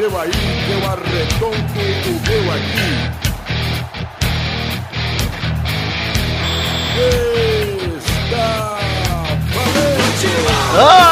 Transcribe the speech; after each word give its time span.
seu 0.00 0.18
aí, 0.18 0.30
eu 0.72 0.80
arredondo 0.88 1.56
o 1.56 2.12
meu 2.26 2.44
aqui. 2.54 2.90
Está 8.24 8.78
valente! 9.54 10.32
Ah! 10.78 11.10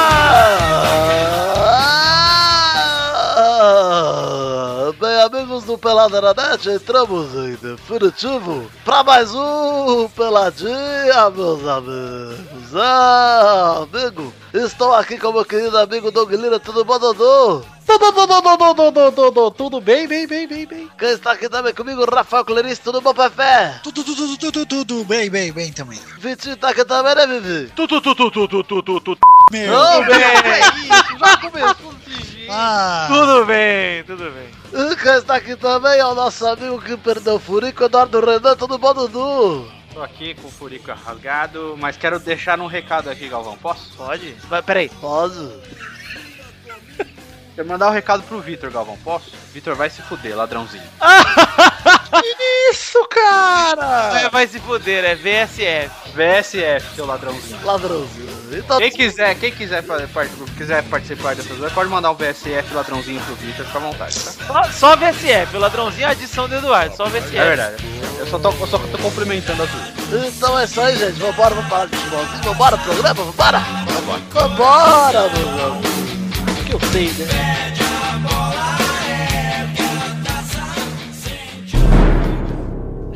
Bem, 4.98 5.20
amigos 5.20 5.64
do 5.64 5.76
Pelada 5.76 6.22
na 6.22 6.32
Net, 6.32 6.70
entramos 6.70 7.34
em 7.34 7.56
definitivo 7.56 8.70
para 8.86 9.04
mais 9.04 9.34
um 9.34 10.08
Peladinha, 10.08 11.28
meus 11.36 11.68
amigos. 11.68 12.74
Ah, 12.74 13.82
amigo, 13.82 14.32
estou 14.54 14.94
aqui 14.94 15.18
com 15.18 15.30
meu 15.30 15.44
querido 15.44 15.76
amigo 15.76 16.10
Doug 16.10 16.32
Lira, 16.32 16.58
tudo 16.58 16.86
bom, 16.86 16.98
Dodô? 16.98 17.62
Tudo 19.56 19.80
bem, 19.80 20.06
bem, 20.06 20.26
bem, 20.26 20.46
bem, 20.46 20.66
bem. 20.66 20.90
Quem 20.98 21.08
está 21.08 21.32
aqui 21.32 21.48
também 21.48 21.72
comigo, 21.72 22.04
Rafael 22.04 22.44
Clarice, 22.44 22.82
tudo 22.82 23.00
bom, 23.00 23.14
pepe. 23.14 23.80
Tudo, 23.82 24.04
tudo, 24.04 24.36
tudo, 24.36 24.66
tudo, 24.66 25.04
bem, 25.04 25.30
bem, 25.30 25.50
bem 25.50 25.72
também. 25.72 25.98
Vitinho 26.18 26.54
está 26.54 26.68
aqui 26.68 26.84
também, 26.84 27.14
né, 27.14 27.26
Vivi? 27.26 27.72
Tudo, 27.74 28.00
tudo, 28.00 28.30
tudo, 28.30 28.48
tudo, 28.48 28.82
tudo, 28.82 29.00
tudo. 29.00 29.18
Meu 29.50 29.72
Não, 29.72 30.02
meu, 30.02 30.20
já 30.20 31.36
começou. 31.38 31.94
Tudo 33.08 33.46
bem, 33.46 34.04
tudo 34.04 34.32
bem. 34.32 34.96
Quem 34.96 35.12
está 35.14 35.36
aqui 35.36 35.56
também 35.56 35.98
é 35.98 36.04
o 36.04 36.14
nosso 36.14 36.46
amigo 36.46 36.80
que 36.82 36.96
perdeu 36.96 37.36
o 37.36 37.40
furico, 37.40 37.84
Eduardo 37.84 38.20
Renan, 38.20 38.54
tudo 38.56 38.76
bom, 38.76 38.92
Dudu? 38.92 39.72
Tô 39.94 40.02
aqui 40.02 40.34
com 40.34 40.48
o 40.48 40.50
furico 40.50 40.92
rasgado, 40.92 41.74
mas 41.78 41.96
quero 41.96 42.18
deixar 42.18 42.60
um 42.60 42.66
recado 42.66 43.08
aqui, 43.08 43.28
Galvão, 43.28 43.56
posso? 43.56 43.96
Pode. 43.96 44.36
Peraí. 44.66 44.90
Posso. 45.00 45.52
Quero 47.58 47.68
mandar 47.68 47.88
um 47.88 47.92
recado 47.92 48.22
pro 48.22 48.38
Vitor, 48.40 48.70
Galvão. 48.70 48.96
Posso? 49.02 49.32
Vitor 49.52 49.74
vai 49.74 49.90
se 49.90 50.00
fuder, 50.02 50.36
ladrãozinho. 50.36 50.84
Isso, 52.70 53.04
cara! 53.08 54.20
É, 54.20 54.28
vai 54.30 54.46
se 54.46 54.60
fuder, 54.60 55.04
é 55.04 55.16
VSF. 55.16 55.90
VSF, 56.14 56.94
seu 56.94 57.04
ladrãozinho. 57.04 57.58
Ladrãozinho. 57.64 58.28
Então, 58.52 58.78
Quem 58.78 58.92
quiser, 58.92 59.34
quem 59.34 59.50
quiser, 59.50 59.82
part- 59.82 60.30
quiser 60.56 60.84
participar 60.84 61.34
dessas 61.34 61.50
coisas, 61.50 61.72
pode 61.72 61.90
mandar 61.90 62.12
um 62.12 62.14
VSF 62.14 62.72
ladrãozinho 62.72 63.20
pro 63.22 63.34
Vitor, 63.34 63.66
fica 63.66 63.78
à 63.78 63.80
vontade, 63.80 64.20
tá? 64.20 64.30
Só, 64.46 64.62
só 64.70 64.96
VSF, 64.96 65.56
o 65.56 65.58
ladrãozinho 65.58 66.04
é 66.04 66.08
a 66.10 66.12
adição 66.12 66.48
do 66.48 66.54
Eduardo, 66.54 66.96
só 66.96 67.06
VSF. 67.06 67.36
É 67.36 67.44
verdade. 67.44 67.84
Eu 68.20 68.26
só 68.28 68.38
tô, 68.38 68.52
eu 68.52 68.66
só 68.68 68.78
tô 68.78 68.98
cumprimentando 68.98 69.64
a 69.64 69.66
tudo. 69.66 70.24
então 70.28 70.56
é 70.60 70.62
isso 70.64 70.80
aí, 70.80 70.96
gente. 70.96 71.18
Vambora, 71.18 71.56
vamos 71.56 71.68
parar 71.68 71.86
de 71.86 71.96
futebolzinho. 71.96 72.42
Vambora, 72.44 72.78
programa, 72.78 73.24
vambora. 73.24 73.58
Vambora, 73.58 74.22
vambora, 74.32 75.28
meu 75.56 75.66
amigos. 75.72 75.97
Que 76.68 76.74
eu 76.74 76.80
sei, 76.92 77.06
né? 77.12 78.87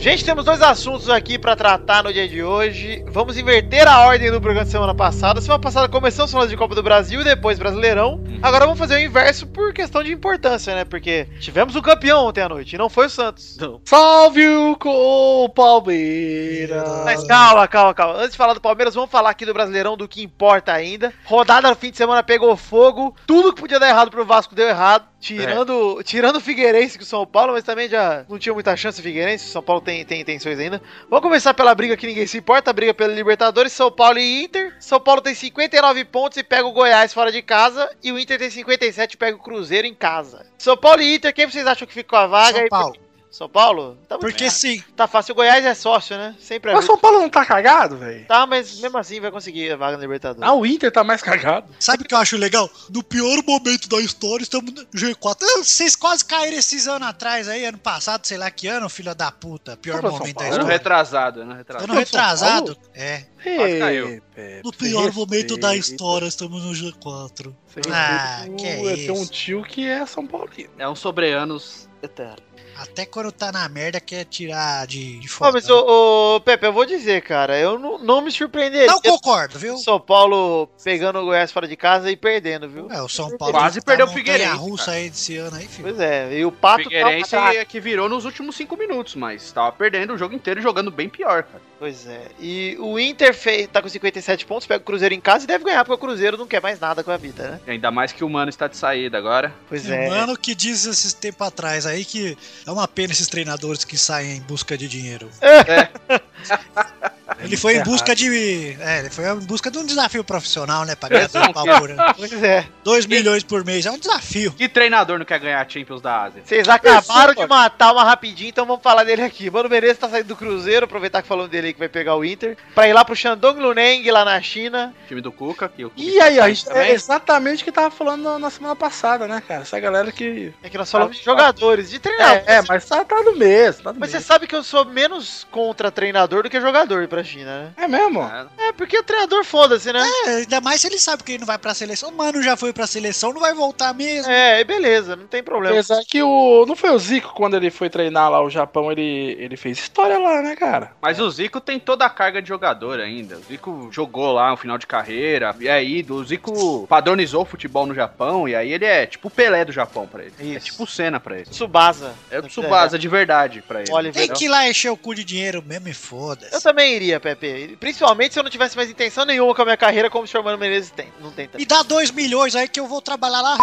Gente, 0.03 0.25
temos 0.25 0.45
dois 0.45 0.61
assuntos 0.61 1.09
aqui 1.09 1.39
pra 1.39 1.55
tratar 1.55 2.03
no 2.03 2.13
dia 2.13 2.29
de 2.29 2.43
hoje. 2.43 3.05
Vamos 3.07 3.39
inverter 3.39 3.87
a 3.87 4.01
ordem 4.01 4.33
do 4.33 4.41
programa 4.41 4.65
de 4.65 4.71
semana 4.73 4.93
passada. 4.93 5.41
Semana 5.41 5.61
passada 5.61 5.89
começamos 5.89 6.33
falando 6.33 6.49
de 6.49 6.57
Copa 6.57 6.75
do 6.75 6.83
Brasil 6.83 7.21
e 7.21 7.25
depois 7.25 7.57
Brasileirão. 7.57 8.21
Agora 8.43 8.65
vamos 8.65 8.81
fazer 8.81 8.97
o 8.97 9.01
inverso 9.01 9.47
por 9.47 9.73
questão 9.73 10.03
de 10.03 10.13
importância, 10.13 10.75
né? 10.75 10.85
Porque 10.85 11.29
tivemos 11.39 11.77
um 11.77 11.81
campeão 11.81 12.27
ontem 12.27 12.41
à 12.41 12.49
noite 12.49 12.75
e 12.75 12.79
não 12.79 12.89
foi 12.91 13.07
o 13.07 13.11
Santos. 13.11 13.57
Salve 13.85 14.45
o 14.49 14.77
co- 14.77 15.49
Palmeiras! 15.51 16.83
Mas 17.05 17.25
calma, 17.25 17.69
calma, 17.69 17.95
calma. 17.95 18.15
Antes 18.19 18.33
de 18.33 18.37
falar 18.39 18.55
do 18.55 18.61
Palmeiras, 18.61 18.97
vamos 18.97 19.09
falar 19.11 19.31
aqui 19.31 19.47
do 19.47 19.55
Brasileirão, 19.55 19.97
do 19.97 20.09
que 20.09 20.21
importa 20.21 20.73
ainda. 20.73 21.13
Rodada 21.25 21.69
no 21.71 21.77
fim 21.77 21.93
de 21.93 21.97
semana 21.97 22.25
pegou 22.25 22.57
fogo. 22.57 23.15
Tudo 23.25 23.53
que 23.55 23.61
podia 23.61 23.79
dar 23.79 23.89
errado 23.89 24.11
pro 24.11 24.27
Vasco 24.27 24.53
deu 24.53 24.67
errado. 24.67 25.12
Tirando, 25.23 26.03
tirando 26.03 26.37
o 26.37 26.41
Figueirense 26.41 26.99
com 26.99 27.05
o 27.05 27.07
São 27.07 27.25
Paulo, 27.25 27.53
mas 27.53 27.63
também 27.63 27.89
já 27.89 28.27
não 28.29 28.41
tinha 28.41 28.53
muita 28.53 28.77
chance 28.77 28.99
o 28.99 29.03
Figueirense. 29.05 29.47
O 29.47 29.53
São 29.53 29.63
Paulo 29.63 29.81
tem, 29.81 30.05
tem 30.05 30.21
intenções 30.21 30.59
ainda. 30.59 30.83
Vamos 31.09 31.23
começar 31.23 31.55
pela 31.55 31.73
briga 31.77 31.97
que 31.97 32.09
ninguém 32.09 32.27
se 32.27 32.39
importa, 32.39 32.71
a 32.71 32.73
briga 32.73 32.93
pela 32.93 33.15
Libertadores, 33.15 33.73
São 33.73 33.89
Paulo 33.89 34.19
e 34.19 34.43
Inter. 34.43 34.75
São 34.81 34.99
Paulo 34.99 35.21
tem 35.21 35.33
59 35.33 36.05
pontos 36.07 36.39
e 36.39 36.43
pega 36.43 36.67
o 36.67 36.73
Goiás 36.73 37.15
fora 37.15 37.31
de 37.31 37.41
casa. 37.41 37.89
E 38.03 38.11
o 38.11 38.19
Inter 38.19 38.37
tem 38.37 38.51
57 38.51 39.13
e 39.13 39.17
pega 39.17 39.37
o 39.37 39.41
Cruzeiro 39.41 39.87
em 39.87 39.95
casa. 39.95 40.45
São 40.59 40.77
Paulo 40.77 41.01
e 41.01 41.15
Inter, 41.15 41.33
quem 41.33 41.49
vocês 41.49 41.69
acham 41.69 41.87
que 41.87 41.95
ficou 41.95 42.19
a 42.19 42.27
vaga? 42.27 42.59
São? 42.59 42.69
Paulo. 42.69 42.97
São 43.33 43.49
Paulo? 43.49 43.97
Tá, 44.07 44.17
muito 44.17 44.21
Porque 44.31 44.51
sim. 44.51 44.85
tá 44.95 45.09
fácil. 45.09 45.33
O 45.33 45.37
Goiás 45.37 45.65
é 45.65 45.75
sócio, 45.75 46.15
né? 46.19 46.37
Sempre 46.39 46.71
é. 46.71 46.75
Mas 46.75 46.85
São 46.85 46.99
Paulo 46.99 47.19
não 47.19 47.31
tá 47.31 47.47
cagado, 47.47 47.97
velho? 47.97 48.27
Tá, 48.27 48.47
mas 48.47 48.79
mesmo 48.79 48.99
assim 48.99 49.21
vai 49.21 49.31
conseguir 49.31 49.73
a 49.73 49.77
vaga 49.77 49.97
na 49.97 50.03
Libertadores. 50.03 50.47
Ah, 50.47 50.53
o 50.53 50.67
Inter 50.67 50.93
tá 50.93 51.03
mais 51.03 51.23
cagado. 51.23 51.67
Sabe 51.81 52.03
o 52.03 52.07
que 52.07 52.13
eu 52.13 52.19
acho 52.19 52.37
legal? 52.37 52.71
No 52.91 53.03
pior 53.03 53.43
momento 53.43 53.89
da 53.89 53.99
história, 54.03 54.43
estamos 54.43 54.71
no 54.75 54.85
G4. 54.95 55.37
Ah, 55.43 55.65
Vocês 55.65 55.97
quase 55.97 56.23
caíram 56.27 56.59
esses 56.59 56.87
anos 56.87 57.09
atrás 57.09 57.49
aí, 57.49 57.65
ano 57.65 57.79
passado, 57.79 58.27
sei 58.27 58.37
lá 58.37 58.51
que 58.51 58.69
ano, 58.69 58.87
filha 58.91 59.15
da 59.15 59.33
puta. 59.33 59.79
Pior 59.79 60.03
momento 60.03 60.13
da 60.13 60.19
Paulo? 60.19 60.41
Ano 60.43 60.49
história. 60.51 60.73
retrasado, 60.73 61.41
ano 61.41 61.55
retrasado. 61.55 61.91
Ano 61.91 61.99
retrasado? 61.99 62.77
É. 62.95 63.25
Quase 63.43 63.79
caiu. 63.79 64.23
No 64.63 64.73
pior 64.75 65.05
respeita. 65.07 65.13
momento 65.19 65.57
da 65.57 65.75
história, 65.75 66.27
estamos 66.27 66.63
no 66.63 66.73
G4. 66.73 67.53
Você 67.67 67.81
Ah, 67.91 68.45
que 68.59 68.67
é 68.67 68.79
Eu 68.79 68.95
tenho 68.95 69.15
um 69.15 69.23
isso. 69.23 69.33
tio 69.33 69.63
que 69.63 69.87
é 69.89 70.05
São 70.05 70.27
Paulino. 70.27 70.69
É 70.79 70.87
um 70.87 70.95
sobreanos 70.95 71.89
eterno. 72.03 72.37
Até 72.77 73.07
quando 73.07 73.31
tá 73.31 73.53
na 73.53 73.69
merda, 73.69 74.01
quer 74.01 74.25
tirar 74.25 74.87
de, 74.87 75.19
de 75.19 75.29
foto. 75.29 75.53
mas 75.53 75.69
ô, 75.69 76.37
ô, 76.37 76.41
Pepe, 76.41 76.67
eu 76.67 76.73
vou 76.73 76.85
dizer, 76.85 77.23
cara, 77.23 77.59
eu 77.59 77.79
não, 77.79 77.99
não 77.99 78.21
me 78.21 78.31
surpreenderia. 78.31 78.87
Não 78.87 79.01
concordo, 79.01 79.59
viu? 79.59 79.77
São 79.79 80.01
Paulo 80.01 80.69
pegando 80.83 81.19
o 81.19 81.25
Goiás 81.25 81.53
fora 81.53 81.69
de 81.69 81.77
casa 81.77 82.11
e 82.11 82.17
perdendo, 82.17 82.69
viu? 82.69 82.91
É, 82.91 83.01
o 83.03 83.09
São 83.09 83.37
Paulo 83.37 83.55
Quase 83.55 83.81
tá 83.81 83.87
perdeu 83.87 84.07
o 84.07 84.11
Figueirense, 84.11 84.57
russa 84.57 84.87
cara. 84.87 84.97
aí 84.97 85.11
desse 85.11 85.37
ano 85.37 85.57
aí, 85.57 85.67
filho. 85.69 85.89
Pois 85.89 86.01
é, 86.01 86.39
e 86.39 86.45
o 86.45 86.53
Pato 86.53 86.85
Figueirense 86.85 87.31
tá 87.31 87.39
uma 87.39 87.45
draga. 87.45 87.61
é 87.61 87.65
que 87.65 87.81
virou 87.81 88.09
nos 88.09 88.25
últimos 88.25 88.57
cinco 88.57 88.77
minutos, 88.77 89.15
mas 89.15 89.53
tava 89.53 89.73
perdendo 89.73 90.15
o 90.15 90.19
jogo 90.19 90.35
inteiro 90.35 90.61
e 90.61 90.63
jogando 90.63 90.91
bem 90.91 91.09
pior, 91.09 91.43
cara. 91.45 91.63
Pois 91.79 92.07
é. 92.07 92.29
E 92.39 92.77
o 92.79 92.99
Inter 92.99 93.35
fez, 93.35 93.67
tá 93.67 93.83
com 93.83 93.89
57 93.89 94.47
pontos, 94.47 94.67
pega 94.67 94.81
o 94.81 94.85
Cruzeiro 94.85 95.15
em 95.15 95.21
casa 95.21 95.45
e 95.45 95.47
deve 95.49 95.65
ganhar, 95.65 95.85
porque 95.85 95.95
o 95.95 95.99
Cruzeiro 95.99 96.37
não 96.37 96.47
quer 96.47 96.63
mais 96.63 96.79
nada 96.79 97.03
com 97.03 97.11
a 97.11 97.17
vida, 97.17 97.43
né? 97.51 97.61
Ainda 97.67 97.91
mais 97.91 98.13
que 98.13 98.23
o 98.23 98.31
Mano 98.31 98.51
está 98.51 98.69
de 98.69 98.77
saída 98.77 99.19
agora. 99.19 99.53
Pois 99.69 99.83
Tem 99.83 99.93
é. 99.93 100.07
um 100.07 100.11
mano 100.11 100.37
que 100.37 100.55
diz 100.55 100.87
esses 100.87 101.13
tempos 101.13 101.47
atrás 101.47 101.85
aí 101.85 102.05
que 102.05 102.39
é 102.67 102.71
uma 102.73 102.89
pena 102.89 103.13
esses 103.13 103.29
treinadores 103.29 103.85
que 103.85 103.97
saem 103.97 104.39
em 104.39 104.41
busca 104.41 104.77
de 104.77 104.89
dinheiro. 104.89 105.31
Ele 107.43 107.57
foi 107.57 107.77
em 107.77 107.83
busca 107.83 108.15
de. 108.15 108.77
É, 108.81 109.01
ele 109.01 109.11
foi 109.11 109.25
em 109.31 109.41
busca 109.41 109.71
de 109.71 109.79
um 109.79 109.85
desafio 109.87 110.23
profissional, 110.25 110.85
né? 110.85 110.95
Pra 110.95 111.09
ganhar 111.09 111.29
dois 111.29 111.49
pau 111.53 111.65
por 111.65 111.91
ano. 111.91 112.03
Pois 112.17 112.43
é. 112.43 112.67
2 112.85 113.07
milhões 113.07 113.43
por 113.43 113.65
mês. 113.65 113.87
É 113.87 113.91
um 113.91 113.99
desafio. 113.99 114.53
Que 114.53 114.69
treinador 114.69 115.19
não 115.19 115.25
quer 115.25 115.39
ganhar 115.39 115.61
a 115.61 115.69
Champions 115.69 116.01
da 116.01 116.23
Ásia? 116.23 116.43
Vocês 116.45 116.69
acabaram 116.69 117.35
de 117.35 117.47
matar 117.47 117.93
uma 117.93 118.05
rapidinho, 118.05 118.49
então 118.49 118.67
vamos 118.67 118.83
falar 118.83 119.05
dele 119.05 119.23
aqui. 119.23 119.51
Mano 119.51 119.69
Menezes 119.69 119.99
tá 119.99 120.09
saindo 120.09 120.27
do 120.29 120.37
Cruzeiro, 120.37 120.85
aproveitar 120.85 121.23
que 121.23 121.29
falando 121.29 121.49
dele 121.49 121.69
aí 121.69 121.73
que 121.73 121.79
vai 121.79 121.89
pegar 121.89 122.15
o 122.17 122.25
Inter, 122.25 122.57
pra 122.75 122.89
ir 122.89 122.93
lá 122.93 123.05
pro 123.05 123.17
Shandong 123.17 123.59
Luneng, 123.61 124.09
lá 124.11 124.25
na 124.25 124.41
China. 124.41 124.95
Time 125.09 125.21
do 125.21 125.33
Cuca, 125.33 125.69
que 125.69 125.85
o 125.85 125.93
E 125.97 126.21
aí, 126.21 126.39
ó, 126.39 126.45
a 126.45 126.49
gente- 126.49 126.65
Também? 126.65 126.83
é 126.89 126.93
exatamente 126.93 127.63
o 127.63 127.65
que 127.65 127.73
tava 127.73 127.91
falando 127.91 128.23
na- 128.23 128.39
na 128.39 128.51
semana 128.51 128.77
passada, 128.77 129.27
né, 129.27 129.43
cara? 129.47 129.63
Essa 129.63 129.79
galera 129.81 130.11
que. 130.13 130.53
É 130.63 130.69
que 130.69 130.79
nós 130.79 130.91
falamos 130.91 131.17
de 131.17 131.25
jogadores, 131.25 131.91
de 131.91 131.99
treinadores. 131.99 132.45
É, 132.47 132.55
é, 132.57 132.63
mas 132.69 132.85
tá, 132.87 133.05
tá 133.05 133.23
no 133.23 133.37
mesmo. 133.37 133.83
Tá 133.85 133.93
no 133.93 134.01
Mas 134.01 134.11
você 134.11 134.21
sabe 134.21 134.47
que 134.47 134.55
eu 134.55 134.63
sou 134.63 134.85
menos 134.85 135.47
contra 135.51 135.91
treinador 135.91 136.43
do 136.45 136.51
que 136.51 136.61
jogador 136.61 137.07
pra 137.09 137.23
China, 137.33 137.63
né? 137.65 137.73
É 137.77 137.89
mesmo? 137.89 138.23
É, 138.23 138.69
É, 138.69 138.73
porque 138.73 138.99
o 138.99 139.03
treinador 139.03 139.45
foda-se, 139.45 139.93
né? 139.93 140.03
É, 140.27 140.31
ainda 140.37 140.61
mais 140.61 140.81
se 140.81 140.87
ele 140.87 140.99
sabe 140.99 141.23
que 141.23 141.33
ele 141.33 141.39
não 141.41 141.47
vai 141.47 141.59
pra 141.59 141.75
seleção. 141.75 142.11
O 142.11 142.13
mano 142.17 142.43
já 142.43 142.57
foi 142.57 142.73
pra 142.73 142.87
seleção, 142.87 143.33
não 143.33 143.41
vai 143.41 143.55
voltar 143.55 143.95
mesmo. 143.95 144.31
É, 144.31 144.61
e 144.61 144.65
beleza, 144.65 145.17
não 145.17 145.27
tem 145.27 145.43
problema. 145.43 145.75
Apesar 145.75 146.03
que 146.07 146.23
o. 146.23 146.65
Não 146.67 146.77
foi 146.77 146.91
o 146.91 146.99
Zico 146.99 147.33
quando 147.35 147.57
ele 147.57 147.71
foi 147.71 147.89
treinar 147.89 148.31
lá 148.31 148.43
o 148.43 148.51
Japão, 148.51 148.91
ele, 148.93 149.37
ele 149.39 149.57
fez 149.57 149.79
história 149.79 150.19
lá, 150.19 150.43
né, 150.43 150.55
cara? 150.57 150.93
Mas 151.01 151.19
o 151.21 151.31
Zico 151.31 151.61
tem 151.61 151.79
toda 151.79 152.05
a 152.05 152.11
carga 152.11 152.41
de 152.43 152.49
jogador 152.49 153.01
ainda. 153.01 153.37
O 153.37 153.43
Zico 153.43 153.89
jogou 153.91 154.33
lá 154.33 154.51
no 154.51 154.57
final 154.57 154.79
de 154.79 154.87
carreira, 154.87 155.55
e 155.61 155.69
aí 155.69 156.05
o 156.09 156.23
Zico 156.25 156.87
padronizou 156.87 157.43
o 157.43 157.47
futebol 157.47 157.87
no 157.87 157.95
Japão, 157.95 158.49
e 158.49 158.55
aí 158.55 158.73
ele 158.73 158.85
é 158.85 159.07
tipo 159.07 159.29
o 159.29 159.31
Pelé 159.31 159.65
do 159.65 159.73
Japão 159.73 160.07
pra 160.07 160.23
ele. 160.25 160.35
É 160.39 160.45
Isso. 160.45 160.67
tipo 160.67 160.85
o 160.85 160.87
Senna 160.87 161.19
pra 161.19 161.37
ele. 161.37 161.47
Tsubasa. 161.47 162.15
É 162.31 162.39
o 162.39 162.43
Tsubasa 162.43 162.99
de 162.99 163.09
verdade 163.09 163.63
pra 163.67 163.81
ele. 163.83 163.93
Oliver. 163.93 164.27
Tem 164.27 164.33
que 164.37 164.45
ir 164.47 164.49
lá 164.49 164.69
encher 164.69 164.91
o 164.91 164.97
cu 164.97 165.15
de 165.15 165.25
dinheiro 165.25 165.63
mesmo 165.65 165.89
e 165.89 165.95
foda-se. 165.95 166.55
Eu 166.55 166.61
também 166.61 166.95
iria, 166.95 167.21
Pepe. 167.23 167.77
Principalmente 167.79 168.33
se 168.35 168.39
eu 168.39 168.43
não 168.43 168.51
tivesse 168.51 168.77
mais 168.77 168.91
intenção 168.91 169.25
nenhuma 169.25 169.55
com 169.55 169.63
a 169.63 169.65
minha 169.65 169.77
carreira, 169.77 170.11
como 170.11 170.25
o 170.25 170.29
senhor 170.29 170.43
Mano 170.43 170.59
Menezes 170.59 170.91
tem. 170.91 171.13
Não 171.21 171.31
tem 171.31 171.47
também. 171.47 171.61
Me 171.61 171.67
dá 171.67 171.83
2 171.83 172.11
milhões 172.11 172.55
aí 172.57 172.69
que 172.69 172.81
eu 172.81 172.87
vou 172.87 173.01
trabalhar 173.01 173.41
lá. 173.41 173.57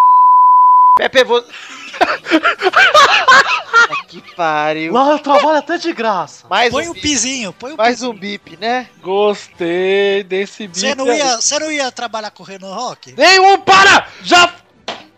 Pepe, 0.98 1.24
vou. 1.24 1.44
que 4.08 4.22
pariu. 4.36 4.94
Lá 4.94 5.12
eu 5.12 5.20
trabalho 5.20 5.58
até 5.60 5.78
de 5.78 5.94
graça. 5.94 6.48
Mais 6.50 6.72
Põe 6.72 6.88
um 6.88 6.92
o 6.92 6.94
bip. 6.94 7.02
pizinho, 7.08 7.54
põe 7.54 7.74
o 7.74 7.78
Mais 7.78 7.96
pizinho. 7.96 8.12
um 8.12 8.18
bip, 8.18 8.58
né? 8.58 8.88
Gostei 9.02 10.24
desse 10.24 10.68
Você 10.68 10.88
bicho. 10.94 10.96
não, 10.96 11.14
ia, 11.14 11.36
você 11.40 11.60
não 11.60 11.72
ia 11.72 11.92
trabalhar 11.92 12.32
com 12.32 12.44
o 12.44 12.46
Renan 12.46 12.74
Rock? 12.74 13.14
Nenhum 13.18 13.60
para! 13.62 14.08
Já 14.24 14.54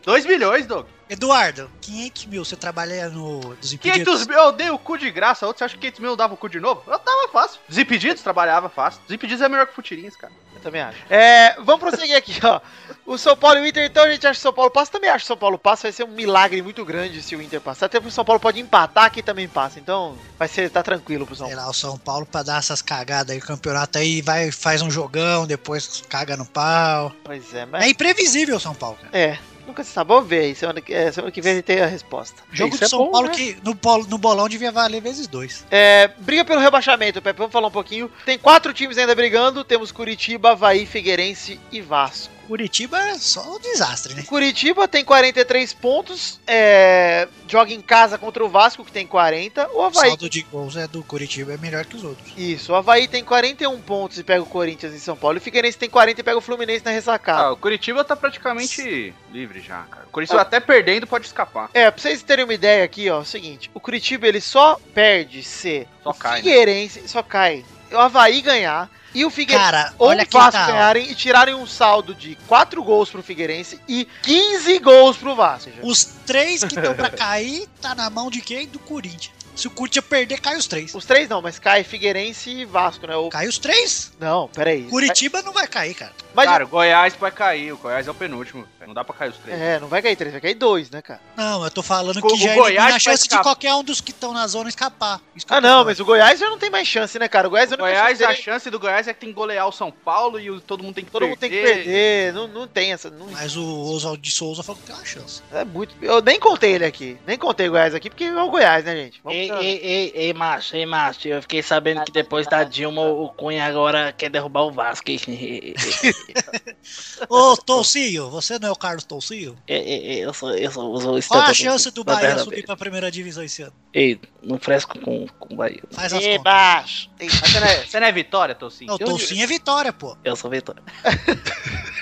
2 0.04 0.26
milhões, 0.26 0.66
Doug. 0.68 0.86
Eduardo, 1.12 1.70
500 1.82 2.26
mil, 2.28 2.46
você 2.46 2.56
trabalha 2.56 3.10
no 3.10 3.54
Desimpedidos? 3.56 4.26
500 4.26 4.28
mil, 4.28 4.38
eu 4.38 4.52
dei 4.54 4.70
o 4.70 4.80
cu 4.80 4.98
de 4.98 5.12
graça. 5.12 5.46
Outro, 5.46 5.60
você 5.60 5.66
acha 5.66 5.76
que 5.76 5.82
500 5.82 6.00
mil 6.00 6.12
eu 6.12 6.16
dava 6.16 6.36
o 6.36 6.38
cu 6.38 6.48
de 6.48 6.58
novo? 6.58 6.82
Eu 6.88 6.98
tava 6.98 7.28
fácil. 7.28 7.60
Desimpedidos 7.68 8.24
trabalhava 8.24 8.70
fácil. 8.70 9.02
Desimpedidos 9.10 9.42
é 9.42 9.50
melhor 9.50 9.68
que 9.68 9.76
Futirinhas, 9.76 10.16
cara. 10.16 10.32
Também 10.64 10.80
acho. 10.82 11.00
É, 11.10 11.56
vamos 11.60 11.82
prosseguir 11.82 12.16
aqui, 12.16 12.40
ó. 12.46 12.62
O 13.06 13.18
São 13.18 13.36
Paulo 13.36 13.58
e 13.58 13.62
o 13.64 13.68
Inter, 13.68 13.84
então 13.84 14.04
a 14.06 14.12
gente 14.12 14.26
acha 14.26 14.36
que 14.36 14.40
o 14.40 14.44
São 14.44 14.54
Paulo 14.54 14.72
passa. 14.72 14.92
Também 14.92 15.10
acho 15.10 15.26
que 15.26 15.26
o 15.26 15.28
São 15.28 15.38
Paulo 15.38 15.58
passa. 15.58 15.84
Vai 15.84 15.92
ser 15.92 16.04
um 16.06 16.12
milagre 16.12 16.62
muito 16.62 16.86
grande 16.86 17.22
se 17.22 17.36
o 17.36 17.42
Inter 17.42 17.60
passar. 17.60 17.88
Até 17.88 18.00
porque 18.00 18.10
o 18.12 18.14
São 18.14 18.24
Paulo 18.24 18.40
pode 18.40 18.60
empatar 18.60 19.06
aqui 19.06 19.22
também 19.22 19.50
passa. 19.50 19.80
Então 19.80 20.16
vai 20.40 20.48
ser, 20.48 20.70
tá 20.70 20.82
tranquilo 20.82 21.26
pro 21.26 21.36
São 21.36 21.48
Sei 21.48 21.56
Paulo. 21.56 21.68
lá, 21.68 21.72
o 21.72 21.76
São 21.76 21.98
Paulo 21.98 22.26
pra 22.26 22.44
dar 22.44 22.60
essas 22.60 22.82
cagadas 22.82 23.34
aí, 23.34 23.42
o 23.42 23.46
campeonato 23.46 23.98
aí, 23.98 24.22
vai, 24.22 24.52
faz 24.52 24.82
um 24.84 24.90
jogão, 24.92 25.46
depois 25.48 26.04
caga 26.08 26.38
no 26.38 26.46
pau. 26.46 27.12
Pois 27.24 27.54
é, 27.54 27.66
mas. 27.66 27.84
É 27.84 27.90
imprevisível 27.90 28.56
o 28.56 28.60
São 28.60 28.76
Paulo, 28.76 28.98
cara. 29.02 29.18
É, 29.18 29.40
nunca 29.68 29.84
se 29.84 29.92
sabe. 29.92 30.08
Vamos 30.10 30.28
ver 30.30 30.40
aí. 30.40 30.56
Semana 30.56 30.82
que, 30.82 30.94
é, 30.94 31.12
semana 31.12 31.32
que 31.32 31.42
vem 31.42 31.54
a 31.54 31.56
gente 31.56 31.66
tem 31.66 31.82
a 31.82 31.86
resposta. 31.86 32.42
Jogo 32.52 32.70
Isso 32.70 32.80
do 32.80 32.86
é 32.86 32.88
São 32.90 33.00
bom, 33.06 33.12
Paulo 33.12 33.28
né? 33.28 33.34
que 33.34 33.58
no, 33.64 33.76
polo- 33.76 34.08
no 34.08 34.18
bolão 34.18 34.48
devia 34.50 34.72
valer 34.72 35.02
vezes 35.02 35.28
dois. 35.28 35.66
É, 35.72 36.10
briga 36.20 36.44
pelo 36.46 36.60
rebaixamento, 36.62 37.22
Pepe. 37.22 37.38
Vamos 37.38 37.54
falar 37.54 37.68
um 37.68 37.72
pouquinho. 37.72 38.12
Tem 38.26 38.38
quatro 38.38 38.74
times 38.74 38.98
ainda 38.98 39.16
brigando. 39.16 39.64
Temos 39.64 39.92
Curitiba, 39.92 40.52
Havaí, 40.52 40.86
Figueirense 40.86 41.60
e 41.72 41.82
Vasco. 41.82 42.34
Curitiba 42.48 42.98
é 43.00 43.16
só 43.18 43.56
um 43.56 43.60
desastre, 43.60 44.14
né? 44.14 44.24
Curitiba 44.24 44.88
tem 44.88 45.04
43 45.06 45.74
pontos. 45.74 46.40
é, 46.48 47.28
joga 47.48 47.74
em 47.74 47.82
casa 47.82 48.18
contra 48.18 48.44
o 48.44 48.50
Vasco, 48.50 48.84
que 48.86 48.92
tem 48.92 49.06
40. 49.08 49.68
O 49.70 49.78
O 49.80 49.84
Havaí. 49.84 50.10
saldo 50.10 50.30
de 50.30 50.42
gols 50.44 50.76
é 50.76 50.88
do 50.88 51.04
Curitiba 51.04 51.54
é 51.54 51.58
melhor 51.58 51.86
que 51.86 51.96
os 51.96 52.04
outros. 52.04 52.32
Isso, 52.38 52.72
o 52.72 52.76
Havaí 52.76 53.08
tem 53.08 53.24
41 53.24 53.80
pontos 53.82 54.18
e 54.18 54.24
pega 54.24 54.42
o 54.42 54.46
Corinthians 54.46 54.94
em 54.94 55.00
São 55.00 55.16
Paulo. 55.16 55.38
E 55.38 55.40
o 55.40 55.42
Figueirense 55.42 55.78
tem 55.78 55.90
40 55.90 56.20
e 56.20 56.24
pega 56.24 56.38
o 56.38 56.42
Fluminense 56.42 56.84
na 56.86 56.92
ressacada. 56.92 57.42
Ah, 57.44 57.52
o 57.52 57.58
Curitiba 57.58 58.04
tá 58.04 58.16
praticamente 58.16 59.14
livre 59.32 59.60
já, 59.62 59.84
cara. 59.84 60.06
O 60.08 60.12
Curitiba 60.12 60.42
até 60.42 60.60
perdendo 60.60 61.08
pode 61.08 61.26
escapar. 61.26 61.70
É, 61.74 61.90
pra 61.90 62.02
vocês 62.02 62.22
terem 62.24 62.44
uma 62.46 62.54
ideia 62.54 62.84
aqui, 62.84 63.10
ó, 63.10 63.18
é 63.18 63.22
o 63.22 63.26
seguinte: 63.26 63.70
o 63.74 63.80
Curitiba 63.80 64.28
ele 64.28 64.42
só 64.42 64.80
perde 64.94 65.44
se 65.44 65.88
Só 66.04 66.10
o 66.10 66.14
cai, 66.14 66.32
né? 66.32 66.38
Figueirense 66.38 67.08
só 67.08 67.24
cai. 67.24 67.64
O 67.92 67.98
Havaí 67.98 68.42
ganhar 68.42 68.90
e 69.14 69.26
o 69.26 69.30
Figueirense 69.30 69.72
Cara, 69.72 69.94
ou 69.98 70.10
olha 70.10 70.24
o 70.24 70.32
Vasco 70.32 70.52
tá. 70.52 70.68
ganharem 70.68 71.10
e 71.10 71.16
tirarem 71.16 71.54
um 71.54 71.68
saldo 71.68 72.16
de 72.16 72.38
4 72.48 72.84
gols 72.84 73.10
pro 73.10 73.22
Figueirense 73.24 73.80
e 73.88 74.08
15 74.24 74.80
gols 74.80 75.18
pro 75.18 75.36
Vasco. 75.36 75.72
Os 75.84 76.06
três 76.26 76.64
que 76.64 76.76
estão 76.76 76.94
pra 76.94 77.10
cair, 77.10 77.68
tá 77.82 77.94
na 77.94 78.10
mão 78.10 78.30
de 78.30 78.42
quem? 78.42 78.68
Do 78.68 78.80
Corinthians. 78.80 79.42
Se 79.56 79.68
o 79.68 79.72
Corinthians 79.72 80.06
perder, 80.06 80.40
cai 80.40 80.56
os 80.58 80.66
três. 80.66 80.96
Os 80.96 81.06
três 81.06 81.28
não, 81.28 81.42
mas 81.42 81.60
cai 81.60 81.84
Figueirense 81.84 82.50
e 82.50 82.66
Vasco, 82.66 83.06
né? 83.06 83.16
O... 83.16 83.30
Cai 83.30 83.48
os 83.48 83.60
três? 83.60 84.12
Não, 84.20 84.48
peraí. 84.48 84.84
Curitiba 84.84 85.42
não 85.42 85.52
vai 85.52 85.68
cair, 85.68 85.94
cara. 85.94 86.14
Mas, 86.34 86.46
Cara, 86.50 86.64
o 86.64 86.68
Goiás 86.68 87.14
vai 87.16 87.32
cair. 87.32 87.74
O 87.74 87.78
Goiás 87.78 88.08
é 88.08 88.12
o 88.12 88.14
penúltimo. 88.14 88.66
Não 88.88 88.94
dá 88.94 89.04
pra 89.04 89.14
cair 89.16 89.30
os 89.30 89.38
três. 89.38 89.60
é, 89.60 89.80
não 89.80 89.88
vai 89.88 90.02
cair 90.02 90.16
três, 90.16 90.32
vai 90.32 90.42
cair 90.42 90.54
dois, 90.56 90.90
né, 90.90 91.02
cara? 91.02 91.20
Não, 91.38 91.64
eu 91.64 91.70
tô 91.72 91.84
falando 91.84 92.18
O- 92.18 92.22
que 92.28 92.34
o 92.34 92.38
já 92.38 92.54
Goiás 92.56 92.68
elimina 92.68 92.84
vai 92.84 92.94
a 92.94 93.00
chance 93.00 93.24
de 93.24 93.28
escapar. 93.28 93.44
qualquer 93.44 93.74
um 93.76 93.84
dos 93.84 94.02
que 94.02 94.12
estão 94.12 94.34
na 94.34 94.48
zona 94.48 94.70
escapar. 94.70 95.20
Eu 95.36 95.42
Ah, 95.50 95.62
não, 95.62 95.86
mas 95.86 96.00
o 96.00 96.06
Goiás 96.06 96.40
já 96.40 96.50
não 96.50 96.58
tem 96.58 96.70
mais 96.70 96.88
chance, 96.88 97.18
né, 97.20 97.28
cara? 97.28 97.48
O 97.48 97.52
Goiás, 97.52 97.70
O 97.72 97.74
a 97.74 97.78
única 97.78 97.90
Goiás, 97.90 98.18
chance 98.18 98.32
a 98.32 98.36
chance 98.44 98.70
do 98.70 98.80
Goiás 98.80 99.08
é 99.08 99.14
que 99.14 99.20
tem 99.20 99.30
que 99.30 99.36
golear 99.36 99.68
o 99.68 99.72
São 99.72 99.92
Paulo 99.92 100.40
e 100.40 100.50
o- 100.50 100.60
todo 100.62 100.84
mundo 100.84 100.96
tem 100.96 101.06
que 101.06 101.12
Todo 101.12 101.28
mundo 101.28 101.38
tem 101.38 101.50
que 101.50 101.62
perder, 101.62 102.34
não, 102.34 102.48
não 102.48 102.68
tem 102.68 102.92
essa. 102.94 103.10
Não, 103.10 103.28
Mas 103.28 103.56
o 103.56 103.64
Oswaldo 103.94 104.22
de 104.22 104.32
Souza 104.32 104.64
falou 104.64 104.80
que 104.82 104.88
tem 104.88 104.96
uma 104.96 105.06
chance. 105.06 105.42
é 105.54 105.64
muito. 105.64 105.94
Eu 106.02 106.22
nem 106.22 106.40
contei 106.40 106.74
ele 106.74 106.86
aqui. 106.86 107.18
Nem 107.28 107.38
contei 107.38 107.68
o 107.68 107.72
Goiás 107.72 107.94
aqui, 107.94 108.10
porque 108.10 108.24
é 108.26 108.42
o 108.42 108.50
Goiás, 108.50 108.84
né, 108.86 108.96
gente? 108.96 109.22
Vamos 109.24 109.38
Ei, 109.40 109.48
pra- 109.48 109.62
ei, 109.64 109.78
ei, 109.84 110.12
ei, 110.16 110.34
macho, 110.34 110.76
ei, 110.76 110.86
macho, 110.86 111.28
eu 111.28 111.42
fiquei 111.42 111.62
sabendo 111.62 112.04
que 112.04 112.12
depois 112.12 112.48
da 112.48 112.64
Dilma 112.64 113.02
o 113.02 113.30
Cunha 113.30 113.66
agora 113.66 114.12
quer 114.18 114.30
derrubar 114.30 114.62
o 114.64 114.72
Vasco. 114.72 115.02
Ô, 117.30 117.56
Toucinho, 117.58 118.30
você 118.30 118.58
não 118.60 118.70
é 118.70 118.72
o 118.72 118.76
Carlos 118.76 119.04
Toucinho? 119.04 119.58
Ei, 119.68 119.78
ei, 119.78 120.08
ei, 120.08 120.26
eu 120.26 120.34
sou, 120.34 120.52
eu 120.52 120.72
sou, 120.72 120.94
eu 120.96 121.22
sou 121.22 121.22
Qual 121.28 121.44
a 121.44 121.54
chance 121.54 121.90
do 121.92 122.04
Bahia 122.04 122.38
subir 122.40 122.66
pra 122.66 122.76
primeira 122.76 123.12
divisão 123.12 123.44
esse 123.44 123.62
ano? 123.62 123.74
Ei, 123.94 124.20
não 124.42 124.58
fresco 124.58 124.98
com, 125.00 125.28
com 125.40 125.54
o 125.54 125.58
Bahia. 125.58 125.84
Faz 125.92 126.14
as 126.14 126.24
Ei, 126.24 126.38
contas. 126.38 126.44
baixo. 126.44 127.10
Você 127.20 127.60
não 127.60 127.68
é, 127.68 127.86
você 127.86 128.00
não 128.00 128.08
é 128.08 128.12
Vitória, 128.12 128.56
Tocinho? 128.56 128.88
Não, 128.88 128.96
o 128.96 129.00
Toucinho 129.00 129.44
é 129.44 129.48
vitória, 129.48 129.94
pô. 129.94 130.18
Eu 130.24 130.36
sou 130.36 130.50
Vitória. 130.50 130.82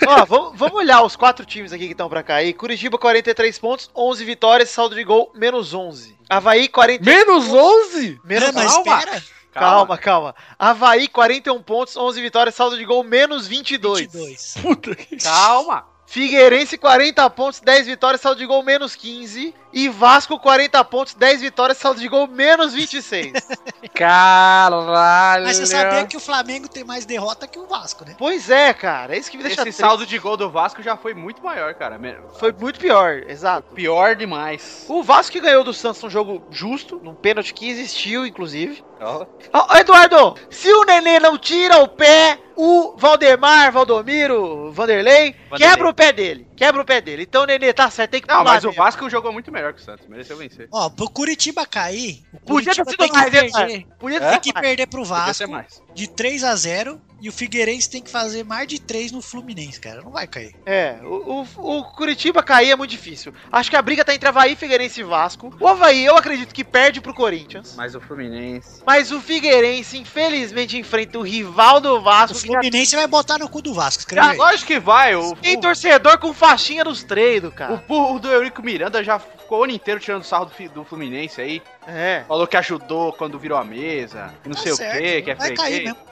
Ó, 0.07 0.25
vamos, 0.25 0.57
vamos 0.57 0.75
olhar 0.75 1.04
os 1.04 1.16
quatro 1.16 1.45
times 1.45 1.74
aqui 1.74 1.86
que 1.86 1.92
estão 1.92 2.10
pra 2.10 2.24
cair. 2.24 2.54
Curitiba, 2.54 2.98
43 2.98 3.60
pontos, 3.60 3.89
11 3.95 4.25
vitórias, 4.25 4.69
saldo 4.69 4.95
de 4.95 5.04
gol, 5.04 5.31
menos 5.36 5.74
11. 5.74 6.18
Havaí, 6.30 6.68
40... 6.68 7.04
Menos 7.04 7.48
11? 7.48 8.21
Menos... 8.24 8.54
Não, 8.54 8.54
mas 8.54 8.74
calma, 8.74 9.00
espera. 9.00 9.24
Calma, 9.59 9.97
calma. 9.97 10.35
Havaí, 10.57 11.07
41 11.07 11.61
pontos, 11.63 11.95
11 11.95 12.21
vitórias, 12.21 12.56
saldo 12.56 12.77
de 12.77 12.85
gol, 12.85 13.03
menos 13.03 13.47
22. 13.47 14.00
22. 14.00 14.56
Puta 14.61 14.95
que... 14.95 15.17
Calma. 15.17 15.85
Figueirense, 16.06 16.75
40 16.75 17.29
pontos, 17.29 17.59
10 17.59 17.85
vitórias, 17.85 18.21
saldo 18.21 18.39
de 18.39 18.45
gol, 18.45 18.63
menos 18.63 18.95
15. 18.95 19.53
E 19.71 19.88
Vasco, 19.88 20.39
40 20.39 20.83
pontos, 20.86 21.13
10 21.13 21.42
vitórias, 21.42 21.77
saldo 21.77 22.00
de 22.00 22.07
gol, 22.07 22.27
menos 22.27 22.74
26. 22.74 23.33
Caralho. 23.94 25.45
Mas 25.45 25.57
você 25.57 25.66
sabia 25.66 26.06
que 26.06 26.18
o 26.18 26.19
Flamengo 26.19 26.68
tem 26.68 26.83
mais 26.83 27.06
derrota 27.06 27.48
que 27.48 27.60
o 27.60 27.68
Vasco, 27.68 28.06
né? 28.06 28.16
pois 28.18 28.50
é, 28.50 28.74
cara. 28.74 29.16
É 29.16 29.19
isso 29.19 29.30
que 29.30 29.38
me 29.38 29.44
deixa 29.44 29.56
Esse 29.56 29.63
triste. 29.63 29.80
saldo 29.80 30.06
de 30.06 30.18
gol 30.18 30.38
do 30.38 30.50
Vasco 30.50 30.81
já 30.81 30.98
foi 30.98 31.13
muito 31.13 31.44
maior, 31.44 31.74
cara. 31.75 32.00
Foi 32.39 32.51
muito 32.51 32.80
pior, 32.80 33.24
exato. 33.27 33.74
Pior 33.74 34.16
demais. 34.16 34.86
O 34.88 35.04
Vasco 35.04 35.31
que 35.31 35.39
ganhou 35.39 35.63
do 35.63 35.74
Santos 35.74 36.04
um 36.04 36.10
jogo 36.10 36.44
justo, 36.50 37.00
num 37.04 37.13
pênalti 37.13 37.54
que 37.54 37.69
existiu, 37.69 38.25
inclusive. 38.25 38.83
Ó. 39.00 39.25
Ó, 39.54 39.77
Eduardo, 39.77 40.36
se 40.50 40.71
o 40.74 40.83
Nenê 40.83 41.19
não 41.19 41.38
tira 41.38 41.77
o 41.77 41.88
pé, 41.88 42.39
o 42.56 42.95
Valdemar, 42.98 43.71
Valdomiro, 43.71 44.71
Vanderlei, 44.71 45.36
Vanderlei. 45.50 45.57
quebra 45.57 45.89
o 45.89 45.94
pé 45.94 46.12
dele. 46.12 46.48
Quebra 46.57 46.81
o 46.81 46.86
pé 46.86 47.00
dele. 47.00 47.24
Então, 47.24 47.45
Nenê, 47.45 47.71
tá 47.71 47.89
certo, 47.89 48.12
tem 48.12 48.21
que 48.21 48.27
Não, 48.27 48.44
mas 48.44 48.66
o. 48.66 48.71
Vasco 48.71 49.10
jogou 49.10 49.31
muito 49.31 49.51
melhor 49.51 49.58
que 49.73 49.81
o 49.81 49.83
Santos. 49.83 50.07
Mereceu 50.07 50.38
vencer. 50.38 50.67
Ó, 50.71 50.89
pro 50.89 51.09
Curitiba 51.09 51.65
cair, 51.65 52.23
o 52.33 52.39
Podia 52.39 52.73
ter 52.73 52.83
Curitiba 52.83 52.89
sido 52.91 52.97
tem 52.97 53.07
que 53.09 53.17
mais, 53.17 53.31
né, 53.33 53.39
perder, 53.41 53.88
Podia 54.00 54.17
É? 54.17 54.19
ter 54.19 54.29
tem 54.31 54.39
que 54.39 54.53
perder 54.53 54.88
pro 54.88 55.01
Podia 55.03 55.33
ser 55.33 55.47
Vasco 55.47 55.50
mais. 55.51 55.83
De 55.94 56.07
3 56.07 56.44
a 56.44 56.56
0 56.56 57.01
e 57.21 57.27
o 57.27 57.33
Figueirense 57.33 57.89
tem 57.89 58.01
que 58.01 58.09
fazer 58.09 58.45
mais 58.45 58.65
de 58.65 58.80
3 58.80 59.12
no 59.12 59.21
Fluminense, 59.21 59.77
cara. 59.77 60.01
Não 60.01 60.09
vai 60.12 60.25
cair. 60.25 60.56
É, 60.65 60.95
o, 61.03 61.45
o, 61.57 61.77
o 61.80 61.83
Curitiba 61.83 62.41
cair 62.41 62.71
é 62.71 62.75
muito 62.77 62.91
difícil. 62.91 63.33
Acho 63.51 63.69
que 63.69 63.75
a 63.75 63.81
briga 63.81 64.06
tá 64.06 64.15
entre 64.15 64.30
Havaí, 64.30 64.56
Figueirense 64.56 65.01
e 65.01 65.03
Vasco. 65.03 65.53
O 65.59 65.68
Havaí, 65.68 66.06
eu 66.06 66.15
acredito 66.15 66.53
que 66.56 66.63
perde 66.63 67.01
pro 67.01 67.13
Corinthians. 67.13 67.74
Mas 67.75 67.94
o 67.94 68.00
Fluminense. 68.00 68.81
Mas 68.88 69.12
o 69.12 69.19
Figueirense, 69.19 69.97
infelizmente, 69.97 70.77
enfrenta 70.77 71.19
o 71.19 71.21
rival 71.21 71.81
do 71.81 72.01
Vasco. 72.01 72.38
O 72.38 72.42
que 72.42 72.47
já 72.47 72.53
Fluminense 72.53 72.95
vai 72.95 73.07
botar 73.07 73.38
no 73.38 73.50
cu 73.50 73.62
do 73.62 73.74
Vasco. 73.74 74.00
Escreve 74.00 74.25
Ah, 74.25 74.31
aí. 74.31 74.38
lógico 74.38 74.68
que 74.68 74.80
vai. 74.80 75.13
O, 75.15 75.35
tem 75.35 75.59
torcedor 75.59 76.19
com 76.19 76.33
faixinha 76.33 76.85
nos 76.85 77.03
treinos, 77.03 77.53
cara. 77.53 77.74
o 77.74 77.77
burro 77.80 78.18
do 78.19 78.30
Eurico 78.30 78.63
Miranda 78.63 79.03
já 79.03 79.19
ficou 79.19 79.59
o 79.59 79.63
ano 79.65 79.74
inteiro 79.74 80.00
tirando 80.00 80.24
sarro 80.24 80.45
do, 80.45 80.69
do 80.69 80.85
Fluminense 80.85 81.42
aí. 81.42 81.62
É. 81.85 82.24
Falou 82.27 82.47
que 82.47 82.56
ajudou 82.56 83.12
quando 83.12 83.38
virou 83.38 83.57
a 83.57 83.63
mesa. 83.65 84.33
Não 84.45 84.53
Tá 84.53 84.62
sei 84.62 84.74
certo, 84.74 84.95
o 84.95 85.01
quê, 85.01 85.21
que 85.24 85.31
é 85.31 85.35
vai 85.35 85.50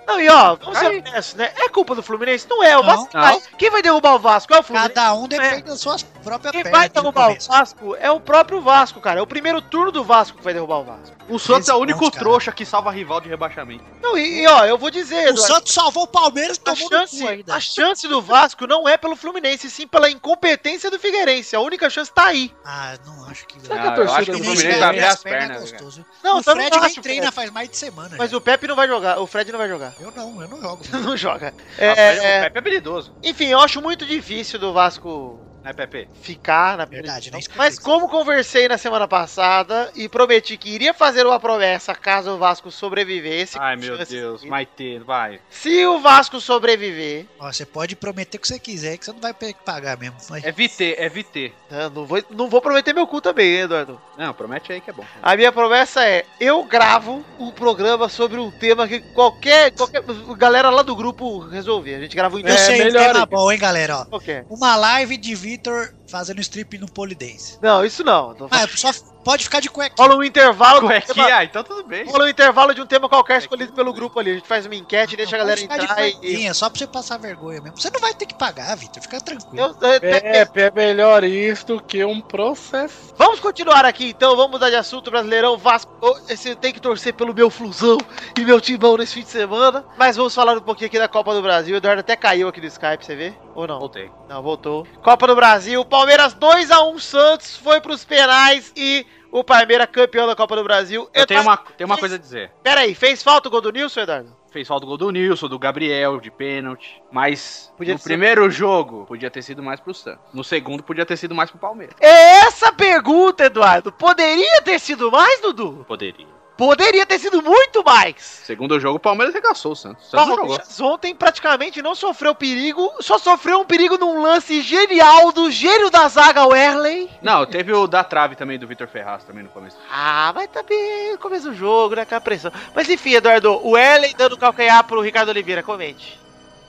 Não, 0.08 0.22
e 0.22 0.30
ó, 0.30 0.56
vamos 0.56 0.78
ser 0.80 0.86
honestos, 0.86 1.34
né? 1.36 1.52
É 1.58 1.68
culpa 1.68 1.94
do 1.94 2.02
Fluminense? 2.02 2.48
Não 2.50 2.64
é, 2.64 2.78
o 2.78 2.82
Não. 2.82 2.88
Vasco. 3.08 3.10
Não. 3.14 3.42
Quem 3.58 3.70
vai 3.70 3.82
derrubar 3.82 4.16
o 4.16 4.20
Vasco? 4.20 4.54
É 4.54 4.60
o 4.60 4.64
Fluminense. 4.64 4.94
Cada 4.94 5.14
um 5.14 5.28
depende 5.28 5.64
das 5.64 5.82
suas 5.82 6.02
próprias 6.04 6.54
Quem 6.54 6.64
vai 6.64 6.88
no 6.88 6.94
derrubar 6.94 7.32
o. 7.32 7.38
Vasco 7.40 7.96
é 8.00 8.10
o 8.10 8.20
próprio 8.20 8.62
Vasco, 8.62 9.02
cara. 9.02 9.20
É 9.20 9.22
o 9.22 9.28
primeiro 9.28 9.62
turno 9.62 9.92
do 9.92 10.06
Vasco 10.06 10.38
que 10.38 10.44
vai 10.44 10.54
derrubar 10.54 10.78
o 10.80 10.84
Vasco. 10.86 11.18
O 11.28 11.38
Santos 11.38 11.68
é 11.68 11.74
o 11.74 11.78
único 11.78 12.10
cara. 12.10 12.24
trouxa 12.24 12.54
que 12.54 12.66
salva 12.66 12.90
rival 12.90 13.20
de 13.20 13.28
rebaixamento. 13.28 13.84
Não, 14.02 14.18
e, 14.18 14.44
e, 14.44 14.48
ó, 14.48 14.64
eu 14.64 14.78
vou 14.78 14.90
dizer, 14.90 15.16
O 15.16 15.20
Eduardo, 15.32 15.42
Santos 15.42 15.74
salvou 15.74 16.04
o 16.04 16.08
Palmeiras 16.08 16.56
e 16.56 16.62
a 16.62 16.64
tomou 16.74 16.90
no 16.90 16.98
chance, 16.98 17.20
cu 17.20 17.28
ainda. 17.28 17.54
a 17.56 17.60
chance 17.60 18.08
do 18.08 18.22
Vasco 18.22 18.66
não 18.66 18.88
é 18.88 18.96
pelo 18.96 19.18
Fluminense, 19.18 19.70
sim 19.70 19.86
pela 19.86 20.10
incompetência 20.10 20.90
do 20.90 20.98
Figueirense. 20.98 21.54
A 21.54 21.60
única 21.60 21.90
chance 21.90 22.10
tá 22.10 22.28
aí. 22.28 22.54
Ah, 22.64 22.96
não 23.06 23.26
acho 23.30 23.46
que 23.46 23.60
Será 23.60 23.82
que 23.82 23.88
a 23.90 23.92
torcida 23.92 24.18
acho 24.20 24.26
que 24.26 24.32
do 24.32 24.38
o 24.38 24.44
Fluminense 24.46 24.80
vai 24.80 24.84
abrir 24.90 25.04
as 25.04 25.14
as 25.16 25.24
pernas 25.24 25.48
pernas. 25.48 25.58
é 25.58 25.72
gostoso. 25.76 26.06
Não, 26.24 26.38
o 26.40 26.44
também 26.44 26.70
Fred 26.70 26.82
nem 26.86 27.02
treina 27.02 27.32
faz 27.32 27.52
mais 27.52 27.70
de 27.70 27.76
semana. 27.76 28.16
Mas 28.18 28.32
já. 28.32 28.38
o 28.38 28.42
Pepe 28.42 28.66
não 28.68 28.76
vai 28.78 28.88
jogar. 28.88 29.20
O 29.20 29.28
Fred 29.28 29.52
não 29.52 29.57
vai 29.58 29.68
jogar. 29.68 29.94
Eu 30.00 30.12
não, 30.12 30.42
eu 30.42 30.48
não 30.48 30.62
jogo. 30.62 30.84
Não 31.04 31.18
joga. 31.18 31.54
Ah, 31.78 31.84
É, 31.84 32.40
o 32.40 32.44
Pepe 32.44 32.56
é 32.56 32.60
habilidoso. 32.60 33.14
enfim, 33.24 33.48
eu 33.48 33.60
acho 33.60 33.82
muito 33.82 34.06
difícil 34.06 34.60
do 34.60 34.74
Vasco 34.74 35.40
Né, 35.68 35.74
Pepe? 35.74 36.08
ficar 36.22 36.78
na 36.78 36.86
Verdade, 36.86 37.30
Mas 37.56 37.78
como 37.78 38.08
conversei 38.08 38.70
na 38.70 38.78
semana 38.78 39.06
passada 39.08 39.92
e 39.96 40.08
prometi 40.08 40.56
que 40.56 40.70
iria 40.70 40.94
fazer 40.94 41.26
uma 41.26 41.40
promessa 41.42 41.94
caso 41.94 42.32
o 42.32 42.38
Vasco 42.38 42.72
sobrevivesse. 42.72 43.58
Ai, 43.60 43.76
meu 43.76 43.98
Deus. 44.06 44.42
de- 44.42 44.48
Vai 44.48 44.66
ter, 44.66 45.04
vai. 45.04 45.42
Se 45.50 45.86
o 45.86 46.00
Vasco 46.00 46.40
sobreviver, 46.40 47.26
Ó, 47.38 47.52
você 47.52 47.66
pode 47.66 47.96
prometer 47.98 48.38
o 48.38 48.40
que 48.42 48.48
você 48.48 48.58
quiser, 48.60 48.98
que 48.98 49.04
você 49.06 49.12
não 49.12 49.20
vai 49.20 49.34
ter 49.34 49.52
que 49.54 49.62
pagar 49.64 49.98
mesmo. 49.98 50.16
Mas- 50.30 50.44
É 50.46 50.52
VT, 50.54 50.96
é 50.98 51.10
VT. 51.10 51.52
eu 51.70 51.90
não 51.90 52.06
vou, 52.06 52.24
não 52.30 52.50
vou 52.50 52.62
prometer 52.62 52.94
meu 52.94 53.06
cu 53.06 53.20
também, 53.20 53.56
hein, 53.56 53.62
Eduardo. 53.64 54.00
Não, 54.18 54.34
promete 54.34 54.72
aí 54.72 54.80
que 54.80 54.90
é 54.90 54.94
bom. 54.94 55.04
A 55.22 55.36
minha 55.36 55.52
promessa 55.52 56.06
é: 56.06 56.24
eu 56.40 56.64
gravo 56.64 57.26
um 57.38 57.52
programa 57.52 58.08
sobre 58.08 58.40
um 58.40 58.50
tema 58.50 58.88
que 58.88 59.02
qualquer, 59.14 59.72
qualquer 59.72 60.02
galera 60.38 60.70
lá 60.70 60.82
do 60.82 60.96
grupo 60.96 61.40
resolver. 61.40 61.96
A 61.96 62.00
gente 62.00 62.16
grava 62.16 62.36
um 62.36 62.40
Eu 62.40 62.48
É, 62.48 62.58
sei 62.58 62.82
um 62.82 62.86
melhor 62.86 63.14
tema 63.14 63.26
bom, 63.26 63.52
hein, 63.52 63.60
galera? 63.60 63.98
Ó, 63.98 64.06
Qualquer. 64.06 64.46
uma 64.50 64.76
live 64.78 65.18
de 65.18 65.36
Vitor 65.58 65.94
fazendo 66.08 66.40
strip 66.42 66.78
no 66.78 66.88
Polidense. 66.88 67.58
Não, 67.62 67.84
isso 67.84 68.04
não. 68.04 68.36
Ah, 68.52 68.68
só 68.68 68.92
pode 69.28 69.44
ficar 69.44 69.60
de 69.60 69.70
cueca. 69.70 69.96
Rola 69.98 70.16
um 70.16 70.24
intervalo. 70.24 70.82
do 70.82 70.88
tema- 70.88 71.02
Cuequinha, 71.02 71.36
ah, 71.38 71.44
então 71.44 71.64
tudo 71.64 71.84
bem. 71.84 72.06
Rola 72.06 72.26
um 72.26 72.28
intervalo 72.30 72.74
de 72.74 72.82
um 72.82 72.86
tema 72.86 73.10
qualquer 73.10 73.40
escolhido 73.40 73.74
pelo 73.74 73.92
grupo 73.94 74.20
ali. 74.20 74.32
A 74.32 74.34
gente 74.36 74.48
faz 74.48 74.66
uma 74.66 74.76
enquete, 74.76 75.16
deixa 75.18 75.36
a 75.36 75.40
galera 75.40 75.58
ficar 75.60 75.78
de 75.78 75.84
entrar 75.84 76.08
e. 76.08 76.12
cuequinha, 76.14 76.54
só 76.54 76.70
pra 76.70 76.80
você 76.80 76.88
passar 76.88 77.18
vergonha 77.20 77.62
mesmo. 77.62 77.80
Você 77.80 77.90
não 77.90 78.00
vai 78.00 78.14
ter 78.14 78.26
que 78.26 78.36
pagar, 78.36 78.76
Vitor. 78.76 79.02
Fica 79.02 79.20
tranquilo. 79.22 79.76
Eu- 79.82 79.92
eu- 79.92 80.00
Pepe, 80.02 80.62
é 80.62 80.72
melhor 80.72 81.24
isso 81.24 81.66
do 81.68 81.82
que 81.82 82.04
um 82.06 82.22
processo. 82.22 83.14
Vamos 83.18 83.40
continuar 83.40 83.86
aqui 83.86 84.10
então, 84.10 84.36
vamos 84.36 84.52
mudar 84.52 84.70
de 84.70 84.76
assunto, 84.76 85.12
Brasileirão 85.12 85.58
Vasco. 85.58 85.92
Você 86.28 86.56
tem 86.56 86.72
que 86.74 86.80
torcer 86.80 87.14
pelo 87.14 87.34
meu 87.34 87.50
flusão 87.50 87.98
e 88.38 88.42
meu 88.42 88.62
timão 88.62 88.96
nesse 88.98 89.16
fim 89.16 89.22
de 89.24 89.30
semana. 89.30 89.84
Mas 89.98 90.16
vamos 90.16 90.34
falar 90.34 90.54
um 90.58 90.62
pouquinho 90.62 90.88
aqui 90.88 90.98
da 91.00 91.08
Copa 91.08 91.34
do 91.34 91.42
Brasil. 91.42 91.74
O 91.76 91.78
Eduardo 91.78 92.00
até 92.00 92.16
caiu 92.16 92.48
aqui 92.48 92.62
do 92.62 92.68
Skype, 92.68 93.04
você 93.06 93.16
vê? 93.16 93.34
Ou 93.56 93.68
não? 93.68 93.80
Voltei. 93.80 94.10
Não, 94.30 94.42
voltou. 94.42 94.88
Copa 95.04 95.28
do 95.28 95.36
Brasil, 95.36 95.84
Palmeiras 95.84 96.34
2x1 96.36 97.00
Santos, 97.00 97.58
foi 97.58 97.82
pros 97.82 98.06
penais 98.06 98.72
e 98.76 99.06
o 99.40 99.44
Palmeiras 99.44 99.88
campeão 99.92 100.26
da 100.28 100.36
Copa 100.36 100.56
do 100.56 100.64
Brasil. 100.64 101.10
Eu 101.14 101.26
tenho 101.26 101.42
Eduardo- 101.42 101.64
uma, 101.64 101.72
tenho 101.78 101.90
uma 101.90 101.98
coisa 101.98 102.16
a 102.16 102.18
dizer. 102.18 102.52
Pera 102.64 102.82
aí, 102.82 102.94
fez 102.96 103.22
falta 103.24 103.48
o 103.48 103.52
gol 103.52 103.62
do 103.62 103.72
Nilson, 103.72 104.02
Eduardo? 104.02 104.36
Fez 104.52 104.68
falta 104.68 104.86
o 104.86 104.88
gol 104.88 104.98
do 104.98 105.12
Nilson, 105.12 105.48
do 105.48 105.60
Gabriel, 105.60 106.20
de 106.20 106.32
pênalti. 106.32 107.02
Mas 107.12 107.72
Podia 107.78 107.94
no 107.94 108.00
primeiro 108.00 108.50
jogo 108.50 109.06
podia 109.06 109.30
ter 109.30 109.42
sido 109.42 109.62
mais 109.62 109.80
pro 109.80 109.94
Santos. 109.94 110.24
No 110.34 110.44
segundo 110.44 110.82
podia 110.84 111.06
ter 111.06 111.18
sido 111.18 111.36
mais 111.36 111.50
pro 111.52 111.60
Palmeiras. 111.60 111.96
É 112.00 112.40
essa 112.46 112.72
pergunta, 112.72 113.46
Eduardo. 113.46 113.92
Poderia 113.92 114.62
ter 114.62 114.80
sido 114.80 115.12
mais, 115.12 115.42
Dudu? 115.42 115.86
Poderia. 115.88 116.37
Poderia 116.58 117.06
ter 117.06 117.20
sido 117.20 117.42
muito 117.42 117.84
mais. 117.84 118.16
Segundo 118.18 118.80
jogo, 118.80 118.98
o 118.98 119.00
Palmeiras 119.00 119.34
regaçou 119.34 119.74
o 119.74 119.76
Santos. 119.76 120.08
O 120.08 120.10
Santos 120.10 120.28
não 120.28 120.36
jogou. 120.36 120.48
Palmeiras 120.58 120.82
ontem 120.82 121.14
praticamente 121.14 121.82
não 121.82 121.94
sofreu 121.94 122.34
perigo, 122.34 122.92
só 123.00 123.18
sofreu 123.20 123.60
um 123.60 123.66
perigo 123.66 123.98
num 123.98 124.22
lance 124.22 124.62
genial 124.62 125.32
do 125.32 125.52
gênio 125.52 125.90
da 125.92 126.08
zaga 126.08 126.46
Werley. 126.48 127.10
Não, 127.22 127.46
teve 127.46 127.72
o 127.74 127.86
da 127.86 128.04
trave 128.04 128.36
também 128.36 128.58
do 128.58 128.66
Vitor 128.68 128.88
Ferraz 128.88 129.24
também 129.24 129.44
no 129.44 129.50
começo. 129.50 129.78
Ah, 129.92 130.32
mas 130.34 130.50
também 130.50 131.12
no 131.12 131.18
começo 131.20 131.50
do 131.50 131.56
jogo, 131.56 131.96
né, 131.96 132.06
com 132.06 132.16
a 132.16 132.22
pressão. 132.22 132.52
Mas 132.76 132.90
enfim, 132.90 133.14
Eduardo, 133.14 133.52
o 133.66 133.72
Werley 133.72 134.14
dando 134.18 134.38
calcanhar 134.38 134.84
pro 134.86 135.00
Ricardo 135.02 135.30
Oliveira, 135.30 135.62
comente. 135.62 136.20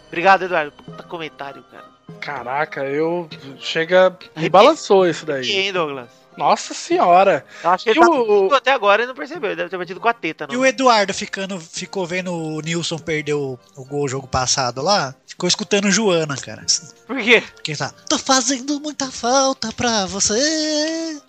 Obrigado, 0.08 0.42
Eduardo. 0.44 0.72
Puta 0.72 1.02
comentário, 1.04 1.64
cara. 1.70 1.84
Caraca, 2.20 2.84
eu. 2.84 3.28
Chega. 3.58 4.16
Me 4.36 4.48
balançou 4.48 5.06
isso 5.06 5.24
E 5.24 5.26
daí. 5.26 5.50
hein, 5.50 5.72
Douglas? 5.72 6.08
Nossa 6.38 6.72
senhora. 6.72 7.44
Eu 7.62 7.70
acho 7.70 7.84
que 7.84 7.90
ele 7.90 7.98
E 7.98 8.02
tá 8.02 8.08
o- 8.10 8.54
até 8.54 8.72
agora 8.72 9.02
e 9.02 9.06
não 9.06 9.14
percebeu. 9.14 9.50
Ele 9.50 9.56
deve 9.56 9.68
ter 9.68 9.76
batido 9.76 10.00
com 10.00 10.08
a 10.08 10.12
teta, 10.14 10.46
E 10.48 10.54
não. 10.54 10.60
o 10.60 10.66
Eduardo 10.66 11.12
ficando, 11.12 11.60
ficou 11.60 12.06
vendo 12.06 12.32
o 12.32 12.60
Nilson 12.60 12.96
perder 12.98 13.34
o, 13.34 13.58
o 13.76 13.84
gol 13.84 14.08
jogo 14.08 14.26
passado 14.28 14.80
lá, 14.80 15.14
ficou 15.26 15.48
escutando 15.48 15.90
Joana, 15.90 16.36
cara. 16.36 16.64
Por 17.06 17.18
quê? 17.18 17.42
Quem 17.62 17.74
tá? 17.76 17.90
Tô 18.08 18.18
fazendo 18.18 18.80
muita 18.80 19.10
falta 19.10 19.72
pra 19.72 20.06
você. 20.06 21.20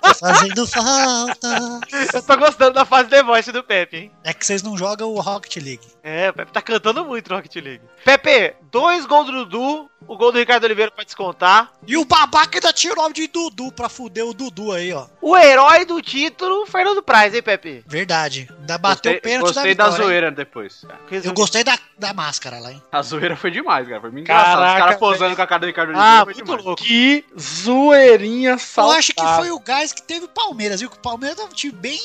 Tô 0.00 0.14
fazendo 0.14 0.66
falta. 0.66 1.80
Eu 2.14 2.22
tô 2.22 2.36
gostando 2.36 2.72
da 2.72 2.84
fase 2.84 3.08
The 3.10 3.22
Voice 3.22 3.52
do 3.52 3.62
Pepe, 3.62 3.96
hein? 3.96 4.10
É 4.24 4.32
que 4.32 4.44
vocês 4.44 4.62
não 4.62 4.76
jogam 4.78 5.10
o 5.12 5.20
Rocket 5.20 5.56
League. 5.56 5.86
É, 6.02 6.30
o 6.30 6.32
Pepe 6.32 6.52
tá 6.52 6.62
cantando 6.62 7.04
muito 7.04 7.28
no 7.28 7.36
Rocket 7.36 7.54
League. 7.56 7.82
Pepe, 8.04 8.54
dois 8.70 9.04
gols 9.04 9.26
do 9.26 9.44
Dudu, 9.44 9.90
o 10.06 10.16
gol 10.16 10.30
do 10.32 10.38
Ricardo 10.38 10.64
Oliveira 10.64 10.90
pra 10.90 11.04
descontar. 11.04 11.72
E 11.86 11.96
o 11.96 12.04
babaca 12.04 12.56
ainda 12.58 12.72
tinha 12.72 12.92
o 12.92 12.96
nome 12.96 13.14
de 13.14 13.26
Dudu 13.26 13.72
pra 13.72 13.88
fuder 13.88 14.24
o 14.26 14.34
Dudu 14.34 14.72
aí, 14.72 14.92
ó. 14.92 15.06
O 15.20 15.36
herói 15.36 15.84
do 15.84 16.00
título, 16.02 16.66
Fernando 16.66 17.02
Praz, 17.02 17.34
hein, 17.34 17.42
Pepe? 17.42 17.82
Verdade. 17.86 18.48
Ainda 18.60 18.78
bateu 18.78 19.12
Gostei, 19.12 19.18
o 19.18 19.22
pênalti 19.22 19.54
gostei 19.54 19.74
da 19.74 19.84
da, 19.84 19.90
vitória. 19.90 20.02
hein? 20.02 20.08
zoeira 20.08 20.30
depois. 20.30 20.84
cara. 20.86 21.00
Eu 21.24 21.32
gostei 21.32 21.64
da, 21.64 21.78
da 21.98 22.12
máscara 22.12 22.58
lá, 22.60 22.72
hein? 22.72 22.82
A 22.92 23.02
zoeira 23.02 23.36
foi 23.36 23.50
demais, 23.50 23.88
cara. 23.88 24.00
Foi 24.00 24.10
muito 24.10 24.24
engraçado. 24.24 24.50
Os 24.52 24.58
Caraca, 24.58 24.78
caras 24.80 24.96
posando 24.98 25.36
com 25.36 25.42
a 25.42 25.46
cara 25.46 25.60
do 25.60 25.66
Ricardo 25.66 25.92
Ah, 25.94 26.24
Oliveira 26.24 26.24
foi 26.24 26.34
muito 26.34 26.46
demais. 26.46 26.64
louco. 26.64 26.82
Que 26.82 27.24
zoeirinha 27.40 28.50
Eu 28.52 28.58
saudável. 28.58 28.98
acho 28.98 29.12
que 29.14 29.22
foi 29.36 29.50
o 29.50 29.58
gás 29.60 29.92
que 29.92 30.02
teve 30.02 30.26
o 30.26 30.28
Palmeiras, 30.28 30.80
viu? 30.80 30.90
Que 30.90 30.96
o 30.96 31.00
Palmeiras 31.00 31.36
tava 31.38 31.50
um 31.50 31.54
time 31.54 31.72
bem 31.72 31.98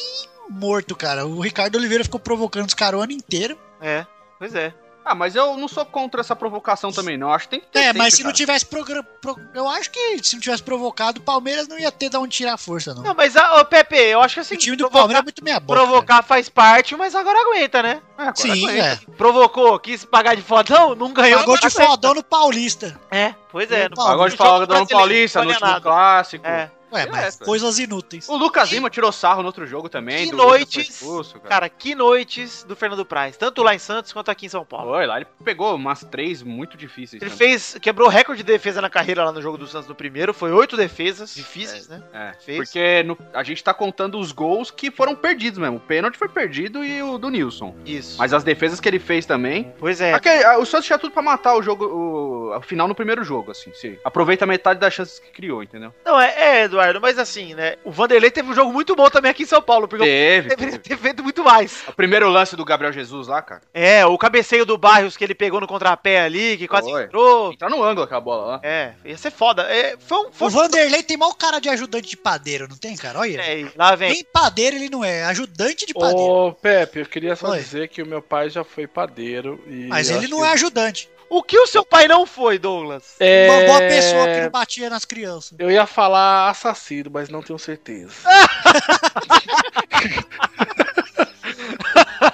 morto, 0.50 0.96
cara. 0.96 1.25
O 1.25 1.39
Ricardo 1.41 1.75
Oliveira 1.75 2.03
ficou 2.03 2.20
provocando 2.20 2.68
os 2.68 2.74
caras 2.74 3.00
o 3.00 3.03
ano 3.03 3.12
inteiro. 3.12 3.58
É, 3.82 4.06
pois 4.38 4.56
é. 4.56 4.74
Ah, 5.12 5.16
mas 5.16 5.36
eu 5.36 5.58
não 5.58 5.68
sou 5.68 5.84
contra 5.86 6.22
essa 6.22 6.36
provocação 6.36 6.92
também, 6.92 7.18
não. 7.18 7.34
Acho 7.34 7.46
que 7.46 7.50
tem 7.51 7.60
que 7.62 7.66
ter 7.66 7.80
É, 7.80 7.84
sempre, 7.86 7.98
mas 7.98 8.13
se 8.13 8.20
não 8.22 8.25
cara. 8.30 8.36
tivesse 8.38 8.66
progra- 8.66 9.01
pro- 9.01 9.39
Eu 9.56 9.68
acho 9.68 9.89
que 9.89 10.24
se 10.24 10.36
não 10.36 10.39
tivesse 10.42 10.62
provocado, 10.62 11.20
o 11.20 11.24
Palmeiras 11.24 11.68
não 11.68 11.80
ia 11.80 11.92
ter 11.92 12.10
de 12.10 12.18
onde 12.18 12.38
tirar 12.38 12.58
força, 12.58 12.94
não. 12.94 13.01
Não, 13.01 13.16
mas, 13.16 13.36
ah, 13.36 13.60
ô, 13.60 13.66
Pepe, 13.66 13.96
eu 13.96 14.22
acho 14.22 14.36
que 14.36 14.39
assim, 14.42 14.54
o 14.54 14.58
time 14.58 14.75
do 14.75 14.82
provocar, 14.84 15.00
Palmeiras 15.00 15.22
é 15.22 15.24
muito 15.24 15.44
meia 15.44 15.60
boca. 15.60 15.80
provocar 15.80 16.22
faz 16.22 16.48
parte, 16.48 16.96
mas 16.96 17.16
agora 17.16 17.39
aguenta, 17.39 17.82
né? 17.82 18.01
É, 18.18 18.22
agora 18.22 18.36
Sim, 18.36 18.51
aguenta. 18.68 18.86
é. 18.86 19.00
Provocou, 19.18 19.80
quis 19.80 20.06
pagar 20.06 20.36
de 20.36 20.44
fodão, 20.44 20.94
não 20.94 21.12
ganhou. 21.12 21.39
Pagou 21.39 21.58
de 21.58 21.70
fodão 21.72 22.13
no 22.13 22.24
Paulista. 22.24 23.00
É, 23.10 23.34
pois 23.51 23.72
é. 23.72 23.89
No 23.89 23.96
no- 23.96 24.08
Agora 24.08 24.30
de 24.30 24.38
no 24.38 24.46
ano 24.46 24.68
brasileiro, 24.68 24.88
Paulista, 25.00 25.39
não 25.39 25.46
no 25.48 25.51
último 25.54 25.82
clássico. 25.82 26.46
É. 26.46 26.70
Ué, 26.91 27.03
É, 27.03 27.05
mas 27.08 27.36
velho. 27.36 27.46
coisas 27.46 27.79
inúteis. 27.79 28.27
O 28.29 28.36
Lucas 28.38 28.72
Lima 28.72 28.89
tirou 28.89 29.12
sarro 29.12 29.41
no 29.41 29.48
outro 29.48 29.65
jogo 29.67 29.89
também. 29.89 30.27
Que 30.29 30.36
noites, 30.36 30.89
expulso, 30.89 31.36
cara. 31.39 31.50
Cara, 31.50 31.69
que 31.69 31.93
noites 31.96 32.63
do 32.63 32.75
Fernando 32.75 33.05
Praz, 33.05 33.38
tanto 33.38 33.62
lá 33.63 33.75
em 33.75 33.79
Santos 33.79 34.12
quanto 34.13 34.29
aqui 34.31 34.46
em 34.46 34.50
São 34.50 34.65
Paulo. 34.65 34.91
Foi 34.91 35.05
lá, 35.05 35.17
ele 35.17 35.27
pegou 35.43 35.75
umas 35.75 36.03
três 36.03 36.41
muito 36.41 36.77
difíceis. 36.77 37.22
Ele 37.22 37.29
também. 37.31 37.38
fez, 37.50 37.77
quebrou 37.81 38.08
recorde 38.08 38.43
de 38.43 38.48
defesa 38.51 38.81
na 38.81 38.89
carreira 38.89 39.24
lá 39.24 39.31
no 39.31 39.41
jogo 39.41 39.58
do 39.58 39.67
Santos 39.67 39.88
no 39.88 39.96
primeiro, 39.96 40.34
foi 40.34 40.51
oito 40.51 40.75
defesas 40.77 41.34
difíceis, 41.36 41.88
né? 41.88 42.01
É, 42.13 42.34
Fez. 42.43 42.58
porque 42.58 43.03
no- 43.03 43.17
a 43.34 43.43
gente 43.43 43.63
tá 43.63 43.74
contando 43.74 44.17
os 44.19 44.31
gols 44.31 44.72
que 44.72 44.89
foram 44.91 45.15
perdidos 45.15 45.60
mesmo. 45.60 45.77
O 45.77 45.79
pênalti 45.79 46.17
foi 46.17 46.27
perdido 46.29 46.84
e 46.84 47.01
o 47.03 47.17
do 47.17 47.29
Nilson. 47.29 47.75
Isso. 47.86 48.17
Mas 48.17 48.34
as 48.34 48.43
defesas 48.43 48.79
que 48.79 48.88
ele 48.88 49.00
fez 49.00 49.25
também. 49.25 49.74
Pois 49.79 50.01
é. 50.01 50.13
Aquele- 50.13 50.43
a- 50.43 50.58
o 50.58 50.65
Santos 50.65 50.86
tinha 50.86 50.98
tudo 50.98 51.12
pra 51.12 51.22
matar 51.22 51.55
o 51.55 51.62
jogo, 51.62 51.86
o, 51.86 52.58
o 52.58 52.62
final 52.62 52.88
no 52.88 52.96
primeiro 52.96 53.24
jogo, 53.24 53.51
assim. 53.51 53.72
Se 53.74 54.00
aproveita 54.03 54.46
metade 54.46 54.79
das 54.79 54.93
chances 54.93 55.19
que 55.19 55.29
criou, 55.31 55.62
entendeu? 55.63 55.93
Não, 56.05 56.19
é, 56.19 56.34
é, 56.36 56.63
Eduardo, 56.63 56.78
mas 57.01 57.17
assim, 57.19 57.53
né? 57.53 57.75
O 57.83 57.91
Vanderlei 57.91 58.31
teve 58.31 58.50
um 58.50 58.53
jogo 58.53 58.71
muito 58.71 58.95
bom 58.95 59.09
também 59.09 59.31
aqui 59.31 59.43
em 59.43 59.48
São 59.48 59.62
Paulo, 59.62 59.88
porque 59.88 60.03
Teve. 60.05 60.50
deveria 60.50 60.79
ter 60.79 60.98
feito 60.98 61.24
muito 61.24 61.43
mais. 61.43 61.83
O 61.88 61.93
primeiro 61.93 62.29
lance 62.29 62.55
do 62.55 62.63
Gabriel 62.65 62.93
Jesus 62.93 63.27
lá, 63.27 63.41
cara. 63.41 63.62
É, 63.74 64.05
o 64.05 64.17
cabeceio 64.17 64.65
do 64.65 64.77
Barrios 64.77 65.15
que 65.17 65.24
ele 65.24 65.36
pegou 65.36 65.59
no 65.59 65.67
contrapé 65.67 66.21
ali, 66.21 66.57
que 66.57 66.67
quase 66.67 66.89
Foi. 66.89 67.03
entrou. 67.03 67.51
Entrar 67.53 67.69
no 67.69 67.83
ângulo 67.83 68.03
aquela 68.03 68.21
bola 68.21 68.45
lá. 68.45 68.59
É, 68.63 68.93
ia 69.05 69.17
ser 69.17 69.31
foda. 69.31 69.63
É, 69.63 69.95
foi 70.00 70.17
um. 70.17 70.31
Foi 70.31 70.48
O 70.48 70.51
Vanderlei 70.51 71.03
tem 71.03 71.17
mal 71.17 71.33
cara 71.33 71.59
de 71.59 71.69
ajudante 71.69 72.09
de 72.09 72.17
padeiro, 72.17 72.67
não 72.69 72.77
tem, 72.77 72.95
cara? 72.95 73.19
Olha. 73.19 73.41
É, 73.41 73.65
lá 73.75 73.95
vem. 73.95 74.12
Nem 74.12 74.24
padeiro 74.24 74.75
ele 74.75 74.89
não 74.89 75.03
é, 75.03 75.24
ajudante 75.25 75.86
de 75.86 75.93
padeiro. 75.93 76.19
Ô, 76.21 76.53
Pepe, 76.53 77.00
eu 77.00 77.05
queria 77.05 77.36
só 77.36 77.50
Oi. 77.50 77.57
dizer 77.59 77.88
que 77.89 78.01
o 78.01 78.05
meu 78.05 78.21
pai 78.21 78.50
já 78.50 78.63
foi 78.63 78.88
padeiro. 78.88 79.59
E 79.67 79.88
Mas 79.88 80.09
ele 80.09 80.27
não 80.27 80.39
que- 80.39 80.45
é 80.45 80.51
ajudante. 80.51 81.09
O 81.29 81.43
que 81.43 81.59
o 81.59 81.67
seu 81.67 81.86
pai 81.86 82.07
não 82.07 82.25
foi, 82.25 82.57
Douglas? 82.57 83.15
É... 83.19 83.48
Uma 83.50 83.65
boa 83.67 83.79
pessoa 83.88 84.25
que 84.25 84.41
não 84.41 84.50
batia 84.50 84.89
nas 84.89 85.05
crianças. 85.05 85.53
Eu 85.59 85.69
ia 85.69 85.86
falar 85.86 86.50
assassino, 86.50 87.12
mas 87.13 87.29
não 87.29 87.43
tenho 87.43 87.59
certeza. 87.59 88.15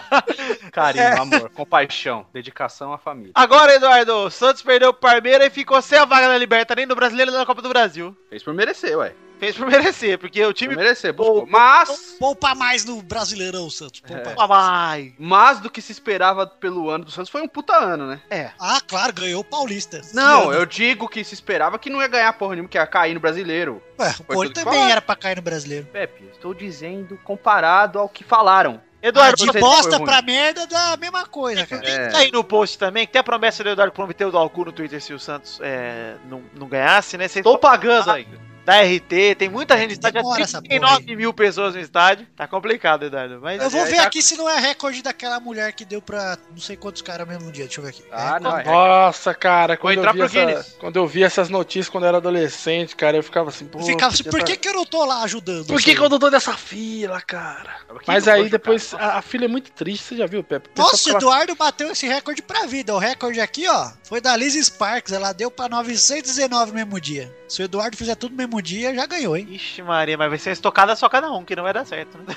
Carinho, 0.71 1.21
amor, 1.21 1.49
compaixão, 1.49 2.25
dedicação 2.33 2.91
à 2.93 2.97
família. 2.97 3.31
Agora, 3.35 3.75
Eduardo, 3.75 4.13
o 4.13 4.29
Santos 4.29 4.61
perdeu 4.61 4.89
o 4.89 4.93
Palmeiras 4.93 5.47
e 5.47 5.49
ficou 5.49 5.81
sem 5.81 5.97
a 5.97 6.05
vaga 6.05 6.27
na 6.27 6.37
Liberta, 6.37 6.75
nem 6.75 6.87
do 6.87 6.95
Brasileiro 6.95 7.31
nem 7.31 7.39
da 7.39 7.45
Copa 7.45 7.61
do 7.61 7.69
Brasil. 7.69 8.15
Fez 8.29 8.43
por 8.43 8.53
merecer, 8.53 8.97
ué. 8.97 9.13
Fez 9.37 9.57
por 9.57 9.67
merecer, 9.67 10.17
porque 10.17 10.41
o 10.43 10.47
Por 10.47 10.53
time 10.53 10.75
merecer, 10.77 11.11
buscou. 11.11 11.45
Mas, 11.45 12.15
Poupa 12.17 12.55
mais 12.55 12.85
no 12.85 13.01
Brasileirão, 13.01 13.69
Santos. 13.69 13.99
Poupa 13.99 14.45
É. 14.45 14.47
mais. 14.47 15.13
Mas 15.19 15.59
do 15.59 15.69
que 15.69 15.81
se 15.81 15.91
esperava 15.91 16.47
pelo 16.47 16.89
ano 16.89 17.03
do 17.03 17.11
Santos 17.11 17.29
foi 17.29 17.41
um 17.41 17.47
puta 17.47 17.75
ano, 17.75 18.07
né? 18.07 18.21
É. 18.29 18.51
Ah, 18.57 18.79
claro, 18.87 19.11
ganhou 19.11 19.41
o 19.41 19.43
Paulista. 19.43 20.01
Não, 20.13 20.53
eu 20.53 20.65
digo 20.65 21.09
que 21.09 21.21
se 21.21 21.33
esperava 21.33 21.77
que 21.77 21.89
não 21.89 22.01
ia 22.01 22.07
ganhar 22.07 22.31
porra 22.31 22.53
nenhuma, 22.55 22.69
que 22.69 22.77
ia 22.77 22.87
cair 22.87 23.13
no 23.13 23.19
brasileiro. 23.19 23.83
Ué, 23.99 24.15
o 24.29 24.41
que 24.43 24.49
também 24.51 24.89
era 24.89 25.01
pra 25.01 25.17
cair 25.17 25.35
no 25.35 25.41
brasileiro. 25.41 25.85
Pepe, 25.91 26.29
estou 26.31 26.53
dizendo 26.53 27.17
comparado 27.23 27.99
ao 27.99 28.07
que 28.07 28.23
falaram. 28.23 28.81
Ah, 29.05 29.09
Eduardo, 29.09 29.37
de 29.37 29.45
você 29.45 29.59
bosta 29.59 29.99
pra 29.99 30.21
merda 30.23 30.65
dá 30.65 30.93
a 30.93 30.97
mesma 30.97 31.25
coisa, 31.27 31.65
cara. 31.65 31.87
É. 31.87 32.07
Tá 32.07 32.17
aí 32.17 32.31
no 32.31 32.43
post 32.43 32.77
também, 32.79 33.05
que 33.05 33.13
tem 33.13 33.19
a 33.19 33.23
promessa 33.23 33.63
do 33.63 33.69
Eduardo 33.69 33.93
prometeu 33.93 34.31
do 34.31 34.37
Alcu 34.37 34.65
no 34.65 34.71
Twitter 34.71 34.99
se 34.99 35.13
o 35.13 35.19
Santos 35.19 35.59
é, 35.61 36.15
não, 36.27 36.41
não 36.57 36.67
ganhasse, 36.67 37.15
né? 37.17 37.27
Vocês 37.27 37.45
Estou 37.45 37.57
pagando 37.57 38.09
ainda. 38.09 38.39
Da 38.65 38.81
RT, 38.81 39.35
tem 39.37 39.47
muita 39.49 39.77
gente 39.77 39.87
no 39.89 39.93
estádio, 39.93 40.21
já 40.35 40.41
essa 40.41 40.61
39 40.61 41.15
mil 41.15 41.31
pessoas 41.33 41.75
no 41.75 41.79
estádio. 41.81 42.27
Tá 42.35 42.47
complicado, 42.47 43.05
Eduardo. 43.05 43.39
Mas 43.41 43.61
Eu 43.61 43.69
vou 43.69 43.83
aí 43.83 43.89
ver 43.91 43.95
já- 43.97 44.03
aqui 44.07 44.21
se 44.21 44.35
não 44.35 44.49
é 44.49 44.59
recorde 44.59 45.01
daquela 45.03 45.39
mulher 45.39 45.71
que 45.73 45.85
deu 45.85 46.01
pra 46.01 46.37
não 46.51 46.57
sei 46.59 46.75
quantos 46.75 47.01
caras 47.01 47.21
ao 47.21 47.27
mesmo 47.27 47.51
dia. 47.51 47.65
Deixa 47.65 47.79
eu 47.79 47.83
ver 47.83 47.91
aqui. 47.91 48.03
Ah, 48.11 48.35
É, 48.37 48.39
não, 48.39 48.57
é. 48.57 48.63
Nossa, 48.63 49.33
cara, 49.33 49.77
quando 49.77 50.03
eu, 50.03 50.11
vi 50.11 50.17
pro 50.17 50.39
essa- 50.49 50.75
quando 50.79 50.95
eu 50.95 51.07
vi 51.07 51.23
essas 51.23 51.49
notícias 51.49 51.89
quando 51.89 52.05
eu 52.05 52.07
era 52.09 52.17
adolescente, 52.17 52.95
cara, 52.95 53.17
eu 53.17 53.23
ficava 53.23 53.49
assim, 53.49 53.65
pô. 53.65 53.79
Eu 53.79 53.85
ficava 53.85 54.13
assim, 54.13 54.23
por 54.23 54.43
que, 54.43 54.53
tá- 54.55 54.57
que 54.61 54.67
eu 54.67 54.73
não 54.73 54.85
tô 54.85 55.05
lá 55.05 55.21
ajudando? 55.23 55.67
Por 55.67 55.81
que, 55.81 55.93
que 55.95 56.01
eu 56.01 56.09
não 56.09 56.17
tô 56.19 56.29
nessa 56.29 56.53
fila, 56.57 57.21
cara? 57.21 57.75
Que 57.99 58.07
Mas 58.07 58.27
aí 58.27 58.49
depois, 58.49 58.93
a, 58.95 59.17
a 59.17 59.21
fila 59.21 59.45
é 59.45 59.47
muito 59.47 59.71
triste, 59.71 60.03
você 60.03 60.17
já 60.17 60.25
viu, 60.25 60.43
Pepe? 60.43 60.69
Nossa, 60.75 60.95
o 60.95 60.97
ficava- 60.97 61.17
Eduardo 61.17 61.55
bateu 61.55 61.91
esse 61.91 62.07
recorde 62.07 62.41
pra 62.41 62.65
vida. 62.65 62.93
O 62.93 62.97
recorde 62.97 63.39
aqui, 63.39 63.67
ó, 63.67 63.91
foi 64.03 64.19
da 64.19 64.35
Liz 64.35 64.53
Sparks. 64.55 65.13
Ela 65.13 65.31
deu 65.33 65.51
pra 65.51 65.69
919 65.69 66.71
no 66.71 66.77
mesmo 66.77 66.99
dia. 66.99 67.33
Se 67.47 67.61
o 67.61 67.65
Eduardo 67.65 67.95
fizer 67.95 68.15
tudo 68.15 68.31
no 68.31 68.37
mesmo 68.37 68.54
dia, 68.61 68.93
já 68.93 69.05
ganhou, 69.05 69.35
hein? 69.35 69.47
Ixi, 69.49 69.81
Maria, 69.81 70.17
mas 70.17 70.29
vai 70.29 70.37
ser 70.37 70.51
estocada 70.51 70.95
só 70.95 71.09
cada 71.09 71.31
um, 71.31 71.43
que 71.43 71.55
não 71.55 71.63
vai 71.63 71.73
dar 71.73 71.85
certo, 71.85 72.17
né? 72.17 72.35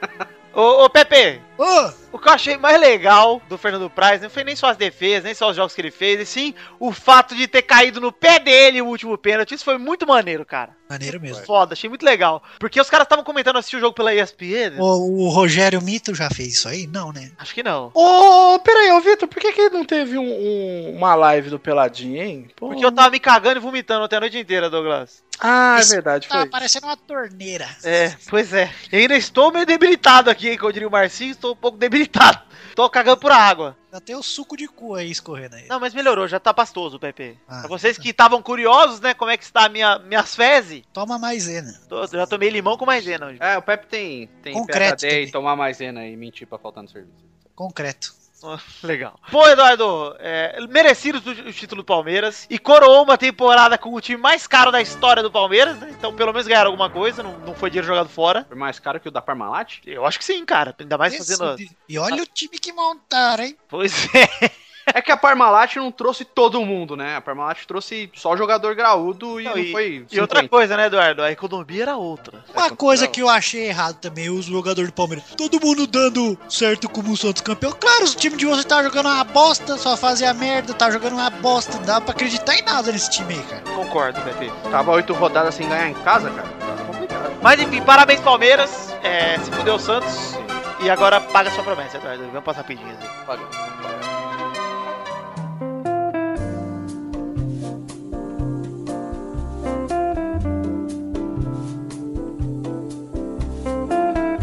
ô, 0.52 0.84
ô, 0.84 0.90
Pepe, 0.90 1.40
O 2.12 2.18
que 2.18 2.28
eu 2.28 2.32
achei 2.32 2.56
mais 2.56 2.80
legal 2.80 3.40
do 3.48 3.58
Fernando 3.58 3.88
Praz 3.90 4.20
não 4.22 4.30
foi 4.30 4.42
nem 4.44 4.56
só 4.56 4.66
as 4.68 4.76
defesas, 4.76 5.24
nem 5.24 5.34
só 5.34 5.50
os 5.50 5.56
jogos 5.56 5.74
que 5.74 5.80
ele 5.80 5.90
fez, 5.90 6.18
e 6.20 6.26
sim 6.26 6.54
o 6.78 6.90
fato 6.92 7.34
de 7.34 7.46
ter 7.46 7.62
caído 7.62 8.00
no 8.00 8.10
pé 8.10 8.38
dele 8.38 8.80
o 8.82 8.86
último 8.86 9.16
pênalti. 9.18 9.54
Isso 9.54 9.64
foi 9.64 9.76
muito 9.78 10.06
maneiro, 10.06 10.44
cara. 10.44 10.70
maneiro 10.88 11.20
mesmo. 11.20 11.44
Foda, 11.44 11.74
achei 11.74 11.88
muito 11.88 12.04
legal. 12.04 12.42
Porque 12.58 12.80
os 12.80 12.88
cares 12.90 13.04
estavam 13.04 13.24
comentando 13.24 13.58
assistir 13.58 13.76
o 13.76 13.80
jogo 13.80 13.94
pela 13.94 14.14
ESPN. 14.14 14.78
O, 14.80 15.26
o 15.26 15.28
Rogério 15.28 15.80
Mito 15.82 16.14
já 16.14 16.28
fez 16.30 16.54
isso 16.54 16.68
aí? 16.68 16.86
Não, 16.86 17.12
né? 17.12 17.30
Acho 17.38 17.54
que 17.54 17.62
não. 17.62 17.90
Ô, 17.94 18.58
peraí, 18.60 18.90
ô 18.92 19.00
Vitor, 19.00 19.28
por 19.28 19.38
que, 19.40 19.52
que 19.52 19.68
não 19.70 19.84
teve 19.84 20.18
um- 20.18 20.22
um- 20.24 20.94
uma 20.96 21.14
live 21.14 21.50
do 21.50 21.58
Peladinho, 21.60 22.20
hein? 22.22 22.48
Pô. 22.56 22.68
Porque 22.70 22.84
eu 22.84 22.90
tava 22.92 23.10
me 23.10 23.20
cagando 23.20 23.58
e 23.58 23.62
vomitando 23.62 24.04
até 24.04 24.16
a 24.16 24.20
noite 24.20 24.38
inteira, 24.38 24.68
Douglas. 24.70 25.22
Ah, 25.42 25.76
é 25.78 25.80
Esse 25.80 25.94
verdade, 25.94 26.28
Tá 26.28 26.40
foi. 26.40 26.48
parecendo 26.50 26.86
uma 26.86 26.96
torneira. 26.98 27.66
É, 27.82 28.12
pois 28.28 28.52
é. 28.52 28.70
E 28.92 28.96
ainda 28.96 29.16
estou 29.16 29.50
meio 29.50 29.64
debilitado 29.64 30.28
aqui, 30.28 30.50
hein, 30.50 30.58
como 30.58 30.68
eu 30.68 30.72
diria 30.72 30.88
o 30.88 30.90
Marcinho, 30.90 31.30
estou 31.32 31.49
um 31.52 31.56
pouco 31.56 31.76
debilitado. 31.78 32.40
Tô 32.74 32.88
cagando 32.88 33.18
por 33.18 33.32
água. 33.32 33.76
Já 33.92 34.00
tem 34.00 34.14
o 34.14 34.22
suco 34.22 34.56
de 34.56 34.68
cu 34.68 34.94
aí 34.94 35.10
escorrendo 35.10 35.56
aí. 35.56 35.66
Não, 35.68 35.80
mas 35.80 35.92
melhorou, 35.92 36.28
já 36.28 36.38
tá 36.38 36.54
pastoso 36.54 36.96
o 36.96 37.00
Pepe. 37.00 37.36
Ah. 37.48 37.60
pra 37.60 37.68
vocês 37.68 37.98
que 37.98 38.10
estavam 38.10 38.40
curiosos, 38.40 39.00
né, 39.00 39.12
como 39.14 39.30
é 39.30 39.36
que 39.36 39.42
está 39.44 39.64
a 39.64 39.68
minha, 39.68 39.98
minhas 39.98 40.34
fezes, 40.36 40.82
Toma 40.92 41.18
maisena. 41.18 41.72
tô- 41.88 42.06
já 42.06 42.26
tomei 42.26 42.48
limão 42.50 42.76
com 42.76 42.86
maisena 42.86 43.26
hoje. 43.26 43.38
É, 43.40 43.58
o 43.58 43.62
Pepe 43.62 43.86
tem, 43.86 44.26
tem 44.42 44.52
Concreto 44.54 45.00
PHD 45.02 45.24
e 45.24 45.30
tomar 45.32 45.56
maisena 45.56 46.06
e 46.06 46.16
mentir 46.16 46.46
pra 46.46 46.58
faltar 46.58 46.82
no 46.82 46.88
serviço. 46.88 47.24
Concreto. 47.54 48.14
Ó, 48.42 48.58
Legal. 48.82 49.18
Bom, 49.30 49.46
Eduardo, 49.46 50.16
é, 50.18 50.58
merecido 50.68 51.18
o 51.18 51.52
título 51.52 51.82
do 51.82 51.86
Palmeiras 51.86 52.46
e 52.48 52.58
coroou 52.58 53.02
uma 53.04 53.18
temporada 53.18 53.76
com 53.76 53.92
o 53.92 54.00
time 54.00 54.20
mais 54.20 54.46
caro 54.46 54.70
da 54.72 54.80
história 54.80 55.22
do 55.22 55.30
Palmeiras, 55.30 55.78
né? 55.78 55.88
Então 55.96 56.14
pelo 56.14 56.32
menos 56.32 56.46
ganharam 56.46 56.70
alguma 56.70 56.88
coisa, 56.88 57.22
não, 57.22 57.38
não 57.40 57.54
foi 57.54 57.70
dinheiro 57.70 57.86
jogado 57.86 58.08
fora. 58.08 58.44
Foi 58.48 58.56
mais 58.56 58.78
caro 58.78 58.98
que 58.98 59.08
o 59.08 59.12
da 59.12 59.20
Parmalat? 59.20 59.78
Eu 59.86 60.06
acho 60.06 60.18
que 60.18 60.24
sim, 60.24 60.44
cara. 60.44 60.74
Ainda 60.78 60.96
mais 60.96 61.12
Esse 61.12 61.36
fazendo. 61.36 61.56
de- 61.56 61.70
E 61.88 61.98
olha 61.98 62.22
o 62.22 62.26
time 62.26 62.58
que 62.58 62.72
montaram, 62.72 63.44
hein? 63.44 63.56
Pois 63.68 63.92
é. 64.14 64.50
É 64.92 65.00
que 65.00 65.12
a 65.12 65.16
Parmalat 65.16 65.76
não 65.76 65.92
trouxe 65.92 66.24
todo 66.24 66.64
mundo, 66.64 66.96
né? 66.96 67.14
A 67.16 67.20
Parmalat 67.20 67.64
trouxe 67.66 68.10
só 68.14 68.36
jogador 68.36 68.74
graúdo 68.74 69.40
e 69.40 69.44
Não, 69.44 69.52
não, 69.52 69.58
e- 69.58 69.70
foi. 69.72 70.06
E 70.10 70.20
outra 70.20 70.38
50. 70.40 70.48
coisa, 70.48 70.76
né, 70.76 70.86
Eduardo? 70.86 71.22
A 71.22 71.30
economia 71.30 71.82
era 71.82 71.96
outra. 71.96 72.42
Uma 72.54 72.66
É, 72.66 72.70
coisa 72.70 73.06
que 73.06 73.20
eu 73.22 73.28
achei 73.28 73.68
errado 73.68 73.96
também, 74.00 74.28
os 74.30 74.46
jogadores 74.46 74.90
do 74.90 74.94
Palmeiras. 74.94 75.24
Todo 75.36 75.60
mundo 75.64 75.86
dando 75.86 76.36
certo 76.48 76.88
como 76.88 77.12
o 77.12 77.16
Santos 77.16 77.42
campeão. 77.42 77.72
Claro, 77.72 78.04
o 78.04 78.14
time 78.14 78.36
de 78.36 78.46
você 78.46 78.64
tá 78.64 78.82
jogando 78.82 79.06
uma 79.06 79.22
bosta, 79.22 79.76
só 79.76 79.96
fazia 79.96 80.32
merda, 80.34 80.74
tá 80.74 80.90
jogando 80.90 81.12
uma 81.12 81.30
bosta. 81.30 81.76
Não 81.76 81.82
dá 81.84 82.00
pra 82.00 82.12
acreditar 82.12 82.54
em 82.56 82.62
nada 82.62 82.90
nesse 82.90 83.10
time 83.10 83.34
aí, 83.34 83.42
cara. 83.42 83.62
Concordo, 83.76 84.20
Pepe. 84.22 84.50
Tava 84.70 84.90
oito 84.92 85.12
rodadas 85.12 85.54
sem 85.54 85.68
ganhar 85.68 85.88
em 85.88 85.94
casa, 85.94 86.30
cara. 86.30 86.48
Tá 86.48 86.84
complicado. 86.84 87.32
Mas 87.42 87.60
enfim, 87.60 87.82
parabéns, 87.82 88.20
Palmeiras. 88.20 88.92
É, 89.02 89.38
se 89.38 89.50
fudeu 89.52 89.74
o 89.74 89.78
Santos. 89.78 90.34
E 90.82 90.88
agora 90.90 91.20
paga 91.20 91.50
sua 91.50 91.62
promessa, 91.62 91.98
Eduardo. 91.98 92.24
Vamos 92.28 92.42
passar 92.44 92.62
rapidinho. 92.62 92.88
aí. 92.88 93.89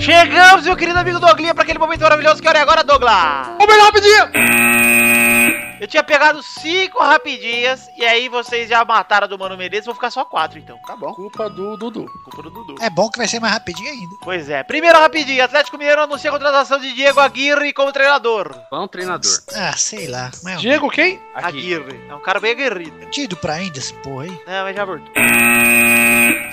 Chegamos, 0.08 0.64
meu 0.64 0.78
querido 0.78 0.98
amigo 0.98 1.20
Douglinha, 1.20 1.54
para 1.54 1.64
aquele 1.64 1.78
momento 1.78 2.00
maravilhoso 2.00 2.42
que 2.42 2.48
hora 2.48 2.60
é 2.60 2.62
agora, 2.62 2.82
Douglas. 2.82 3.50
Ô, 3.60 3.68
melhor 3.68 3.88
rapidinho! 3.88 5.57
Eu 5.80 5.88
tinha 5.88 6.04
pegado 6.04 6.42
cinco 6.42 7.00
rapidinhas 7.00 7.88
e 7.98 8.06
aí 8.06 8.28
vocês 8.30 8.70
já 8.70 8.84
mataram 8.84 9.28
do 9.28 9.38
Mano 9.38 9.58
Menezes, 9.58 9.86
vou 9.86 9.96
ficar 9.96 10.10
só 10.10 10.26
quatro 10.26 10.58
então. 10.58 10.78
Tá 10.86 10.96
bom. 10.96 11.14
Culpa 11.14 11.50
do 11.50 11.78
Dudu. 11.78 12.06
Culpa 12.24 12.44
do 12.44 12.50
Dudu. 12.50 12.76
É 12.82 12.90
bom 12.90 13.10
que 13.10 13.18
vai 13.18 13.28
ser 13.28 13.40
mais 13.40 13.54
rapidinho 13.54 13.90
ainda. 13.90 14.16
Pois 14.22 14.50
é. 14.50 14.64
Primeiro 14.64 15.00
rapidinho, 15.00 15.44
Atlético 15.44 15.78
Mineiro 15.78 16.02
anuncia 16.02 16.30
a 16.30 16.34
contratação 16.34 16.80
de 16.80 16.94
Diego 16.94 17.20
Aguirre 17.20 17.74
como 17.74 17.92
treinador. 17.92 18.56
Bom 18.72 18.88
treinador. 18.88 19.32
Ah, 19.56 19.74
sei 19.78 20.08
lá. 20.08 20.32
Mas 20.44 20.62
Diego 20.62 20.90
quem? 20.90 21.22
Aguirre. 21.34 22.00
É 22.10 22.16
um 22.16 22.22
cara 22.22 22.40
bem 22.40 22.52
aguerrido. 22.52 22.98
eu 23.02 23.10
tinha 23.12 23.26
ido 23.26 23.36
pra 23.38 23.62
Índia 23.62 23.80
esse 23.80 23.94
porra 23.96 24.24
aí. 24.24 24.42
Não, 24.48 24.64
mas 24.64 24.76
já 24.76 24.86
voltou. 24.86 25.14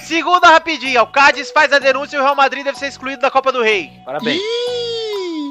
Segunda 0.01 0.49
rapidinha, 0.49 1.03
o 1.03 1.07
Cádiz 1.07 1.51
faz 1.51 1.73
a 1.73 1.79
denúncia 1.79 2.17
e 2.17 2.21
o 2.21 2.23
Real 2.23 2.35
Madrid 2.37 2.65
deve 2.65 2.79
ser 2.79 2.89
excluído 2.89 3.23
da 3.23 3.31
Copa 3.31 3.51
do 3.51 3.63
Rei. 3.63 3.91
Parabéns. 4.05 4.41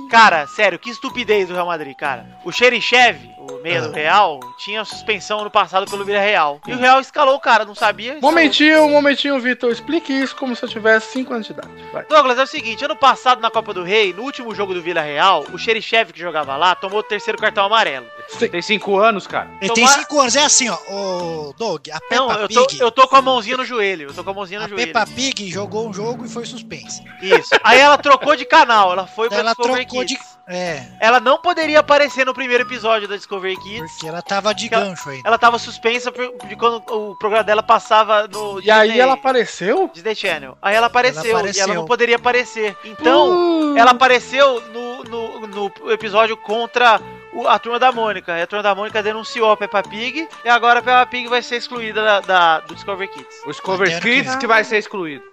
Cara, 0.10 0.46
sério, 0.46 0.78
que 0.78 0.92
estupidez 0.92 1.48
do 1.48 1.56
Real 1.56 1.66
Madrid, 1.66 1.96
cara. 1.96 2.28
O 2.46 2.52
Xerichev, 2.52 3.33
o 3.52 3.62
meia 3.62 3.82
do 3.82 3.90
Ah. 3.90 3.96
Real, 3.96 4.40
tinha 4.58 4.84
suspensão 4.86 5.44
no 5.44 5.50
passado 5.52 5.90
pelo 5.90 6.04
Villarreal. 6.06 6.60
E 6.68 6.74
o 6.74 6.78
Real 6.78 7.00
escalou 7.00 7.36
o 7.36 7.40
cara, 7.40 7.66
não 7.66 7.76
sabia? 7.76 8.14
escalou. 8.16 8.32
Momentinho, 8.32 8.90
momentinho, 8.90 9.40
Vitor. 9.40 9.72
Explique 9.72 10.12
isso 10.14 10.36
como 10.36 10.56
se 10.56 10.64
eu 10.64 10.70
tivesse 10.70 11.12
5 11.12 11.34
anos 11.34 11.48
de 11.48 11.54
idade. 11.54 11.70
Vai. 11.92 12.06
Douglas, 12.06 12.38
é 12.40 12.44
o 12.44 12.48
seguinte, 12.48 12.84
ano 12.86 12.96
passado 12.96 13.42
na 13.42 13.50
Copa 13.52 13.74
do 13.74 13.84
Rei, 13.84 14.14
no 14.14 14.24
último 14.24 14.54
jogo 14.56 14.74
do 14.74 14.82
Vila 14.82 15.02
Real, 15.02 15.46
o 15.52 15.58
Xerichev 15.58 16.12
que 16.14 16.20
jogava 16.20 16.56
lá 16.56 16.76
tomou 16.76 17.00
o 17.00 17.04
terceiro 17.04 17.38
cartão 17.40 17.66
amarelo. 17.66 18.06
Tem 18.52 18.62
cinco 18.62 18.98
anos, 18.98 19.28
cara. 19.28 19.50
Ele 19.62 19.74
tem 19.74 19.84
Tomara- 19.84 20.02
5 20.02 20.20
anos, 20.22 20.36
é 20.36 20.44
assim, 20.44 20.70
ó. 20.70 20.78
Ô, 20.90 21.54
Doug, 21.58 21.88
a 21.90 21.94
Não, 21.94 22.28
Peppa 22.28 22.42
eu 22.42 22.48
tô, 22.50 22.68
Pig. 22.68 22.82
eu 22.82 22.92
tô 22.92 23.08
com 23.08 23.16
a 23.16 23.22
mãozinha 23.22 23.58
no 23.58 23.66
joelho, 23.66 24.10
eu 24.10 24.14
tô 24.14 24.24
com 24.24 24.30
a 24.30 24.34
mãozinha 24.34 24.60
no 24.60 24.66
A 24.66 24.70
joelho. 24.70 24.88
Peppa 24.94 25.06
Pig 25.08 25.50
jogou 25.52 25.88
um 25.90 25.94
jogo 25.94 26.26
e 26.26 26.30
foi 26.30 26.46
suspensa. 26.46 27.04
Isso. 27.22 27.50
Aí 27.64 27.80
ela 27.80 27.98
trocou 27.98 28.36
de 28.36 28.46
canal, 28.46 28.92
ela 28.92 29.06
foi 29.08 29.30
pra 29.30 29.38
Ela 29.40 29.54
trocou 29.56 30.04
de. 30.04 30.18
É, 30.48 30.84
Ela 31.00 31.20
não 31.22 31.38
poderia 31.38 31.80
aparecer 31.80 32.26
no 32.26 32.34
primeiro 32.34 32.64
episódio 32.64 33.08
da 33.08 33.16
Discovery 33.16 33.56
Kids. 33.58 33.92
porque 33.94 34.08
ela 34.08 34.22
tava 34.22 34.54
de 34.54 34.74
ela- 34.74 34.84
gancho 34.86 35.10
ainda. 35.10 35.28
Ela 35.28 35.38
tava 35.38 35.58
suspensa 35.58 36.12
por- 36.12 36.34
de 36.48 36.56
quando 36.58 36.84
o 36.92 37.16
programa 37.16 37.44
dela 37.44 37.64
passava 37.64 38.28
no 38.28 38.60
E 38.62 38.70
aí 38.70 39.00
ela 39.00 39.14
apareceu? 39.14 39.90
Disney 39.94 40.16
Channel. 40.16 40.58
Aí 40.62 40.76
ela 40.76 40.88
apareceu, 40.88 41.22
Ela 41.22 41.30
e 41.30 41.36
apareceu. 41.36 41.64
ela 41.64 41.74
não 41.76 41.86
poderia 41.86 42.16
aparecer. 42.18 42.76
Então, 42.84 43.30
Uh, 43.74 43.78
ela 43.78 43.92
apareceu 43.92 44.62
no, 44.74 45.04
no, 45.06 45.48
no 45.48 45.92
episódio 45.92 46.36
contra 46.36 47.00
o- 47.34 47.48
a 47.48 47.58
turma 47.58 47.80
da 47.80 47.92
Mônica. 47.92 48.38
E 48.38 48.42
a 48.42 48.48
turma 48.48 48.64
da 48.64 48.76
Mônica 48.76 49.02
denunciou 49.02 49.52
a 49.52 49.58
Peppa 49.58 49.82
Pig 49.82 50.28
e 50.44 50.50
agora 50.50 50.80
a 50.80 50.84
Peppa 50.84 51.06
Pig 51.06 51.28
vai 51.30 51.42
ser 51.42 51.56
excluída 51.56 52.04
da, 52.04 52.20
da- 52.20 52.60
do 52.60 52.76
Discovery 52.76 53.08
Kids. 53.10 53.36
O 53.46 53.50
Discover 53.52 53.88
Até 53.88 53.94
ano 53.96 54.02
Kids 54.04 54.34
que 54.36 54.42
que 54.42 54.48
vai 54.48 54.64
ser 54.66 54.78
excluído. 54.78 55.24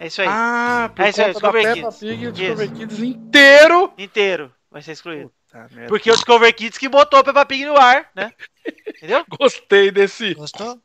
É 0.00 0.06
isso 0.06 0.22
aí. 0.22 0.28
Ah, 0.30 0.90
por 0.94 1.04
É 1.04 1.10
isso 1.10 1.22
aí, 1.22 1.32
da 1.32 1.52
Peppa 1.52 1.74
Kids. 1.74 1.98
Pig, 1.98 2.26
o 2.26 2.30
Isso. 2.30 2.32
Discovery 2.32 2.68
Kids 2.70 2.98
inteiro. 3.00 3.92
Inteiro 3.98 4.52
vai 4.70 4.82
ser 4.82 4.92
excluído. 4.92 5.30
Merda. 5.54 5.86
Porque 5.86 6.10
o 6.10 6.14
Discovery 6.14 6.52
Kids 6.52 6.76
que 6.76 6.88
botou 6.88 7.20
a 7.20 7.24
Peppa 7.24 7.46
Pig 7.46 7.64
no 7.64 7.78
ar, 7.78 8.08
né? 8.14 8.32
Entendeu? 8.88 9.24
Gostei 9.38 9.92
desse. 9.92 10.34
Gostou? 10.34 10.78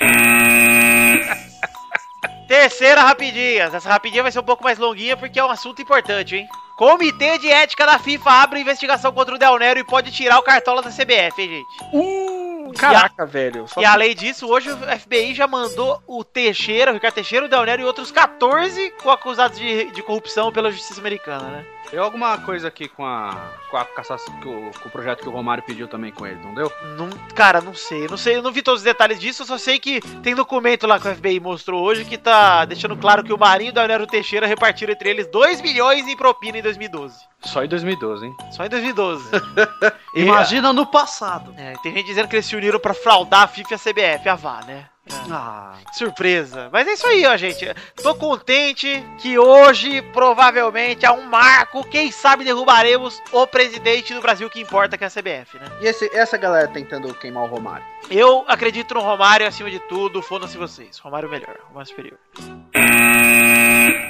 Terceira 2.48 3.02
rapidinha. 3.02 3.64
Essa 3.64 3.88
rapidinha 3.88 4.24
vai 4.24 4.32
ser 4.32 4.40
um 4.40 4.44
pouco 4.44 4.64
mais 4.64 4.78
longuinha 4.78 5.16
porque 5.16 5.38
é 5.38 5.44
um 5.44 5.50
assunto 5.50 5.80
importante, 5.80 6.36
hein? 6.36 6.46
Comitê 6.76 7.38
de 7.38 7.48
Ética 7.48 7.86
da 7.86 7.98
FIFA 7.98 8.30
abre 8.30 8.60
investigação 8.60 9.12
contra 9.12 9.36
o 9.36 9.38
Del 9.38 9.58
Nero 9.58 9.78
e 9.78 9.84
pode 9.84 10.10
tirar 10.10 10.38
o 10.38 10.42
cartola 10.42 10.82
da 10.82 10.90
CBF, 10.90 11.40
hein, 11.40 11.48
gente? 11.48 11.66
Uh, 11.92 12.51
caraca, 12.80 13.26
velho. 13.26 13.66
Só 13.68 13.80
E 13.80 13.84
além 13.84 14.14
disso, 14.14 14.46
hoje 14.48 14.70
o 14.70 14.76
FBI 14.98 15.34
já 15.34 15.46
mandou 15.46 16.02
o 16.06 16.22
Teixeira, 16.24 16.90
o 16.90 16.94
Ricardo 16.94 17.14
Teixeira, 17.14 17.46
o 17.46 17.48
Del 17.48 17.64
Nero 17.64 17.82
e 17.82 17.84
outros 17.84 18.10
14 18.10 18.90
co- 19.02 19.10
acusados 19.10 19.58
de, 19.58 19.90
de 19.92 20.02
corrupção 20.02 20.52
pela 20.52 20.70
justiça 20.70 21.00
americana, 21.00 21.48
né? 21.48 21.64
Deu 21.90 22.02
alguma 22.02 22.38
coisa 22.38 22.68
aqui 22.68 22.88
com 22.88 23.04
a, 23.04 23.50
com 23.70 23.76
a 23.76 23.84
cassação, 23.84 24.34
com 24.40 24.68
o, 24.68 24.70
com 24.70 24.88
o 24.88 24.92
projeto 24.92 25.20
que 25.22 25.28
o 25.28 25.32
Romário 25.32 25.62
pediu 25.62 25.86
também 25.86 26.10
com 26.10 26.26
ele, 26.26 26.40
não 26.42 26.54
deu? 26.54 26.72
Não, 26.96 27.10
cara, 27.34 27.60
não 27.60 27.74
sei. 27.74 28.06
Não 28.08 28.16
sei, 28.16 28.36
eu 28.36 28.42
não 28.42 28.52
vi 28.52 28.62
todos 28.62 28.80
os 28.80 28.84
detalhes 28.84 29.20
disso, 29.20 29.42
eu 29.42 29.46
só 29.46 29.58
sei 29.58 29.78
que 29.78 30.00
tem 30.22 30.34
documento 30.34 30.86
lá 30.86 30.98
que 30.98 31.08
o 31.08 31.14
FBI 31.14 31.40
mostrou 31.40 31.82
hoje 31.82 32.04
que 32.04 32.16
tá 32.16 32.64
deixando 32.64 32.96
claro 32.96 33.22
que 33.22 33.32
o 33.32 33.38
Marinho 33.38 33.72
e 33.74 33.98
o 33.98 34.02
o 34.02 34.06
Teixeira 34.06 34.46
repartiram 34.46 34.92
entre 34.92 35.10
eles 35.10 35.26
2 35.26 35.60
milhões 35.60 36.06
em 36.06 36.16
propina 36.16 36.58
em 36.58 36.62
2012. 36.62 37.14
Só 37.40 37.64
em 37.64 37.68
2012, 37.68 38.26
hein? 38.26 38.36
Só 38.52 38.64
em 38.64 38.68
2012. 38.68 39.30
Imagina 40.14 40.72
no 40.72 40.86
passado. 40.86 41.54
É, 41.58 41.74
tem 41.82 41.92
gente 41.92 42.06
dizendo 42.06 42.28
que 42.28 42.36
eles 42.36 42.46
se 42.46 42.56
uniram 42.56 42.78
pra 42.78 42.94
fraudar 42.94 43.42
a 43.42 43.48
FIFA 43.48 43.72
e 43.72 43.74
a 43.74 43.78
CBF, 43.78 44.28
a 44.28 44.34
VA, 44.34 44.60
né? 44.66 44.86
Ah, 45.30 45.74
Surpresa. 45.92 46.68
Mas 46.72 46.86
é 46.86 46.92
isso 46.92 47.06
aí, 47.06 47.26
ó, 47.26 47.36
gente. 47.36 47.66
Tô 48.02 48.14
contente 48.14 49.04
que 49.18 49.38
hoje, 49.38 50.00
provavelmente, 50.12 51.04
é 51.04 51.10
um 51.10 51.22
marco. 51.26 51.82
Quem 51.84 52.10
sabe 52.10 52.44
derrubaremos 52.44 53.20
o 53.32 53.46
presidente 53.46 54.14
do 54.14 54.20
Brasil 54.20 54.48
que 54.48 54.60
importa, 54.60 54.96
que 54.96 55.04
é 55.04 55.06
a 55.06 55.10
CBF, 55.10 55.58
né? 55.58 55.66
E 55.80 55.86
esse- 55.86 56.10
essa 56.14 56.36
galera 56.38 56.68
tentando 56.68 57.12
queimar 57.14 57.42
o 57.44 57.46
Romário? 57.46 57.84
Eu 58.10 58.44
acredito 58.46 58.94
no 58.94 59.00
Romário 59.00 59.46
acima 59.46 59.70
de 59.70 59.80
tudo. 59.80 60.22
Foda-se 60.22 60.56
vocês. 60.56 60.98
Romário 60.98 61.28
melhor, 61.28 61.56
Romário 61.68 61.88
superior. 61.88 62.18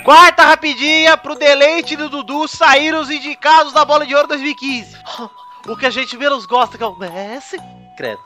Quarta 0.05 0.45
rapidinha 0.45 1.17
pro 1.17 1.35
deleite 1.35 1.97
do 1.97 2.09
Dudu 2.09 2.47
sair 2.49 2.95
os 2.95 3.09
indicados 3.11 3.73
da 3.73 3.85
Bola 3.85 4.05
de 4.07 4.15
Ouro 4.15 4.29
2015. 4.29 4.97
O 5.65 5.77
que 5.77 5.87
a 5.87 5.91
gente 5.91 6.17
menos 6.17 6.45
gosta 6.45 6.77
que 6.77 6.83
é 6.83 6.87
o 6.89 6.99
Messi. 6.99 7.57
credo. 7.97 8.19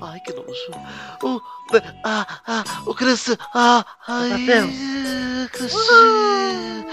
Ai, 0.00 0.20
que 0.20 0.32
nojo. 0.32 0.72
O. 1.22 1.40
Ah, 2.04 2.26
ah, 2.46 2.64
o 2.86 2.94
Cristiano. 2.94 3.40
Ah, 3.54 3.84
ai. 4.06 4.46
Cristiano. 5.52 6.86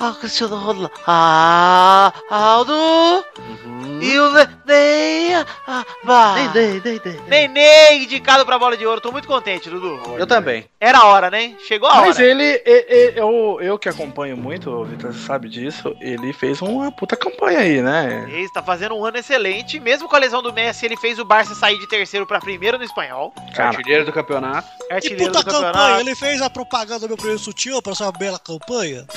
Ah, 0.00 0.10
o 0.10 0.14
Cristiano 0.16 0.56
Ronaldo. 0.56 0.90
Ah, 1.06 2.12
Aldo. 2.28 2.72
Uhum. 2.74 4.00
E 4.02 4.18
o 4.18 4.32
Neném. 4.32 5.34
ah, 5.66 5.84
vá. 6.02 6.34
Dei, 6.48 6.80
dei, 6.80 6.98
dei. 6.98 7.20
Neném 7.28 8.02
indicado 8.02 8.44
pra 8.44 8.58
bola 8.58 8.76
de 8.76 8.84
ouro. 8.84 9.00
Tô 9.00 9.12
muito 9.12 9.28
contente, 9.28 9.70
Dudu. 9.70 10.16
Eu 10.18 10.26
também. 10.26 10.66
Era 10.80 10.98
a 10.98 11.06
hora, 11.06 11.30
né? 11.30 11.54
Chegou 11.66 11.88
a 11.88 12.00
Mas 12.00 12.16
hora. 12.16 12.26
ele, 12.26 12.42
e- 12.66 12.86
e- 12.90 13.12
eu, 13.16 13.58
eu 13.62 13.78
que 13.78 13.88
acompanho 13.88 14.36
muito, 14.36 14.68
o 14.68 14.84
Vitor 14.84 15.12
você 15.12 15.24
sabe 15.26 15.48
disso, 15.48 15.94
ele 16.00 16.32
fez 16.32 16.60
uma 16.60 16.90
puta 16.90 17.16
campanha 17.16 17.60
aí, 17.60 17.80
né? 17.80 18.26
Ele 18.28 18.42
está 18.42 18.62
fazendo 18.62 18.96
um 18.96 19.04
ano 19.04 19.16
excelente. 19.16 19.78
Mesmo 19.78 20.08
com 20.08 20.16
a 20.16 20.18
lesão 20.18 20.42
do 20.42 20.52
Messi, 20.52 20.84
ele 20.84 20.96
fez 20.96 21.18
o 21.20 21.24
Barça 21.24 21.54
sair 21.54 21.78
de 21.78 21.86
terceiro 21.88 22.26
pra 22.26 22.40
primeiro 22.40 22.76
no 22.78 22.84
espanhol. 22.84 23.32
Cara, 23.54 23.68
Artilheiro 23.70 24.04
do 24.04 24.12
campeonato. 24.12 24.68
Que 24.88 24.92
Artilheiro 24.94 25.32
puta 25.32 25.38
do 25.44 25.44
campanha! 25.52 25.72
campeonato. 25.72 26.00
Ele 26.00 26.14
fez 26.16 26.42
a 26.42 26.50
propaganda 26.50 27.00
do 27.00 27.08
meu 27.08 27.16
primeiro 27.16 27.38
sutiã 27.40 27.80
pra 27.80 27.92
essa 27.92 28.10
bela 28.10 28.38
campanha. 28.40 29.06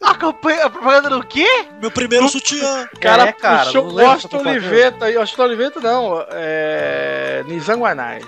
A 0.00 0.14
campanha, 0.14 0.64
a 0.66 0.70
propaganda 0.70 1.10
do 1.10 1.24
quê? 1.26 1.66
Meu 1.80 1.90
primeiro 1.90 2.28
sutiã. 2.28 2.88
cara, 3.00 3.24
É, 3.24 3.32
cara, 3.32 3.64
puxou 3.66 3.82
não 3.84 3.88
lembra 3.90 4.02
o 4.02 4.04
essa 4.04 4.12
Austin 4.14 4.28
propaganda? 4.28 4.56
Oliveta 4.66 5.04
aí, 5.06 5.16
Austin 5.16 5.40
Oliveta 5.40 5.80
não, 5.80 6.24
é... 6.30 7.42
Nizam 7.46 7.80
Guanais. 7.80 8.24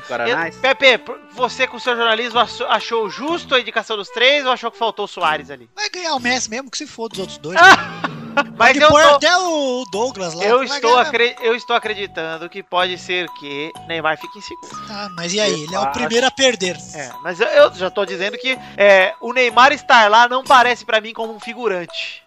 Pepe, 0.61 1.00
você 1.33 1.66
com 1.68 1.78
seu 1.78 1.94
jornalismo 1.96 2.40
achou- 2.68 3.09
justo 3.09 3.54
a 3.54 3.61
indicação 3.61 3.96
dos 3.96 4.09
três 4.09 4.44
ou 4.44 4.52
achou 4.52 4.70
que 4.70 4.78
faltou 4.78 5.04
o 5.04 5.09
Soares 5.09 5.48
ali? 5.50 5.70
Vai 5.76 5.88
ganhar 5.90 6.14
o 6.14 6.20
Messi 6.20 6.50
mesmo 6.50 6.70
que 6.70 6.76
se 6.78 6.87
for 6.87 7.09
dos 7.09 7.20
outros 7.20 7.38
dois. 7.38 7.59
Mas 8.56 8.74
Pode 8.74 8.78
eu 8.80 8.88
pôr 8.88 9.02
tô, 9.02 9.09
até 9.16 9.37
o 9.38 9.85
Douglas 9.90 10.35
lá. 10.35 10.44
eu, 10.44 10.62
estou 10.62 10.96
acre- 10.96 11.35
eu 11.42 11.56
estou 11.56 11.74
acreditando 11.74 12.48
que 12.48 12.62
pode 12.62 12.96
ser 12.96 13.28
que 13.40 13.72
Neymar 13.88 14.16
fique 14.20 14.38
em 14.38 14.40
segundo. 14.40 14.70
Ah, 14.88 15.09
mas 15.16 15.35
e 15.35 15.40
aí? 15.40 15.64
Ele 15.64 15.74
é 15.74 15.80
o 15.80 15.90
primeiro 15.90 16.24
a 16.24 16.30
perder. 16.30 16.76
É, 16.94 17.11
mas 17.24 17.40
eu, 17.40 17.48
eu 17.48 17.74
já 17.74 17.90
tô 17.90 18.06
dizendo 18.06 18.38
que 18.38 18.56
é, 18.76 19.14
o 19.20 19.33
Neymar 19.33 19.72
estar 19.72 20.09
lá 20.09 20.28
não 20.28 20.44
parece 20.44 20.85
pra 20.85 21.00
mim 21.00 21.12
como 21.12 21.35
um 21.35 21.40
figurante. 21.40 21.59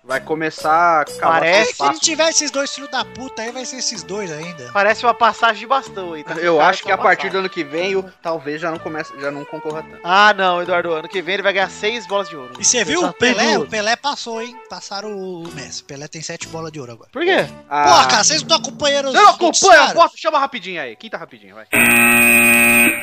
Vai 0.03 0.19
começar 0.19 1.01
a 1.01 1.05
Parece- 1.19 1.73
Se 1.75 1.99
tiver 1.99 2.29
esses 2.29 2.51
dois 2.51 2.73
filhos 2.73 2.89
da 2.91 3.03
puta 3.05 3.41
aí, 3.41 3.51
vai 3.51 3.65
ser 3.65 3.77
esses 3.77 4.03
dois 4.03 4.31
ainda. 4.31 4.69
Parece 4.73 5.05
uma 5.05 5.13
passagem 5.13 5.59
de 5.61 5.67
bastão 5.67 6.13
aí. 6.13 6.23
tá? 6.23 6.33
Eu 6.35 6.59
acho 6.59 6.83
que 6.83 6.89
uma 6.89 6.95
a 6.95 6.97
partir 6.97 7.29
do 7.29 7.33
passagem. 7.33 7.39
ano 7.39 7.49
que 7.49 7.63
vem, 7.63 7.95
o, 7.95 8.03
talvez 8.21 8.59
já 8.61 8.69
não 8.69 8.77
comece, 8.79 9.13
já 9.19 9.31
não 9.31 9.45
concorra 9.45 9.81
tanto. 9.83 9.99
Ah, 10.03 10.33
não, 10.33 10.61
Eduardo. 10.61 10.91
Ano 10.93 11.07
que 11.07 11.21
vem 11.21 11.35
ele 11.35 11.43
vai 11.43 11.53
ganhar 11.53 11.69
seis 11.69 12.05
bolas 12.05 12.27
de 12.29 12.35
ouro. 12.35 12.53
E 12.59 12.63
você 12.65 12.83
viu? 12.83 13.05
O 13.05 13.13
Pelé, 13.13 13.57
o. 13.57 13.65
Pelé 13.67 13.95
passou, 13.95 14.41
hein? 14.41 14.55
Passaram 14.69 15.15
o 15.17 15.47
Messi. 15.53 15.81
O 15.81 15.85
Pelé 15.85 16.07
tem 16.07 16.21
sete 16.21 16.47
bolas 16.47 16.71
de 16.71 16.79
ouro 16.79 16.91
agora. 16.91 17.09
Por 17.11 17.23
quê? 17.23 17.45
Ah, 17.69 17.83
Porra, 17.85 18.07
cara, 18.07 18.23
vocês 18.23 18.41
não 18.43 18.47
estão 18.55 18.57
acompanhando 18.57 19.07
os 19.07 19.13
Não 19.13 19.29
acompanha, 19.29 19.93
bota, 19.93 20.13
chama 20.17 20.37
rapidinho 20.39 20.81
aí. 20.81 20.95
Quinta 20.95 21.17
rapidinho, 21.17 21.55
vai. 21.55 21.65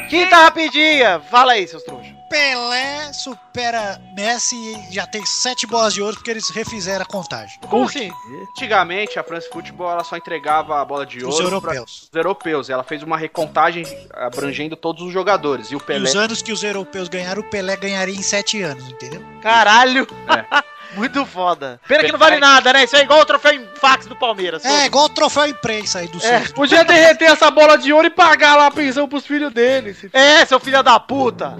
Quinta 0.08 0.36
rapidinha. 0.36 1.20
Fala 1.30 1.52
aí, 1.52 1.66
seus 1.66 1.82
trouxas. 1.82 2.19
Pelé 2.30 3.12
supera 3.12 4.00
Messi 4.16 4.54
e 4.54 4.94
já 4.94 5.04
tem 5.04 5.26
sete 5.26 5.66
bolas 5.66 5.92
de 5.92 6.00
ouro 6.00 6.14
porque 6.16 6.30
eles 6.30 6.48
refizeram 6.48 7.02
a 7.02 7.04
contagem. 7.04 7.58
Como 7.68 7.84
assim? 7.86 8.08
Antigamente, 8.52 9.18
a 9.18 9.24
France 9.24 9.48
Football 9.52 9.90
ela 9.90 10.04
só 10.04 10.16
entregava 10.16 10.80
a 10.80 10.84
bola 10.84 11.04
de 11.04 11.18
Os 11.18 11.34
ouro 11.34 11.46
europeus. 11.48 11.72
para 11.74 11.82
os 11.82 12.10
europeus. 12.14 12.70
Ela 12.70 12.84
fez 12.84 13.02
uma 13.02 13.18
recontagem 13.18 13.84
abrangendo 14.14 14.76
todos 14.76 15.02
os 15.02 15.12
jogadores. 15.12 15.72
E 15.72 15.74
o 15.74 15.78
E 15.78 15.82
Pelé 15.82 16.08
os 16.08 16.14
anos 16.14 16.40
que 16.40 16.52
os 16.52 16.62
europeus 16.62 17.08
ganharam, 17.08 17.42
o 17.42 17.50
Pelé 17.50 17.76
ganharia 17.76 18.14
em 18.14 18.22
sete 18.22 18.62
anos, 18.62 18.88
entendeu? 18.88 19.20
Caralho. 19.42 20.06
Muito 20.94 21.24
foda. 21.24 21.80
Pena 21.86 22.04
que 22.04 22.12
não 22.12 22.18
vale 22.18 22.38
nada, 22.38 22.72
né? 22.72 22.84
Isso 22.84 22.96
é 22.96 23.02
igual 23.02 23.20
o 23.20 23.24
troféu 23.24 23.52
em 23.52 23.64
fax 23.80 24.06
do 24.06 24.16
Palmeiras. 24.16 24.64
É, 24.64 24.86
igual 24.86 25.04
o 25.04 25.08
troféu 25.08 25.46
imprensa 25.46 26.00
aí 26.00 26.08
do 26.08 26.18
É. 26.18 26.20
Santos. 26.20 26.52
Podia 26.52 26.84
derreter 26.84 27.26
essa 27.30 27.50
bola 27.50 27.78
de 27.78 27.92
ouro 27.92 28.06
e 28.06 28.10
pagar 28.10 28.56
lá 28.56 28.66
a 28.66 28.70
pensão 28.70 29.08
pros 29.08 29.24
filhos 29.26 29.52
dele. 29.52 29.94
se- 29.94 30.10
É, 30.12 30.44
seu 30.44 30.58
filho 30.58 30.82
da 30.82 30.98
puta. 30.98 31.56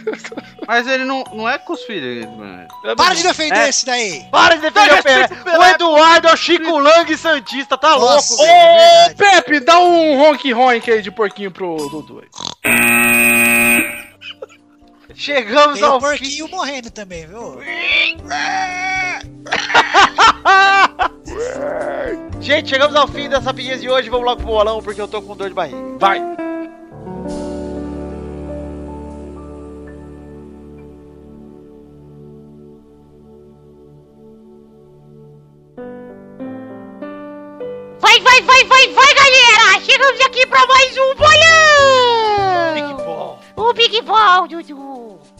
Mas 0.66 0.86
ele 0.86 1.04
não, 1.04 1.24
não 1.32 1.48
é 1.48 1.56
com 1.58 1.72
os 1.72 1.82
filhos. 1.84 2.26
mano. 2.36 2.68
Para 2.96 3.14
de 3.14 3.22
defender 3.22 3.56
É. 3.58 3.68
esse 3.70 3.86
daí! 3.86 4.24
Para 4.30 4.56
de 4.56 4.60
defender 4.60 5.00
o 5.00 5.02
Pelé. 5.02 5.58
O 5.58 5.64
Eduardo 5.64 6.28
é 6.28 6.32
o 6.32 6.36
Chico 6.36 6.78
Lang 6.78 7.16
Santista, 7.16 7.78
tá 7.78 7.96
Nossa, 7.98 8.34
louco, 8.34 8.44
é 8.44 8.76
verdade. 9.08 9.14
Pepe, 9.14 9.60
dá 9.60 9.78
um 9.80 10.18
ronk 10.18 10.52
ronk 10.52 10.90
aí 10.90 11.00
de 11.00 11.10
porquinho 11.10 11.50
pro 11.50 11.76
Dudu. 11.90 12.22
Chegamos 15.18 15.80
Tem 15.80 15.88
o 15.88 15.92
ao 15.92 16.00
fim. 16.00 16.06
porquinho 16.06 16.48
morrendo 16.48 16.92
também, 16.92 17.26
viu? 17.26 17.58
Gente, 22.40 22.68
chegamos 22.68 22.94
ao 22.94 23.08
fim 23.08 23.28
dessa 23.28 23.46
rapidinhas 23.46 23.80
de 23.80 23.90
hoje. 23.90 24.08
Vamos 24.08 24.24
logo 24.24 24.36
pro 24.40 24.46
bolão 24.46 24.80
porque 24.80 25.00
eu 25.00 25.08
tô 25.08 25.20
com 25.20 25.34
dor 25.36 25.48
de 25.48 25.54
barriga. 25.56 25.76
Vai. 25.98 26.20
Vai, 38.00 38.20
vai, 38.20 38.40
vai, 38.42 38.64
vai, 38.64 38.88
vai, 38.88 39.14
galera! 39.14 39.80
Chegamos 39.84 40.20
aqui 40.20 40.46
pra 40.46 40.64
mais 40.64 40.96
um 40.96 41.14
bolão! 41.16 42.74
Big 42.74 42.94
Ball. 43.04 43.40
O 43.56 43.72
Big 43.72 44.00
Ball, 44.02 44.46
Dudu! 44.46 44.87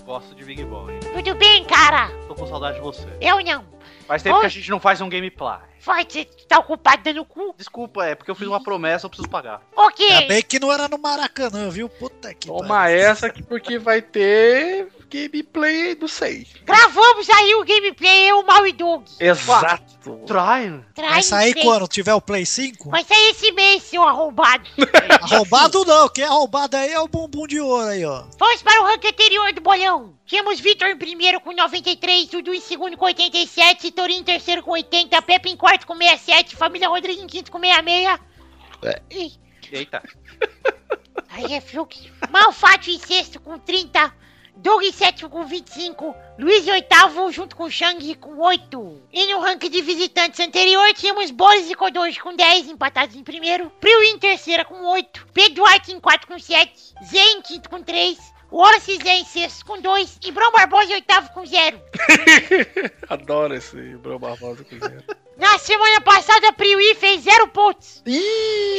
Gosto 0.08 0.34
de 0.34 0.42
Big 0.42 0.64
Ball, 0.64 0.90
hein? 0.90 1.00
Tudo 1.00 1.34
bem, 1.34 1.62
cara? 1.66 2.08
Tô 2.26 2.34
com 2.34 2.46
saudade 2.46 2.76
de 2.76 2.80
você. 2.80 3.06
Eu 3.20 3.44
não. 3.44 3.62
Faz 4.06 4.22
tempo 4.22 4.36
Oi? 4.36 4.40
que 4.40 4.46
a 4.46 4.48
gente 4.48 4.70
não 4.70 4.80
faz 4.80 5.02
um 5.02 5.08
gameplay. 5.10 5.58
Vai, 5.84 6.06
você 6.08 6.24
tá 6.48 6.58
ocupado 6.58 7.02
dando 7.02 7.22
cu? 7.26 7.54
Desculpa, 7.58 8.06
é 8.06 8.14
porque 8.14 8.30
eu 8.30 8.34
fiz 8.34 8.48
uma 8.48 8.62
promessa, 8.62 9.04
eu 9.04 9.10
preciso 9.10 9.28
pagar. 9.28 9.60
Ok. 9.76 10.08
Ainda 10.08 10.28
bem 10.28 10.42
que 10.42 10.58
não 10.58 10.72
era 10.72 10.88
no 10.88 10.96
Maracanã, 10.96 11.68
viu? 11.68 11.90
Puta 11.90 12.32
que 12.32 12.46
Toma 12.46 12.66
pariu. 12.66 12.96
essa 12.96 13.26
aqui 13.26 13.42
porque 13.42 13.78
vai 13.78 14.00
ter 14.00 14.88
gameplay 15.08 15.94
do 15.94 16.06
6. 16.06 16.48
Gravamos 16.64 17.28
aí 17.30 17.54
o 17.54 17.64
gameplay, 17.64 18.30
eu, 18.30 18.42
Mal 18.42 18.66
e 18.66 18.72
Doug. 18.72 19.06
Exato. 19.18 19.88
Try. 20.26 20.84
Vai 20.96 21.22
sair 21.22 21.54
quando? 21.54 21.88
Tiver 21.88 22.14
o 22.14 22.20
Play 22.20 22.46
5? 22.46 22.90
Vai 22.90 23.04
sair 23.04 23.30
esse 23.30 23.52
mês, 23.52 23.82
seu 23.82 24.02
arrombado. 24.02 24.68
Arrombado 25.20 25.84
não, 25.84 26.08
quem 26.08 26.24
é 26.24 26.26
arrombado 26.26 26.76
aí 26.76 26.92
é 26.92 27.00
o 27.00 27.08
bumbum 27.08 27.46
de 27.46 27.60
ouro 27.60 27.88
aí, 27.88 28.04
ó. 28.04 28.24
Vamos 28.38 28.62
para 28.62 28.80
o 28.80 28.84
ranking 28.84 29.08
anterior 29.08 29.52
do 29.52 29.60
bolão. 29.60 30.14
Tínhamos 30.24 30.60
Vitor 30.60 30.88
em 30.88 30.96
primeiro 30.96 31.40
com 31.40 31.52
93, 31.52 32.28
Dudu 32.28 32.54
em 32.54 32.60
segundo 32.60 32.96
com 32.96 33.04
87, 33.06 33.90
Torinho 33.90 34.20
em 34.20 34.24
terceiro 34.24 34.62
com 34.62 34.70
80, 34.72 35.20
Pepe 35.22 35.50
em 35.50 35.56
quarto 35.56 35.86
com 35.86 35.96
67, 35.96 36.56
Família 36.56 36.88
Rodrigues 36.88 37.22
em 37.22 37.26
quinto 37.26 37.50
com 37.50 37.58
66. 37.58 38.18
Ih, 39.10 39.32
Eita. 39.72 40.02
Aí 41.28 41.52
é 41.52 41.60
fluxo. 41.60 42.10
Malfátio 42.30 42.92
em 42.92 42.98
sexto 42.98 43.40
com 43.40 43.58
30. 43.58 44.12
Doug 44.58 44.82
em 44.82 44.92
sétimo 44.92 45.30
com 45.30 45.44
25. 45.46 46.14
Luiz 46.38 46.66
em 46.66 46.72
oitavo 46.72 47.30
junto 47.30 47.54
com 47.54 47.70
Shang 47.70 48.14
com 48.16 48.36
8. 48.38 49.02
E 49.12 49.26
no 49.32 49.40
ranking 49.40 49.70
de 49.70 49.80
visitantes 49.82 50.40
anterior 50.40 50.92
tínhamos 50.94 51.30
Boris 51.30 51.70
e 51.70 51.74
Kodoji 51.74 52.18
com 52.20 52.34
10 52.34 52.68
empatados 52.68 53.14
em 53.14 53.22
primeiro. 53.22 53.70
Priu 53.80 54.02
em 54.02 54.18
terceira 54.18 54.64
com 54.64 54.84
8. 54.84 55.28
Pedro 55.32 55.54
Duarte 55.54 55.92
em 55.92 56.00
quarto 56.00 56.26
com 56.26 56.38
7. 56.38 56.72
Zé 57.08 57.24
em 57.32 57.42
quinto 57.42 57.70
com 57.70 57.80
3. 57.82 58.18
Wallace 58.50 58.92
e 58.92 58.96
Zé 59.02 59.18
em 59.18 59.24
sexto 59.24 59.64
com 59.64 59.80
2. 59.80 60.18
E 60.24 60.32
Brom 60.32 60.50
Barbosa 60.50 60.90
em 60.90 60.94
oitavo 60.94 61.30
com 61.32 61.46
0. 61.46 61.80
Adoro 63.08 63.54
esse 63.54 63.76
Bro 63.98 64.18
Barbosa 64.18 64.64
cozinheiro. 64.64 65.04
Na 65.36 65.56
semana 65.58 66.00
passada, 66.00 66.52
Priui 66.52 66.96
fez 66.96 67.22
0 67.22 67.46
pontos. 67.48 68.02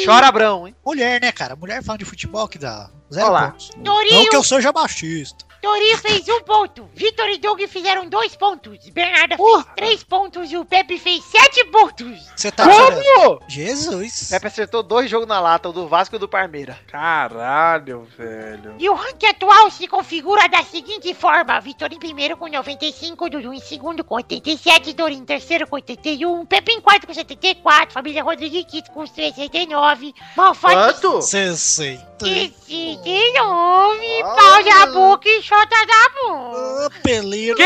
Chora 0.06 0.30
Brão, 0.30 0.68
hein? 0.68 0.76
Mulher, 0.86 1.22
né, 1.22 1.32
cara? 1.32 1.56
Mulher 1.56 1.82
fala 1.82 1.98
de 1.98 2.04
futebol 2.04 2.50
que 2.50 2.58
dá 2.58 2.90
zero 3.14 3.28
Olha 3.28 3.32
lá. 3.34 3.52
pontos. 3.52 3.70
Torinho, 3.84 4.16
Não 4.16 4.26
que 4.30 4.36
eu 4.36 4.44
seja 4.44 4.72
machista. 4.74 5.46
Torinho 5.62 5.98
fez 5.98 6.28
um 6.30 6.42
ponto. 6.42 6.90
Vitor 6.94 7.30
e 7.30 7.38
Doug 7.38 7.62
fizeram 7.68 8.08
dois 8.08 8.36
pontos. 8.36 8.78
Bernarda 8.90 9.36
fez 9.36 9.66
três 9.76 10.04
pontos 10.04 10.52
e 10.52 10.58
o 10.58 10.64
Pepe 10.64 10.98
fez 10.98 11.24
sete 11.26 11.66
pontos. 11.66 12.32
Você 12.36 12.52
tá. 12.52 12.64
Como? 12.64 13.42
Jesus. 13.48 14.30
Pepe 14.30 14.48
acertou 14.48 14.82
dois 14.82 15.10
jogos 15.10 15.28
na 15.28 15.40
lata, 15.40 15.70
o 15.70 15.74
do 15.74 15.88
Vasco 15.88 16.16
e 16.16 16.18
o 16.18 16.20
do 16.20 16.28
Parmeira. 16.28 16.80
Caralho, 16.88 18.08
velho. 18.18 18.76
E 18.80 18.90
o 18.90 18.94
ranking 18.94 19.28
atual 19.28 19.70
se 19.70 19.88
configura 19.88 20.48
da 20.48 20.64
seguinte 20.64 21.14
forma: 21.14 21.60
Vitor 21.60 21.92
em 21.92 22.00
primeiro 22.00 22.38
com 22.38 22.48
95, 22.48 23.30
Dudu 23.30 23.54
em 23.54 23.60
segundo 23.60 24.04
com 24.04 24.16
87, 24.16 24.94
Dorinho 24.94 25.22
em 25.22 25.26
terceiro 25.26 25.68
com 25.68 25.76
81, 25.76 26.46
Pepe 26.46 26.72
em 26.72 26.82
quarto 26.82 27.06
com 27.06 27.14
74, 27.14 27.94
Família 27.94 28.24
Rodrigues 28.24 28.88
com 28.94 29.06
69, 29.06 30.14
Malfate 30.36 31.02
Quanto? 31.02 31.22
60. 31.22 32.09
69, 32.20 34.24
pau 34.24 34.64
da 34.64 34.86
boca 34.88 35.30
e 35.30 35.42
chota 35.42 35.76
da 35.86 36.10
boca. 36.22 36.86
Ah, 36.86 36.90
peleiro. 37.04 37.56
Que 37.58 37.64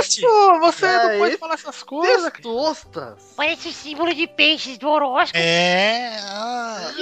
isso? 0.00 0.20
Você 0.60 0.86
É 0.86 1.12
não 1.12 1.18
pode 1.18 1.36
falar 1.38 1.54
essas 1.54 1.82
coisas. 1.82 2.32
Tostostas. 2.40 3.34
Parece 3.36 3.68
o 3.68 3.72
símbolo 3.72 4.14
de 4.14 4.26
peixes 4.26 4.78
do 4.78 4.88
horóscopo. 4.88 5.38
É. 5.38 6.18
ah, 6.22 6.92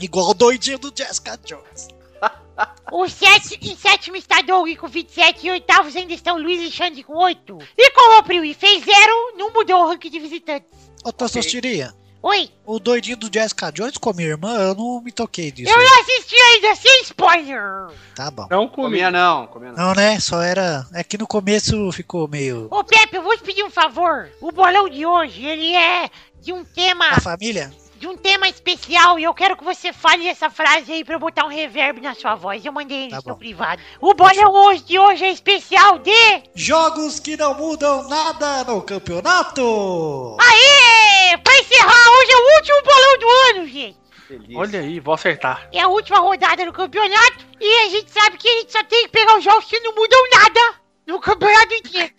igual 0.00 0.30
o 0.30 0.34
doidinho 0.34 0.78
do 0.78 0.92
Jessica 0.96 1.38
Jones. 1.44 1.88
O 2.92 3.08
sete, 3.08 3.58
em 3.60 3.76
sétimo 3.76 4.14
está 4.14 4.40
Doug 4.40 4.68
com 4.76 4.86
27 4.86 5.44
e 5.44 5.50
oitavos 5.50 5.96
ainda 5.96 6.12
estão 6.12 6.38
Luiz 6.38 6.60
e 6.60 6.70
Xande 6.70 7.02
com 7.02 7.14
8. 7.14 7.58
E 7.76 7.90
como 7.90 8.20
o 8.20 8.22
Priui 8.22 8.54
fez 8.54 8.84
zero, 8.84 9.32
não 9.36 9.50
mudou 9.52 9.82
o 9.82 9.88
ranking 9.88 10.10
de 10.10 10.20
visitantes. 10.20 10.68
Ô, 11.02 11.10
Tostostirinha, 11.10 11.92
Oi, 12.26 12.48
o 12.64 12.78
doidinho 12.78 13.18
do 13.18 13.28
Jessica 13.30 13.70
Jones 13.70 13.98
com 13.98 14.08
a 14.08 14.14
minha 14.14 14.28
irmã, 14.28 14.56
eu 14.56 14.74
não 14.74 15.02
me 15.02 15.12
toquei 15.12 15.52
disso. 15.52 15.70
eu 15.70 15.76
não 15.76 16.00
assisti 16.00 16.34
ainda, 16.34 16.74
sem 16.74 17.02
spoiler. 17.02 17.90
Tá 18.14 18.30
bom. 18.30 18.46
Não 18.50 18.66
comi. 18.66 18.86
Comia 18.86 19.10
não, 19.10 19.46
comia 19.46 19.72
não. 19.72 19.88
Não, 19.88 19.94
né? 19.94 20.18
Só 20.18 20.40
era. 20.40 20.86
É 20.94 21.04
que 21.04 21.18
no 21.18 21.26
começo 21.26 21.92
ficou 21.92 22.26
meio. 22.26 22.66
Ô 22.70 22.82
Pepe, 22.82 23.16
eu 23.16 23.22
vou 23.22 23.36
te 23.36 23.42
pedir 23.42 23.62
um 23.62 23.68
favor. 23.68 24.30
O 24.40 24.50
bolão 24.50 24.88
de 24.88 25.04
hoje, 25.04 25.44
ele 25.44 25.74
é 25.74 26.08
de 26.40 26.50
um 26.50 26.64
tema, 26.64 27.10
A 27.10 27.20
família? 27.20 27.70
De 28.04 28.08
um 28.08 28.16
tema 28.18 28.46
especial 28.46 29.18
e 29.18 29.24
eu 29.24 29.32
quero 29.32 29.56
que 29.56 29.64
você 29.64 29.90
fale 29.90 30.28
essa 30.28 30.50
frase 30.50 30.92
aí 30.92 31.02
pra 31.02 31.14
eu 31.14 31.18
botar 31.18 31.46
um 31.46 31.48
reverb 31.48 32.02
na 32.02 32.14
sua 32.14 32.34
voz. 32.34 32.62
Eu 32.62 32.70
mandei 32.70 33.08
Tá 33.08 33.16
no 33.16 33.22
seu 33.22 33.32
bom. 33.32 33.38
privado. 33.38 33.80
O 33.98 34.12
bolão 34.12 34.52
hoje 34.66 34.84
de 34.84 34.98
hoje 34.98 35.24
é 35.24 35.30
especial 35.30 35.98
de... 36.00 36.12
Jogos 36.54 37.18
que 37.18 37.34
não 37.34 37.54
mudam 37.54 38.06
nada 38.06 38.62
no 38.64 38.82
campeonato! 38.82 40.36
Aê! 40.38 41.38
Pra 41.38 41.58
encerrar, 41.58 42.10
hoje 42.10 42.30
é 42.30 42.36
o 42.36 42.56
último 42.56 42.82
bolão 42.82 43.18
do 43.18 43.28
ano, 43.60 43.68
gente. 43.68 43.96
Delícia. 44.28 44.58
Olha 44.58 44.80
aí, 44.80 45.00
vou 45.00 45.14
acertar. 45.14 45.66
É 45.72 45.80
a 45.80 45.88
última 45.88 46.18
rodada 46.18 46.64
do 46.66 46.72
campeonato 46.74 47.46
e 47.58 47.86
a 47.86 47.88
gente 47.88 48.10
sabe 48.10 48.36
que 48.36 48.48
a 48.48 48.52
gente 48.60 48.72
só 48.72 48.84
tem 48.84 49.04
que 49.04 49.12
pegar 49.12 49.38
os 49.38 49.44
jogos 49.44 49.64
que 49.64 49.80
não 49.80 49.94
mudam 49.94 50.18
nada 50.30 50.60
no 51.06 51.20
campeonato 51.20 51.74
inteiro. 51.74 52.12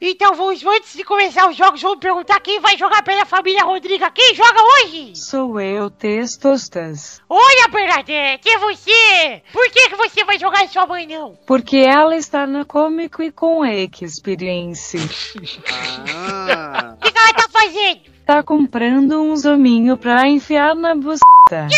Então 0.00 0.34
vamos, 0.34 0.64
antes 0.64 0.94
de 0.94 1.04
começar 1.04 1.48
os 1.48 1.56
jogos, 1.56 1.80
vamos 1.80 1.98
perguntar 1.98 2.38
quem 2.40 2.60
vai 2.60 2.76
jogar 2.76 3.02
pela 3.02 3.24
família 3.24 3.64
Rodriga. 3.64 4.10
Quem 4.10 4.34
joga 4.34 4.58
hoje? 4.62 5.16
Sou 5.16 5.58
eu, 5.60 5.88
Testostas. 5.90 7.20
Olha, 7.28 7.68
Bernadette, 7.68 8.48
é 8.48 8.58
você! 8.58 9.42
Por 9.52 9.70
que, 9.70 9.88
que 9.88 9.96
você 9.96 10.24
vai 10.24 10.38
jogar 10.38 10.64
e 10.64 10.68
sua 10.68 10.86
mãe 10.86 11.06
não? 11.06 11.38
Porque 11.46 11.78
ela 11.78 12.14
está 12.16 12.46
na 12.46 12.64
Comic 12.64 13.22
e 13.22 13.32
com 13.32 13.64
Experience. 13.64 14.98
Ah, 16.08 16.94
O 16.96 17.00
que, 17.00 17.10
que 17.12 17.18
ela 17.18 17.32
tá 17.34 17.48
fazendo? 17.50 18.00
Tá 18.26 18.42
comprando 18.42 19.22
um 19.22 19.36
zominho 19.36 19.96
pra 19.96 20.26
enfiar 20.26 20.74
na 20.74 20.96
buceta. 20.96 21.68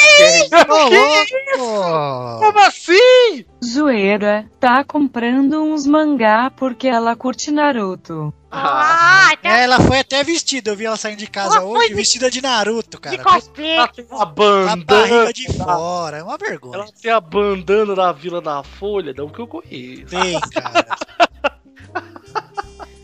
Ô, 0.66 0.88
louco! 0.88 2.38
Como 2.40 2.58
assim? 2.61 3.44
Zoeira, 3.62 4.46
tá 4.58 4.82
comprando 4.82 5.62
uns 5.62 5.87
mangá 5.87 6.50
porque 6.56 6.88
ela 6.88 7.14
curte 7.14 7.50
Naruto. 7.50 8.32
Ah, 8.50 9.30
tá 9.42 9.58
É, 9.58 9.64
Ela 9.64 9.78
foi 9.78 9.98
até 9.98 10.24
vestida, 10.24 10.70
eu 10.70 10.76
vi 10.76 10.87
ela 10.87 10.96
saindo 10.96 11.18
de 11.18 11.26
casa 11.26 11.56
Ela 11.58 11.66
hoje, 11.66 11.88
foi- 11.88 11.94
vestida 11.96 12.30
de 12.30 12.40
Naruto, 12.40 12.96
de 12.96 13.18
cara. 13.18 13.18
cosplay. 13.22 13.76
Ela 13.76 13.88
tem 13.88 14.06
uma 14.11 14.22
A 14.22 14.26
bandana. 14.26 14.84
barriga 14.87 15.32
de 15.34 15.52
fora, 15.52 16.16
é 16.16 16.22
uma 16.22 16.38
vergonha. 16.38 16.76
Ela 16.76 16.87
tem 17.02 17.11
a 17.12 17.20
bandana 17.20 17.94
da 17.94 18.11
Vila 18.11 18.40
da 18.40 18.62
Folha, 18.62 19.12
não 19.14 19.28
que 19.28 19.38
eu 19.40 19.46
conheço. 19.46 20.06
Tem, 20.08 20.40
cara. 20.40 20.87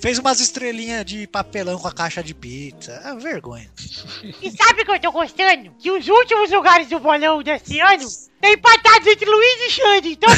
Fez 0.04 0.18
umas 0.18 0.38
estrelinhas 0.38 1.02
de 1.02 1.26
papelão 1.26 1.78
com 1.78 1.88
a 1.88 1.92
caixa 1.92 2.22
de 2.22 2.34
pizza. 2.34 2.92
É 3.02 3.10
uma 3.12 3.20
vergonha. 3.22 3.70
E 4.42 4.50
sabe 4.50 4.82
o 4.82 4.84
que 4.84 4.90
eu 4.90 5.00
tô 5.00 5.10
gostando? 5.10 5.70
Que 5.78 5.90
os 5.90 6.06
últimos 6.06 6.50
lugares 6.50 6.88
do 6.90 7.00
bolão 7.00 7.42
desse 7.42 7.80
ano 7.80 8.02
estão 8.02 8.52
empatados 8.52 9.08
entre 9.08 9.24
Luiz 9.24 9.60
e 9.62 9.70
Xande. 9.70 10.08
Então 10.10 10.28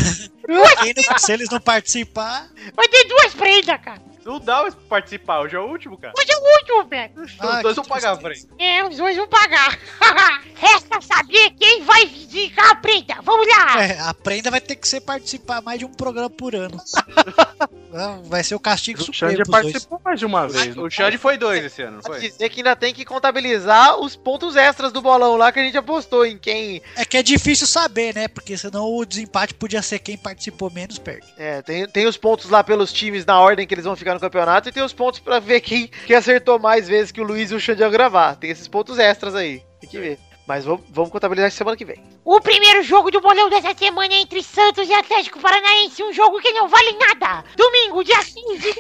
Quem 0.85 0.95
não- 1.11 1.19
se 1.19 1.33
eles 1.33 1.51
não 1.51 1.61
participar, 1.61 2.49
vai 2.77 2.87
ter 2.87 3.09
duas 3.09 3.35
prendas, 3.35 3.81
cara. 3.83 4.06
Não 4.27 4.41
dá 4.41 4.63
mais 4.63 4.75
pra 4.75 4.85
participar, 4.89 5.41
hoje 5.41 5.57
é 5.57 5.59
o 5.59 5.65
último, 5.67 5.97
cara. 5.97 6.13
Hoje 6.19 6.31
é 6.31 6.37
o 6.37 6.59
último, 6.59 6.85
velho. 6.91 7.13
Ah, 7.39 7.57
Os 7.57 7.63
dois 7.63 7.75
que 7.75 7.81
vão 7.81 7.85
pagar 7.85 8.13
a 8.13 8.17
frente. 8.17 8.49
É, 8.59 8.85
os 8.85 8.97
dois 8.97 9.17
vão 9.17 9.29
pagar. 9.29 9.79
Resta 10.57 11.01
saber 11.01 11.51
quem 11.51 11.83
vai 11.85 12.03
indicar 12.05 12.71
a 12.71 12.75
prenda. 12.77 13.17
Vamos 13.23 13.47
lá. 13.49 13.83
é, 13.85 14.01
a 14.01 14.13
prenda 14.15 14.51
vai 14.51 14.61
ter 14.61 14.77
que 14.77 14.89
ser 14.89 15.01
participar 15.01 15.61
mais 15.63 15.79
de 15.79 15.85
um 15.85 15.93
programa 15.93 16.29
por 16.31 16.55
ano. 16.55 16.77
Ah, 17.99 18.19
Vai 18.25 18.45
ser 18.45 18.55
o 18.55 18.61
castigo 18.61 19.01
O 19.01 19.05
supremo 19.07 19.33
Xande 19.33 19.37
pros 19.37 19.49
dois. 19.49 19.63
participou 19.73 20.01
mais 20.05 20.19
de 20.19 20.27
uma 20.27 20.47
vez. 20.47 20.77
O 20.77 20.91
Xande 20.91 21.17
foi 21.17 21.39
dois 21.39 21.65
esse 21.65 21.81
ano, 21.81 21.97
não 21.99 22.03
foi? 22.03 22.21
dizer 22.21 22.51
que 22.51 22.61
ainda 22.61 22.77
tem 22.77 22.93
que 22.93 23.07
contabilizar 23.07 23.99
os 23.99 24.15
pontos 24.15 24.55
extras 24.55 24.93
do 24.93 25.01
bolão 25.01 25.37
lá 25.37 25.51
que 25.51 25.61
a 25.61 25.63
gente 25.63 25.79
apostou 25.79 26.27
em 26.27 26.37
quem. 26.37 26.83
É 26.95 27.07
que 27.07 27.17
é 27.17 27.23
difícil 27.23 27.67
saber, 27.67 28.15
né? 28.15 28.29
Porque 28.29 28.59
senão 28.59 28.93
o 28.95 29.05
desempate 29.07 29.55
podia 29.55 29.81
ser 29.81 29.99
quem 30.01 30.19
participou 30.19 30.71
menos 30.71 30.99
perde. 30.99 31.27
É, 31.39 31.63
tem, 31.63 31.89
tem 31.89 32.07
os 32.07 32.19
pontos 32.19 32.51
lá 32.51 32.63
pelos 32.63 32.93
times 32.93 33.25
na 33.25 33.41
ordem 33.41 33.67
que 33.67 33.73
eles 33.73 33.85
vão 33.87 33.97
ficar 33.97 34.16
no 34.17 34.21
campeonato 34.21 34.69
e 34.69 34.73
tem 34.73 34.83
os 34.83 34.93
pontos 34.93 35.21
pra 35.21 35.39
ver 35.39 35.61
quem, 35.61 35.89
quem 36.07 36.17
acertou 36.17 36.59
mais 36.59 36.89
vezes 36.89 37.13
que 37.13 37.21
o 37.21 37.25
Luiz 37.25 37.51
e 37.51 37.55
o 37.55 37.61
Xande 37.61 37.83
iam 37.83 37.91
gravar. 37.91 38.37
Tem 38.37 38.51
esses 38.51 38.67
pontos 38.67 38.99
extras 38.99 39.35
aí. 39.35 39.63
Tem 39.81 39.89
que 39.89 39.99
ver. 39.99 40.19
Mas 40.47 40.65
vamos, 40.65 40.85
vamos 40.91 41.11
contabilizar 41.11 41.51
semana 41.51 41.77
que 41.77 41.85
vem. 41.85 42.01
O 42.25 42.41
primeiro 42.41 42.81
jogo 42.83 43.11
do 43.11 43.21
bolão 43.21 43.51
dessa 43.51 43.75
semana 43.75 44.15
é 44.15 44.21
entre 44.21 44.43
Santos 44.43 44.89
e 44.89 44.95
Atlético 44.95 45.41
Paranaense. 45.41 46.05
Um 46.05 46.13
jogo 46.13 46.41
que 46.41 46.53
não 46.53 46.69
vale 46.69 46.93
nada. 46.93 47.45
Domingo, 47.57 48.05
dia 48.05 48.19
15. 48.19 48.75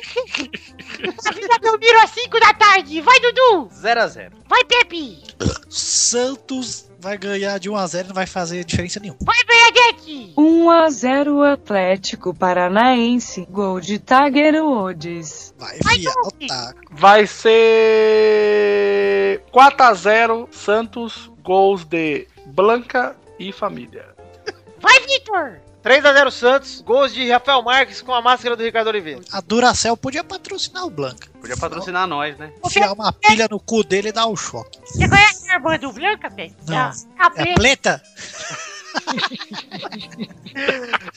Na 1.25 1.33
Vila 1.33 1.59
Belmiro 1.61 2.01
às 2.01 2.11
5 2.11 2.39
da 2.39 2.55
tarde. 2.55 3.01
Vai, 3.01 3.19
Dudu. 3.19 3.69
0x0. 3.69 4.33
Vai, 4.47 4.65
Pepe. 4.65 5.25
Santos 5.69 6.89
vai 7.01 7.17
ganhar 7.19 7.59
de 7.59 7.69
1 7.71 7.77
a 7.77 7.87
0 7.87 8.07
e 8.07 8.09
não 8.09 8.15
vai 8.15 8.27
fazer 8.27 8.65
diferença 8.65 8.99
nenhuma. 9.01 9.19
Vai, 9.23 9.37
Bernadette. 9.45 10.33
1 10.37 10.71
a 10.71 10.91
0 10.91 11.43
Atlético 11.43 12.35
Paranaense. 12.35 13.47
Gol 13.51 13.81
de 13.81 13.99
Tiger 13.99 14.63
Woods. 14.65 15.55
Vai, 15.59 15.79
tá. 16.49 16.75
Vai 16.91 17.27
ser 17.27 17.57
4x0 19.53 20.49
Santos, 20.53 21.31
gols 21.43 21.85
de 21.85 22.27
Blanca 22.47 23.17
e 23.39 23.53
família. 23.53 24.15
Vai, 24.81 25.01
Vitor. 25.01 25.61
3x0 25.87 26.31
Santos, 26.33 26.81
gols 26.81 27.15
de 27.15 27.31
Rafael 27.31 27.63
Marques 27.63 28.03
com 28.03 28.13
a 28.13 28.21
máscara 28.21 28.57
do 28.57 28.63
Ricardo 28.65 28.89
Oliveira. 28.89 29.21
A 29.31 29.41
Duracell 29.41 29.97
podia 29.97 30.25
patrocinar 30.25 30.85
o 30.85 30.91
Blanca. 30.91 31.29
Podia 31.41 31.57
patrocinar 31.57 32.09
nós, 32.09 32.37
né? 32.37 32.53
Enfiar 32.65 32.93
uma 32.93 33.13
pilha 33.13 33.47
no 33.49 33.61
cu 33.61 33.85
dele 33.85 34.09
e 34.09 34.13
dar 34.13 34.27
um 34.27 34.35
choque. 34.35 34.81
Você 34.85 35.09
conhece 35.09 35.36
a 35.57 35.59
irmã 35.59 35.79
do 35.79 35.93
Blanca, 35.93 36.31
Pepe? 36.31 36.55
Não. 36.69 36.91
A 37.19 37.33
É 37.37 37.55
pleta? 37.55 38.03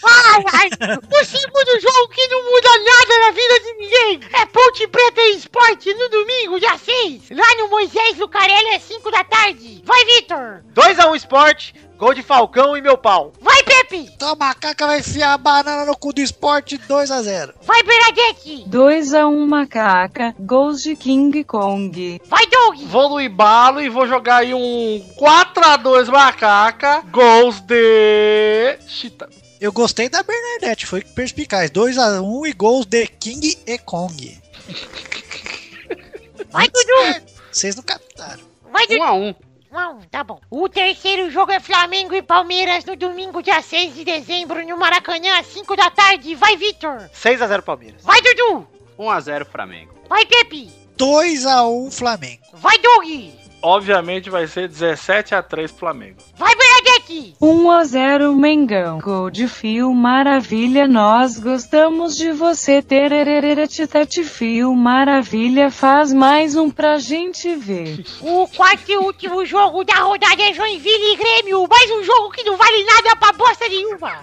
Ai, 0.04 0.44
ai, 0.54 0.70
o 0.70 1.26
segundo 1.26 1.80
jogo 1.82 2.10
que 2.10 2.28
não 2.28 2.44
muda 2.44 2.70
nada 2.84 3.20
na 3.20 3.32
vida 3.32 3.60
de 3.62 3.74
ninguém 3.74 4.20
é 4.34 4.46
Ponte 4.48 4.88
Preta 4.88 5.22
e 5.22 5.38
Esporte 5.38 5.94
no 5.94 6.10
domingo, 6.10 6.60
dia 6.60 6.78
6, 6.78 7.30
lá 7.32 7.56
no 7.58 7.70
Moisés 7.70 8.18
Lucarelli 8.18 8.76
às 8.76 8.84
5 8.84 9.12
da 9.12 9.24
tarde. 9.24 9.82
Vai, 9.86 10.04
Vitor! 10.06 10.64
2x1 10.74 11.16
Sport, 11.16 11.74
gol 12.00 12.14
de 12.14 12.24
Falcão 12.24 12.78
e 12.78 12.82
meu 12.82 12.98
pau. 12.98 13.34
Vai, 13.42 13.62
Pepe! 13.62 14.10
Então 14.16 14.30
a 14.30 14.36
macaca 14.36 14.88
vai 14.88 15.00
enfiar 15.00 15.34
a 15.34 15.38
banana 15.38 15.86
no 15.86 15.98
cu 15.98 16.14
do 16.14 16.22
esporte 16.22 16.78
2 16.78 17.12
a 17.12 17.22
0 17.22 17.54
Vai, 17.62 17.84
Bernadette! 17.84 18.64
2 18.66 19.14
a 19.14 19.28
1 19.28 19.46
Macaca. 19.46 20.34
Gols 20.40 20.82
de 20.82 20.96
King 20.96 21.44
Kong. 21.44 22.22
Vai, 22.26 22.48
Doug! 22.48 22.80
Vou 22.86 23.10
no 23.10 23.22
embalo 23.22 23.82
e 23.82 23.90
vou 23.90 24.08
jogar 24.08 24.38
aí 24.38 24.54
um 24.54 25.06
4x2 25.20 26.08
macaca, 26.10 27.02
gols 27.12 27.60
de 27.60 28.78
Chita. 28.88 29.30
Eu 29.60 29.74
gostei 29.74 30.08
da 30.08 30.24
Bernadette, 30.24 30.86
foi 30.86 31.02
perspicaz. 31.02 31.70
2 31.70 31.98
a 31.98 32.22
1 32.22 32.48
e 32.48 32.54
gols 32.54 32.86
de 32.86 33.06
King 33.08 33.58
e 33.68 33.78
Kong. 33.78 34.38
Vai, 36.50 36.70
Dudu! 36.70 37.26
Vocês 37.52 37.76
não 37.76 37.84
captaram. 37.84 38.44
Vai, 38.72 38.88
Dudu! 38.88 39.04
1x1. 39.04 39.49
Não, 39.72 40.02
tá 40.10 40.24
bom. 40.24 40.40
O 40.50 40.68
terceiro 40.68 41.30
jogo 41.30 41.52
é 41.52 41.60
Flamengo 41.60 42.16
e 42.16 42.22
Palmeiras 42.22 42.84
no 42.86 42.96
domingo, 42.96 43.42
dia 43.44 43.62
6 43.62 43.94
de 43.94 44.04
dezembro, 44.04 44.66
no 44.66 44.78
Maracanã, 44.78 45.40
às 45.40 45.46
5 45.48 45.76
da 45.76 45.90
tarde. 45.92 46.34
Vai, 46.36 46.58
Vitor! 46.58 47.10
6x0 47.14 47.62
Palmeiras. 47.62 48.04
Vai, 48.04 48.22
Dudu! 48.22 48.68
1x0 48.98 49.46
Flamengo. 49.46 49.94
Vai, 50.10 50.26
Pepe! 50.26 50.72
2 50.98 51.46
a 51.46 51.64
1 51.68 51.92
Flamengo. 51.92 52.44
Vai, 52.54 52.78
Doug! 52.80 53.39
Obviamente 53.62 54.30
vai 54.30 54.48
ser 54.48 54.70
17x3 54.70 55.68
Flamengo. 55.68 56.18
Vai, 56.38 56.54
Bernadette! 56.56 57.36
1 57.42 57.72
a 57.72 57.84
0 57.84 58.36
Mengão. 58.36 59.00
Gol 59.00 59.30
de 59.30 59.48
Fio 59.48 59.94
Maravilha. 59.94 60.88
Nós 60.88 61.38
gostamos 61.38 62.16
de 62.16 62.32
você. 62.32 62.82
Tererereretitate 62.82 64.24
Fio 64.24 64.74
Maravilha. 64.74 65.70
Faz 65.70 66.14
mais 66.14 66.56
um 66.56 66.70
pra 66.72 66.98
gente 67.00 67.54
ver. 67.56 68.06
O 68.22 68.48
quarto 68.48 68.90
e 68.90 68.98
último 68.98 69.46
jogo 69.46 69.84
da 69.84 69.96
rodada 69.96 70.42
é 70.42 70.54
Joinville 70.54 71.14
e 71.14 71.18
Grêmio. 71.18 71.68
Mais 71.68 71.92
um 71.92 72.04
jogo 72.04 72.32
que 72.32 72.44
não 72.44 72.56
vale 72.56 72.84
nada 72.86 73.16
pra 73.18 73.34
bosta 73.34 73.68
nenhuma. 73.68 74.22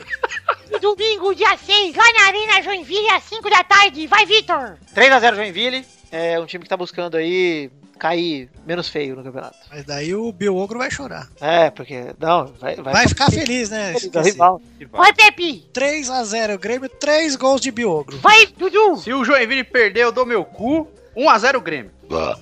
Domingo, 0.81 1.35
dia 1.35 1.57
6, 1.57 1.95
lá 1.95 2.05
na 2.13 2.27
Arena 2.27 2.63
Joinville, 2.63 3.11
às 3.11 3.23
5 3.25 3.51
da 3.51 3.63
tarde. 3.63 4.07
Vai, 4.07 4.25
Vitor! 4.25 4.79
3x0 4.95 5.35
Joinville, 5.35 5.85
é 6.11 6.41
um 6.41 6.47
time 6.47 6.65
que 6.65 6.71
tá 6.71 6.77
buscando 6.77 7.17
aí 7.17 7.71
cair 7.99 8.49
menos 8.67 8.89
feio 8.89 9.17
no 9.17 9.23
campeonato. 9.25 9.57
Mas 9.71 9.85
daí 9.85 10.15
o 10.15 10.31
Bill 10.33 10.57
Ogro 10.57 10.79
vai 10.79 10.91
chorar. 10.91 11.29
É, 11.41 11.71
porque, 11.71 12.15
não, 12.19 12.47
vai... 12.61 12.77
Vai 12.77 13.09
ficar 13.09 13.31
feliz, 13.31 13.71
né? 13.71 13.95
feliz, 13.95 14.05
é 14.05 14.07
o 14.07 14.09
Esqueci. 14.09 14.31
rival. 14.31 14.63
Vai, 14.93 15.13
Pepe! 15.13 15.67
3 15.73 16.11
a 16.11 16.25
0 16.25 16.59
Grêmio, 16.59 16.89
3 16.89 17.37
gols 17.37 17.61
de 17.61 17.71
Bill 17.71 17.91
Ogro. 17.91 18.19
Vai, 18.19 18.47
Dudu! 18.47 18.97
Se 18.97 19.13
o 19.13 19.25
Joinville 19.25 19.65
perder, 19.65 20.03
eu 20.03 20.13
dou 20.13 20.27
meu 20.27 20.45
cu. 20.45 20.89
1x0 21.17 21.61
Grêmio. 21.63 21.91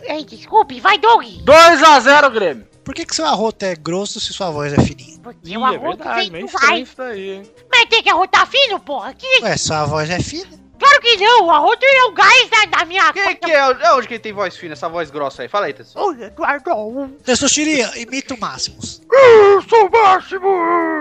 Ei, 0.02 0.24
desculpe, 0.24 0.80
vai, 0.80 0.98
Doug! 0.98 1.22
2x0 1.24 2.30
Grêmio. 2.32 2.66
Por 2.84 2.94
que, 2.94 3.06
que 3.06 3.14
seu 3.14 3.24
arroto 3.24 3.64
é 3.64 3.74
grosso 3.74 4.20
se 4.20 4.32
sua 4.32 4.50
voz 4.50 4.72
é 4.72 4.80
fininha? 4.80 5.18
Porque 5.22 5.38
Ih, 5.48 5.56
o 5.56 5.60
é 5.66 5.74
arroto 5.76 5.96
verdade, 6.04 6.30
vem 6.30 6.44
do 6.44 6.52
vai. 6.52 6.80
hein? 6.80 7.42
Mas 7.72 7.88
tem 7.88 8.02
que 8.02 8.10
arrotar 8.10 8.46
fino, 8.46 8.78
porra. 8.78 9.14
Que... 9.14 9.40
Ué, 9.42 9.56
sua 9.56 9.86
voz 9.86 10.10
é 10.10 10.20
fina? 10.20 10.63
Claro 10.78 11.00
que 11.00 11.16
não, 11.16 11.46
o 11.46 11.50
arroto 11.50 11.84
é 11.84 12.04
o 12.04 12.12
gás 12.12 12.50
da, 12.50 12.78
da 12.78 12.84
minha... 12.84 13.12
Quem 13.12 13.36
que 13.36 13.50
é? 13.50 13.58
é 13.58 13.92
onde 13.92 14.08
que 14.08 14.18
tem 14.18 14.32
voz 14.32 14.56
fina, 14.56 14.72
essa 14.72 14.88
voz 14.88 15.10
grossa 15.10 15.42
aí? 15.42 15.48
Fala 15.48 15.66
aí, 15.66 15.72
Tessu. 15.72 15.98
Ô, 15.98 16.12
Eduardo! 16.12 17.08
Tessoxiria, 17.24 17.90
imita 17.96 18.34
o 18.34 18.40
Máximos. 18.40 19.00
Eu 19.10 19.62
sou 19.62 19.86
o 19.86 19.90
máximo! 19.90 21.00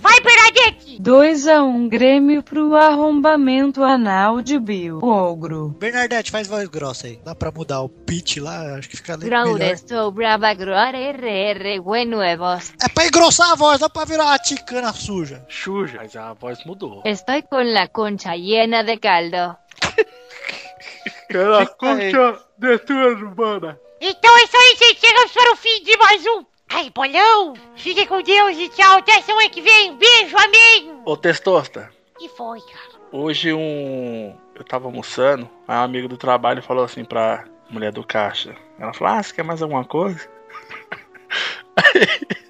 Vai, 0.00 0.20
Bernadette! 0.20 1.02
2x1 1.02 1.88
Grêmio 1.88 2.42
pro 2.42 2.76
arrombamento 2.76 3.82
anal 3.82 4.40
de 4.40 4.58
Bill. 4.58 4.98
Ogro. 5.02 5.70
Bernadette, 5.78 6.30
faz 6.30 6.46
voz 6.46 6.68
grossa 6.68 7.08
aí. 7.08 7.20
Dá 7.24 7.34
pra 7.34 7.50
mudar 7.50 7.80
o 7.80 7.88
pitch 7.88 8.36
lá, 8.38 8.76
acho 8.76 8.88
que 8.88 8.96
fica 8.96 9.16
melhor. 9.16 9.44
Grauresto, 9.44 10.10
brava, 10.12 10.54
groare, 10.54 10.98
RR, 11.10 11.80
buenuevos. 11.80 12.72
É 12.82 12.88
pra 12.88 13.06
engrossar 13.06 13.50
a 13.50 13.56
voz, 13.56 13.80
dá 13.80 13.88
pra 13.88 14.04
virar 14.04 14.26
uma 14.26 14.38
ticana 14.38 14.92
suja. 14.92 15.44
Xuja. 15.48 15.98
Mas 15.98 16.14
a 16.14 16.32
voz 16.32 16.64
mudou. 16.64 17.02
Estoy 17.04 17.42
con 17.42 17.72
la 17.72 17.88
concha 17.88 18.36
llena 18.36 18.84
de 18.84 18.96
caldo. 18.98 19.56
Cara, 21.28 21.66
concha 21.66 22.38
de 22.58 22.78
tua 22.78 23.08
urbana. 23.08 23.78
Então 24.00 24.38
é 24.38 24.44
isso 24.44 24.56
aí, 24.56 24.76
gente. 24.78 25.00
Chegamos 25.00 25.32
para 25.32 25.52
o 25.52 25.56
fim 25.56 25.82
de 25.82 25.96
mais 25.98 26.22
um. 26.26 26.55
Ai, 26.68 26.90
bolão. 26.90 27.54
Fique 27.76 28.06
com 28.06 28.22
Deus 28.22 28.56
e 28.56 28.68
tchau. 28.68 28.98
Até 28.98 29.20
semana 29.22 29.48
que 29.48 29.60
vem. 29.60 29.96
Beijo, 29.96 30.36
amém. 30.36 31.00
Ô, 31.04 31.16
Testosta. 31.16 31.90
que 32.18 32.28
foi, 32.28 32.60
cara? 32.60 32.96
Hoje 33.12 33.52
um. 33.52 34.36
Eu 34.54 34.64
tava 34.64 34.86
almoçando, 34.86 35.48
aí 35.68 35.76
um 35.76 35.82
amigo 35.82 36.08
do 36.08 36.16
trabalho 36.16 36.62
falou 36.62 36.84
assim 36.84 37.04
pra 37.04 37.44
mulher 37.70 37.92
do 37.92 38.02
caixa. 38.04 38.54
Ela 38.78 38.92
falou, 38.92 39.14
ah, 39.14 39.22
você 39.22 39.34
quer 39.34 39.42
mais 39.44 39.60
alguma 39.62 39.84
coisa? 39.84 40.18
Aí, 41.76 42.00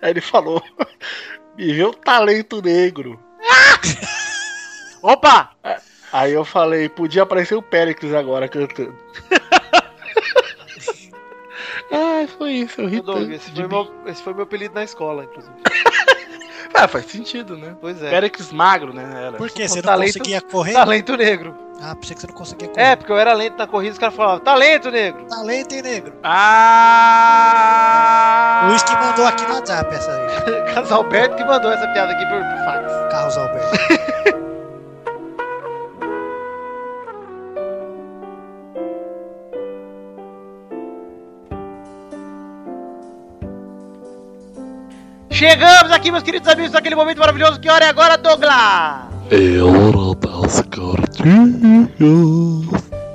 aí 0.03 0.11
ele 0.11 0.21
falou, 0.21 0.63
me 1.59 1.73
vê 1.73 1.83
o 1.83 1.93
talento 1.93 2.63
negro. 2.63 3.19
Opa! 5.03 5.51
Aí 6.13 6.33
eu 6.33 6.45
falei, 6.45 6.89
podia 6.89 7.25
aparecer 7.25 7.57
o 7.57 7.63
Péricles 7.63 8.15
agora 8.15 8.49
cantando. 8.49 8.97
ah, 11.93 12.27
foi 12.39 12.53
isso, 12.53 12.81
eu 12.81 12.89
ri 12.89 13.01
Doug, 13.01 13.31
esse 13.31 13.51
de 13.51 13.61
foi, 13.63 13.69
meu, 13.69 13.93
esse 14.07 14.23
foi 14.23 14.35
meu 14.35 14.43
apelido 14.45 14.75
na 14.75 14.85
escola, 14.85 15.25
inclusive. 15.25 15.55
Ah, 16.75 16.89
faz 16.89 17.07
sentido, 17.07 17.57
né? 17.57 17.75
Pois 17.81 18.03
é. 18.03 18.11
Péricles 18.11 18.53
magro, 18.53 18.93
né? 18.93 19.29
Era. 19.29 19.37
Por 19.39 19.49
quê? 19.49 19.67
Você 19.67 19.77
não 19.77 19.83
talento- 19.85 20.19
conseguia 20.19 20.43
correr? 20.43 20.73
Talento 20.75 21.17
negro. 21.17 21.57
Ah, 21.81 21.95
pensei 21.95 22.15
que 22.15 22.21
você 22.21 22.27
não 22.27 22.35
conseguia 22.35 22.69
correr. 22.69 22.83
É, 22.83 22.97
porque 22.97 23.11
eu 23.11 23.17
era 23.19 23.33
lento 23.33 23.57
na 23.57 23.67
corrida, 23.67 23.93
os 23.93 23.99
caras 23.99 24.15
falavam, 24.15 24.41
talento 24.41 24.91
negro. 24.91 25.25
Talento, 25.27 25.75
hein, 25.75 25.81
negro? 25.81 26.13
Ah! 27.67 28.67
Luiz 28.69 28.83
que 28.83 28.93
mandou 28.95 29.27
aqui 29.27 29.47
no 29.47 29.55
WhatsApp 29.55 29.95
essa 29.95 30.11
aí. 30.13 30.27
Carlos 30.75 30.93
Alberto 30.93 31.37
que 31.37 31.45
mandou 31.45 31.71
essa 31.73 31.87
piada 31.89 32.13
aqui 32.13 32.27
por, 32.27 32.41
por 32.41 32.59
fax. 32.65 32.93
Carlos 33.11 33.39
Alberto. 33.39 33.77
Chegamos 45.37 45.93
aqui, 45.93 46.11
meus 46.11 46.23
queridos 46.23 46.49
amigos, 46.49 46.73
naquele 46.73 46.95
momento 46.95 47.19
maravilhoso. 47.19 47.61
Que 47.61 47.69
hora 47.69 47.85
é 47.85 47.89
agora, 47.91 48.17
Douglas? 48.17 48.55
É 49.31 49.61
hora 49.61 50.15
das 50.19 50.63
cartinhas. 50.63 51.91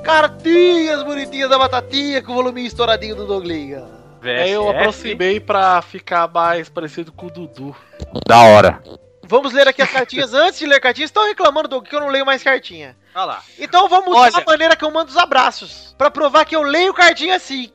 Cartinhas 0.04 1.02
bonitinhas 1.02 1.50
da 1.50 1.58
batatinha 1.58 2.22
com 2.22 2.30
o 2.30 2.36
volume 2.36 2.64
estouradinho 2.64 3.16
do 3.16 3.26
Douglas. 3.26 3.82
Aí 4.22 4.52
eu 4.52 4.70
aproximei 4.70 5.40
pra 5.40 5.82
ficar 5.82 6.28
mais 6.28 6.68
parecido 6.68 7.10
com 7.10 7.26
o 7.26 7.30
Dudu. 7.30 7.74
Da 8.24 8.40
hora. 8.40 8.80
Vamos 9.24 9.52
ler 9.52 9.66
aqui 9.66 9.82
as 9.82 9.90
cartinhas. 9.90 10.32
Antes 10.32 10.60
de 10.60 10.66
ler 10.66 10.78
cartinhas, 10.80 11.08
estão 11.08 11.26
reclamando, 11.26 11.66
Doug, 11.66 11.84
que 11.84 11.96
eu 11.96 12.00
não 12.00 12.08
leio 12.08 12.24
mais 12.24 12.40
cartinha. 12.40 12.96
Olha 13.16 13.24
lá. 13.24 13.42
Então 13.58 13.88
vamos 13.88 14.06
mudar 14.06 14.20
Olha. 14.20 14.38
a 14.38 14.44
maneira 14.48 14.76
que 14.76 14.84
eu 14.84 14.92
mando 14.92 15.10
os 15.10 15.16
abraços. 15.16 15.92
Pra 15.98 16.08
provar 16.08 16.44
que 16.44 16.54
eu 16.54 16.62
leio 16.62 16.94
cartinha 16.94 17.40
sim. 17.40 17.72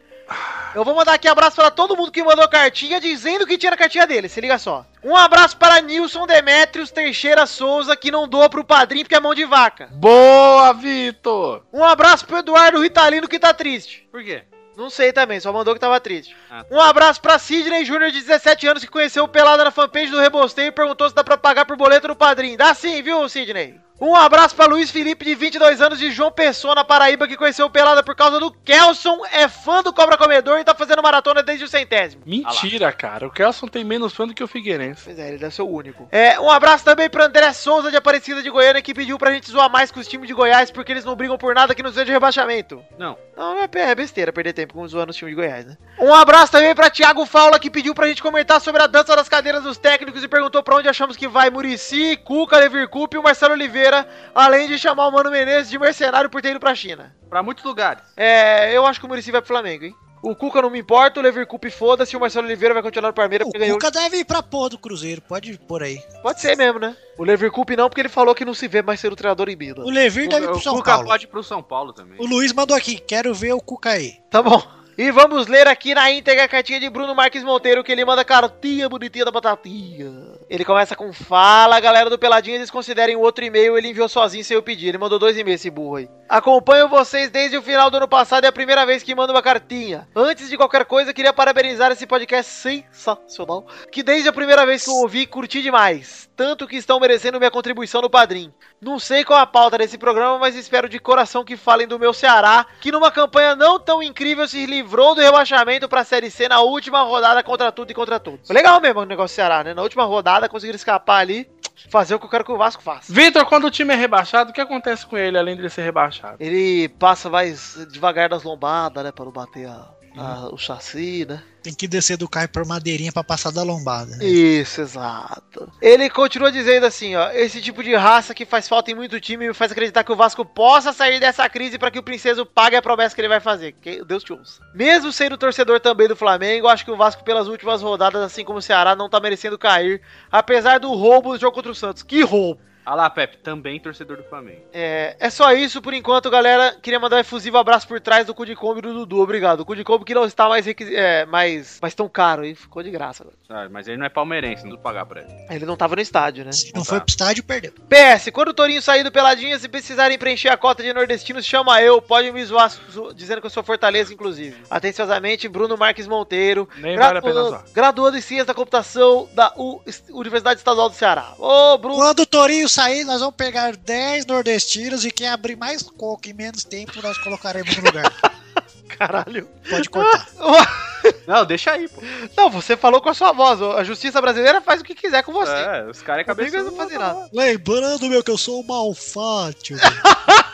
Eu 0.76 0.84
vou 0.84 0.94
mandar 0.94 1.14
aqui 1.14 1.28
abraço 1.28 1.56
para 1.56 1.72
todo 1.72 1.96
mundo 1.96 2.12
que 2.12 2.24
mandou 2.24 2.48
cartinha 2.48 3.00
dizendo 3.00 3.48
que 3.48 3.58
tinha 3.58 3.72
na 3.72 3.78
cartinha 3.78 4.06
dele. 4.06 4.30
Se 4.30 4.40
liga 4.40 4.58
só. 4.60 4.86
Um 5.04 5.16
abraço 5.16 5.58
para 5.58 5.82
Nilson 5.82 6.28
Demetrios 6.28 6.92
Teixeira 6.92 7.46
Souza, 7.46 7.96
que 7.96 8.12
não 8.12 8.28
doa 8.28 8.50
pro 8.50 8.64
padrinho 8.64 9.06
porque 9.06 9.16
é 9.16 9.20
mão 9.20 9.34
de 9.34 9.46
vaca. 9.46 9.90
Boa, 9.94 10.74
Vitor! 10.74 11.64
Um 11.72 11.84
abraço 11.84 12.26
pro 12.26 12.38
Eduardo 12.38 12.82
Ritalino, 12.82 13.28
que 13.28 13.40
tá 13.40 13.54
triste. 13.54 14.08
Por 14.12 14.24
quê? 14.24 14.44
Não 14.78 14.92
sei 14.92 15.12
também, 15.12 15.40
só 15.40 15.52
mandou 15.52 15.74
que 15.74 15.80
tava 15.80 16.00
triste. 16.00 16.38
Ah. 16.52 16.64
Um 16.70 16.80
abraço 16.80 17.20
pra 17.20 17.40
Sidney 17.40 17.84
Júnior, 17.84 18.12
de 18.12 18.22
17 18.22 18.68
anos, 18.68 18.86
que 18.86 18.92
conheceu 18.92 19.24
o 19.24 19.28
Pelada 19.28 19.64
na 19.64 19.72
fanpage 19.72 20.12
do 20.12 20.20
Rebosteio 20.20 20.68
e 20.68 20.72
perguntou 20.72 21.10
se 21.10 21.16
dá 21.16 21.24
pra 21.24 21.36
pagar 21.36 21.66
por 21.66 21.76
boleto 21.76 22.08
no 22.08 22.16
padrinho. 22.16 22.56
Dá 22.56 22.76
sim, 22.76 23.02
viu, 23.02 23.28
Sidney? 23.28 23.82
Um 24.00 24.16
abraço 24.16 24.56
pra 24.56 24.68
Luiz 24.68 24.92
Felipe, 24.92 25.26
de 25.26 25.34
22 25.34 25.82
anos, 25.82 25.98
de 25.98 26.12
João 26.12 26.32
Pessoa, 26.32 26.76
na 26.76 26.84
Paraíba, 26.84 27.28
que 27.28 27.36
conheceu 27.36 27.66
o 27.66 27.70
Pelada 27.70 28.04
por 28.04 28.16
causa 28.16 28.40
do 28.40 28.52
Kelson, 28.52 29.26
é 29.32 29.48
fã 29.48 29.82
do 29.82 29.92
Cobra 29.92 30.16
Comedor 30.16 30.60
e 30.60 30.64
tá 30.64 30.76
fazendo 30.76 31.02
maratona 31.02 31.42
desde 31.42 31.66
o 31.66 31.68
centésimo. 31.68 32.22
Mentira, 32.24 32.92
cara. 32.94 33.26
O 33.26 33.32
Kelson 33.32 33.68
tem 33.68 33.84
menos 33.84 34.14
fã 34.14 34.28
do 34.28 34.36
que 34.36 34.44
o 34.44 34.48
Figueirense. 34.48 35.02
Pois 35.04 35.18
é, 35.18 35.30
ele 35.30 35.40
deve 35.40 35.54
ser 35.54 35.64
o 35.64 35.68
único. 35.68 36.08
É, 36.12 36.40
um 36.40 36.52
abraço 36.52 36.86
também 36.86 37.10
pro 37.10 37.24
André 37.24 37.52
Souza, 37.54 37.90
de 37.90 37.98
Aparecida 37.98 38.44
de 38.44 38.50
Goiânia, 38.52 38.82
que 38.84 38.94
pediu 38.94 39.18
pra 39.18 39.32
gente 39.32 39.50
zoar 39.50 39.72
mais 39.72 39.92
com 39.92 40.00
os 40.00 40.08
times 40.08 40.28
de 40.28 40.34
Goiás, 40.34 40.70
porque 40.70 40.92
eles 40.92 41.06
não 41.06 41.16
brigam 41.16 41.38
por 41.38 41.56
nada 41.56 41.74
que 41.74 41.82
não 41.82 41.92
seja 41.92 42.12
rebaixamento. 42.12 42.84
Não. 43.00 43.18
Não, 43.38 43.56
é, 43.60 43.70
é 43.72 43.96
besteira 43.96 44.34
perder 44.34 44.54
tempo 44.54 44.74
com 44.74 44.88
zoando 44.88 45.12
os 45.12 45.16
times 45.16 45.32
de 45.32 45.36
Goiás, 45.36 45.66
né? 45.66 45.78
Um 46.00 46.14
abraço 46.14 46.52
também 46.52 46.74
pra 46.74 46.90
Thiago 46.90 47.26
Faula, 47.26 47.60
que 47.60 47.70
pediu 47.70 47.94
pra 47.94 48.08
gente 48.08 48.22
comentar 48.22 48.60
sobre 48.60 48.82
a 48.82 48.88
dança 48.88 49.16
das 49.16 49.30
cadeiras 49.30 49.64
dos 49.64 49.78
técnicos 49.78 50.24
e 50.24 50.28
perguntou 50.28 50.62
pra 50.64 50.76
onde 50.76 50.90
achamos 50.90 51.16
que 51.16 51.28
vai 51.28 51.50
Murici, 51.52 52.18
Cuca, 52.18 52.58
Levir 52.58 52.88
Coupe 52.90 53.16
e 53.16 53.20
o 53.20 53.24
Marcelo 53.24 53.54
Oliveira, 53.54 53.87
além 54.34 54.68
de 54.68 54.78
chamar 54.78 55.08
o 55.08 55.12
Mano 55.12 55.30
Menezes 55.32 55.70
de 55.70 55.78
mercenário 55.80 56.30
por 56.30 56.42
ter 56.42 56.52
ido 56.52 56.60
pra 56.60 56.74
China. 56.76 57.16
Pra 57.30 57.44
muitos 57.44 57.64
lugares. 57.64 58.04
É, 58.16 58.76
eu 58.76 58.86
acho 58.86 59.00
que 59.00 59.06
o 59.06 59.10
Murici 59.10 59.32
vai 59.32 59.42
pro 59.42 59.48
Flamengo, 59.48 59.86
hein? 59.86 59.96
O 60.24 60.36
Cuca 60.36 60.62
não 60.64 60.70
me 60.72 60.80
importa, 60.80 61.20
o 61.20 61.24
Levir 61.24 61.46
Coupe 61.46 61.70
foda-se 61.70 62.18
o 62.18 62.20
Marcelo 62.20 62.48
Oliveira 62.48 62.74
vai 62.74 62.82
continuar 62.82 63.10
no 63.10 63.14
Palmeiras 63.14 63.48
O 63.48 63.52
porque 63.52 63.60
ganhou. 63.60 63.78
Cuca 63.78 63.92
deve 63.92 64.18
ir 64.18 64.26
pra 64.26 64.42
porra 64.42 64.70
do 64.70 64.78
Cruzeiro, 64.80 65.22
pode 65.22 65.58
por 65.60 65.84
aí. 65.84 66.02
Pode 66.24 66.42
ser 66.42 66.58
mesmo, 66.58 66.80
né? 66.80 66.98
O 67.20 67.24
Levir 67.24 67.52
Coupe 67.52 67.76
não, 67.76 67.88
porque 67.88 68.02
ele 68.02 68.10
falou 68.10 68.34
que 68.34 68.44
não 68.44 68.54
se 68.54 68.68
vê 68.68 68.82
mais 68.82 69.00
ser 69.00 69.14
o 69.14 69.16
treinador 69.16 69.48
em 69.48 69.56
Bila. 69.56 69.86
O 69.86 69.92
Levir 69.92 70.28
deve 70.28 70.46
ir 70.46 70.50
O, 70.50 70.52
pro 70.54 70.60
o 70.60 70.64
São 70.64 70.76
Cuca 70.76 70.92
Paulo. 70.94 71.08
pode 71.08 71.26
ir 71.26 71.28
pro 71.28 71.44
São 71.44 71.62
Paulo 71.62 71.94
também. 71.94 72.20
O 72.20 72.26
Luiz 72.26 72.52
mandou 72.52 72.76
aqui, 72.76 72.98
quero 73.00 73.32
ver 73.34 73.54
o 73.54 73.62
Cuca 73.62 73.92
aí. 73.92 74.16
Tá 74.32 74.42
bom. 74.42 74.60
E 74.98 75.12
vamos 75.12 75.46
ler 75.46 75.68
aqui 75.68 75.94
na 75.94 76.10
íntegra 76.10 76.46
a 76.46 76.48
cartinha 76.48 76.80
de 76.80 76.90
Bruno 76.90 77.14
Marques 77.14 77.44
Monteiro, 77.44 77.84
que 77.84 77.92
ele 77.92 78.04
manda 78.04 78.26
cartinha 78.26 78.90
bonitinha 78.90 79.26
da 79.26 79.30
batatinha. 79.30 80.12
Ele 80.50 80.66
começa 80.66 80.96
com 80.96 81.14
Fala, 81.14 81.80
galera 81.80 82.10
do 82.10 82.18
Peladinho, 82.18 82.56
eles 82.56 82.72
considerem 82.72 83.16
o 83.16 83.20
outro 83.20 83.46
e-mail, 83.46 83.78
ele 83.78 83.90
enviou 83.90 84.10
sozinho 84.10 84.44
sem 84.44 84.56
eu 84.56 84.64
pedir. 84.64 84.88
Ele 84.88 84.98
mandou 84.98 85.20
dois 85.20 85.38
e-mails, 85.38 85.62
esse 85.62 85.70
burro 85.70 85.98
aí. 85.98 86.10
Acompanho 86.28 86.90
vocês 86.90 87.30
desde 87.30 87.58
o 87.58 87.62
final 87.62 87.92
do 87.92 87.98
ano 87.98 88.08
passado, 88.08 88.46
é 88.46 88.48
a 88.48 88.52
primeira 88.52 88.88
vez 88.88 89.04
que 89.04 89.14
mando 89.14 89.34
uma 89.34 89.42
cartinha. 89.42 90.08
Antes 90.16 90.50
de 90.50 90.58
qualquer 90.58 90.84
coisa, 90.86 91.14
queria 91.14 91.32
parabenizar 91.32 91.92
esse 91.92 92.08
podcast 92.08 92.52
sensacional, 92.52 93.68
que 93.92 94.02
desde 94.02 94.30
a 94.30 94.34
primeira 94.34 94.66
vez 94.66 94.84
que 94.84 94.90
eu 94.90 94.96
ouvi, 94.96 95.28
curti 95.28 95.62
demais. 95.62 96.28
Tanto 96.36 96.68
que 96.68 96.76
estão 96.76 97.00
merecendo 97.00 97.38
minha 97.38 97.52
contribuição 97.52 98.02
no 98.02 98.10
Padrim. 98.10 98.52
Não 98.80 99.00
sei 99.00 99.24
qual 99.24 99.40
a 99.40 99.46
pauta 99.48 99.78
desse 99.80 99.98
programa, 99.98 100.38
mas 100.38 100.56
espero 100.56 100.88
de 100.88 101.00
coração 101.00 101.44
que 101.44 101.58
falem 101.58 101.88
do 101.88 101.98
meu 101.98 102.14
Ceará, 102.14 102.66
que 102.80 102.92
numa 102.92 103.10
campanha 103.10 103.56
não 103.56 103.80
tão 103.80 104.04
incrível 104.04 104.48
se 104.48 104.66
livrou 104.68 105.16
do 105.16 105.22
rebaixamento 105.22 105.90
pra 105.90 106.04
Série 106.04 106.30
C 106.30 106.48
na 106.48 106.62
última 106.62 107.02
rodada 107.02 107.42
contra 107.42 107.72
tudo 107.72 107.90
e 107.90 107.96
contra 107.96 108.20
todos. 108.20 108.50
Legal 108.52 108.80
mesmo 108.80 109.00
o 109.02 109.06
negócio 109.06 109.34
do 109.34 109.36
Ceará, 109.36 109.64
né? 109.64 109.74
Na 109.74 109.82
última 109.82 110.04
rodada 110.06 110.48
conseguiram 110.48 110.76
escapar 110.76 111.22
ali, 111.22 111.50
fazer 111.90 112.14
o 112.14 112.20
que 112.20 112.26
eu 112.26 112.30
quero 112.30 112.46
que 112.46 112.52
o 112.52 112.58
Vasco 112.58 112.84
faça. 112.84 113.12
Vitor, 113.12 113.46
quando 113.46 113.66
o 113.66 113.72
time 113.72 113.94
é 113.94 113.98
rebaixado, 113.98 114.52
o 114.52 114.54
que 114.54 114.62
acontece 114.62 115.08
com 115.08 115.18
ele, 115.18 115.40
além 115.40 115.58
de 115.58 115.68
ser 115.72 115.82
rebaixado? 115.82 116.36
Ele 116.40 116.88
passa 116.88 117.32
mais 117.32 117.76
devagar 117.92 118.30
das 118.30 118.44
lombadas, 118.44 119.04
né? 119.04 119.12
Pra 119.12 119.26
não 119.26 119.32
bater 119.32 119.68
a- 119.68 119.90
a- 120.20 120.50
o 120.52 120.58
chassi, 120.58 121.26
né? 121.28 121.42
Tem 121.64 121.74
que 121.74 121.88
descer 121.88 122.16
do 122.18 122.30
carro 122.30 122.48
por 122.48 122.66
madeirinha 122.66 123.12
pra 123.12 123.24
passar 123.24 123.52
da 123.52 123.62
lombada. 123.62 124.16
né? 124.16 124.26
Isso, 124.26 124.80
exato. 124.82 125.72
Ele 125.82 126.10
continua 126.10 126.52
dizendo 126.52 126.86
assim, 126.86 127.16
ó, 127.16 127.30
esse 127.32 127.62
tipo 127.62 127.84
de 127.84 127.94
raça 127.96 128.34
que 128.34 128.46
faz 128.46 128.68
falta 128.70 128.90
em 128.92 128.96
muito 128.96 129.20
time 129.20 129.48
me 129.48 129.54
faz 129.54 129.72
acreditar 129.72 130.04
que 130.04 130.12
o 130.12 130.16
Vasco 130.16 130.46
possa 130.46 130.94
sair 130.94 131.20
dessa 131.20 131.50
crise 131.50 131.78
para 131.78 131.92
que 131.92 132.00
o 132.00 132.04
Princeso 132.04 132.46
pague 132.46 132.76
a 132.78 132.82
promessa 132.82 133.14
que 133.14 133.20
ele 133.22 133.28
vai 133.28 133.40
fazer. 133.42 133.74
Que 133.82 134.04
Deus 134.06 134.24
te 134.24 134.32
ouça. 134.32 134.62
Mesmo 134.74 135.12
sendo 135.12 135.38
torcedor 135.38 135.80
também 135.82 136.08
do 136.08 136.16
Flamengo, 136.16 136.68
acho 136.68 136.86
que 136.86 136.92
o 136.92 136.96
Vasco 136.98 137.24
pelas 137.24 137.48
últimas 137.48 137.82
rodadas, 137.82 138.22
assim 138.22 138.46
como 138.46 138.60
o 138.60 138.62
Ceará, 138.62 138.96
não 138.96 139.10
tá 139.10 139.20
merecendo 139.20 139.58
cair, 139.58 140.02
apesar 140.32 140.80
do 140.80 140.94
roubo 140.94 141.34
do 141.34 141.40
jogo 141.42 141.54
contra 141.56 141.72
o 141.72 141.76
Santos. 141.76 142.02
Que 142.04 142.22
roubo! 142.22 142.62
Olha 142.88 142.96
lá, 142.96 143.10
Pepe, 143.10 143.38
também 143.38 143.80
torcedor 143.80 144.16
do 144.18 144.24
Flamengo. 144.24 144.62
É, 144.72 145.16
é 145.20 145.30
só 145.30 145.52
isso 145.52 145.82
por 145.82 145.94
enquanto, 145.94 146.30
galera. 146.30 146.74
Queria 146.82 147.00
mandar 147.00 147.18
um 147.18 147.20
efusivo 147.20 147.58
abraço 147.58 147.86
por 147.88 148.00
trás 148.00 148.26
do 148.26 148.34
Cudicombe 148.34 148.80
do 148.82 148.94
Dudu. 148.94 149.20
Obrigado. 149.22 149.60
O 149.60 149.66
Cudicombe 149.66 150.06
que 150.06 150.14
não 150.16 150.24
está 150.24 150.48
mais, 150.48 150.66
requis... 150.66 150.90
é, 150.94 151.26
mais, 151.26 151.80
mais 151.82 151.94
tão 151.94 152.08
caro, 152.08 152.46
hein? 152.46 152.56
Ficou 152.56 152.82
de 152.82 152.90
graça 152.90 153.24
agora. 153.24 153.36
Ah, 153.50 153.68
mas 153.70 153.88
ele 153.90 153.98
não 153.98 154.06
é 154.06 154.10
palmeirense, 154.10 154.66
não 154.66 154.78
pagar 154.78 155.06
pra 155.06 155.22
ele. 155.22 155.34
Ele 155.50 155.66
não 155.66 155.76
tava 155.76 155.96
no 155.98 156.02
estádio, 156.02 156.46
né? 156.46 156.52
Se 156.54 156.74
não 156.74 156.86
foi 156.86 157.00
pro 157.02 157.10
estádio, 157.10 157.44
perdeu. 157.44 157.74
PS, 157.90 158.30
quando 158.32 158.50
o 158.50 158.54
Torinho 158.54 158.82
sair 158.82 159.04
do 159.04 159.12
Peladinha, 159.12 159.60
se 159.60 159.68
precisarem 159.68 160.18
preencher 160.18 160.50
a 160.50 160.56
cota 160.58 160.82
de 160.82 160.94
nordestinos, 160.94 161.46
chama 161.46 161.82
eu. 161.82 162.02
Pode 162.02 162.32
me 162.32 162.44
zoar 162.46 162.70
zo- 162.92 163.14
dizendo 163.14 163.42
que 163.42 163.48
eu 163.48 163.52
sou 163.52 163.64
Fortaleza, 163.64 164.14
inclusive. 164.14 164.56
Atenciosamente, 164.70 165.48
Bruno 165.50 165.78
Marques 165.78 166.08
Monteiro. 166.08 166.70
Nem 166.78 166.96
vale 166.98 167.18
a 167.18 167.22
pena 167.22 167.34
graduando, 167.34 167.50
zoar. 167.50 167.64
graduando 167.74 168.18
em 168.18 168.22
Ciência 168.22 168.46
da 168.46 168.54
Computação 168.54 169.28
da 169.34 169.52
U- 169.58 169.82
Universidade 170.12 170.60
Estadual 170.60 170.90
do 170.90 170.96
Ceará. 170.96 171.34
Ô, 171.38 171.78
Bruno. 171.78 171.96
Quando 171.98 172.20
o 172.22 172.26
Torinho 172.26 172.70
sair, 172.78 173.04
nós 173.04 173.22
vamos 173.22 173.36
pegar 173.36 173.76
10 173.76 174.28
nordestinos 174.28 175.04
e 175.04 175.10
quem 175.10 175.28
abrir 175.28 175.56
mais 175.56 175.82
coco 175.82 176.30
em 176.30 176.34
menos 176.34 176.64
tempo, 176.64 177.02
nós 177.02 177.18
colocaremos 177.18 177.76
no 177.76 177.84
lugar. 177.84 178.14
Caralho. 178.88 179.48
Pode 179.68 179.90
cortar. 179.90 180.28
Não, 181.26 181.46
deixa 181.46 181.72
aí, 181.72 181.88
pô. 181.88 182.02
Não, 182.36 182.50
você 182.50 182.78
falou 182.78 183.02
com 183.02 183.10
a 183.10 183.14
sua 183.14 183.32
voz. 183.32 183.62
A 183.62 183.84
justiça 183.84 184.22
brasileira 184.22 184.62
faz 184.62 184.82
o 184.82 184.84
que 184.84 184.94
quiser 184.94 185.24
com 185.24 185.32
você. 185.32 185.52
É, 185.52 185.88
os 185.90 186.02
caras 186.02 186.22
é 186.22 186.24
cabeça 186.24 186.62
não 186.64 186.76
fazem 186.76 186.98
nada. 186.98 187.30
Lembrando, 187.34 188.10
meu, 188.10 188.24
que 188.24 188.32
eu 188.32 188.38
sou 188.38 188.60
o 188.60 188.68
malfátio. 188.68 189.78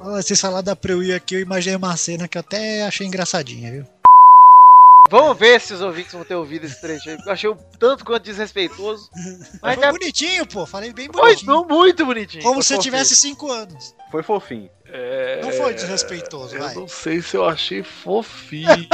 Ah, 0.00 0.22
vocês 0.22 0.40
falaram 0.40 0.62
da 0.62 0.76
Preuí 0.76 1.12
aqui, 1.12 1.34
eu 1.34 1.40
imaginei 1.40 1.76
uma 1.76 1.96
cena 1.96 2.28
que 2.28 2.38
eu 2.38 2.40
até 2.40 2.84
achei 2.84 3.06
engraçadinha, 3.06 3.70
viu? 3.70 3.84
Vamos 5.10 5.38
ver 5.38 5.60
se 5.60 5.72
os 5.72 5.80
ouvintes 5.80 6.12
vão 6.12 6.22
ter 6.22 6.34
ouvido 6.34 6.66
esse 6.66 6.80
trecho 6.80 7.08
aí. 7.08 7.18
Eu 7.24 7.32
achei 7.32 7.48
um 7.48 7.56
tanto 7.78 8.04
quanto 8.04 8.24
desrespeitoso. 8.24 9.10
Mas 9.62 9.76
Foi 9.76 9.84
é 9.84 9.92
bonitinho, 9.92 10.46
pô. 10.46 10.66
Falei 10.66 10.92
bem 10.92 11.06
foi 11.06 11.22
bonitinho. 11.22 11.50
não, 11.50 11.64
muito 11.64 12.04
bonitinho. 12.04 12.42
Como 12.42 12.62
se 12.62 12.74
eu 12.74 12.78
tivesse 12.78 13.16
5 13.16 13.50
anos. 13.50 13.94
Foi 14.10 14.22
fofinho. 14.22 14.70
É, 14.90 15.40
Não 15.42 15.52
foi 15.52 15.74
desrespeitoso, 15.74 16.56
Eu 16.56 16.62
vai. 16.62 16.74
não 16.74 16.88
sei 16.88 17.20
se 17.20 17.36
eu 17.36 17.44
achei 17.46 17.82
fofinho. 17.82 18.68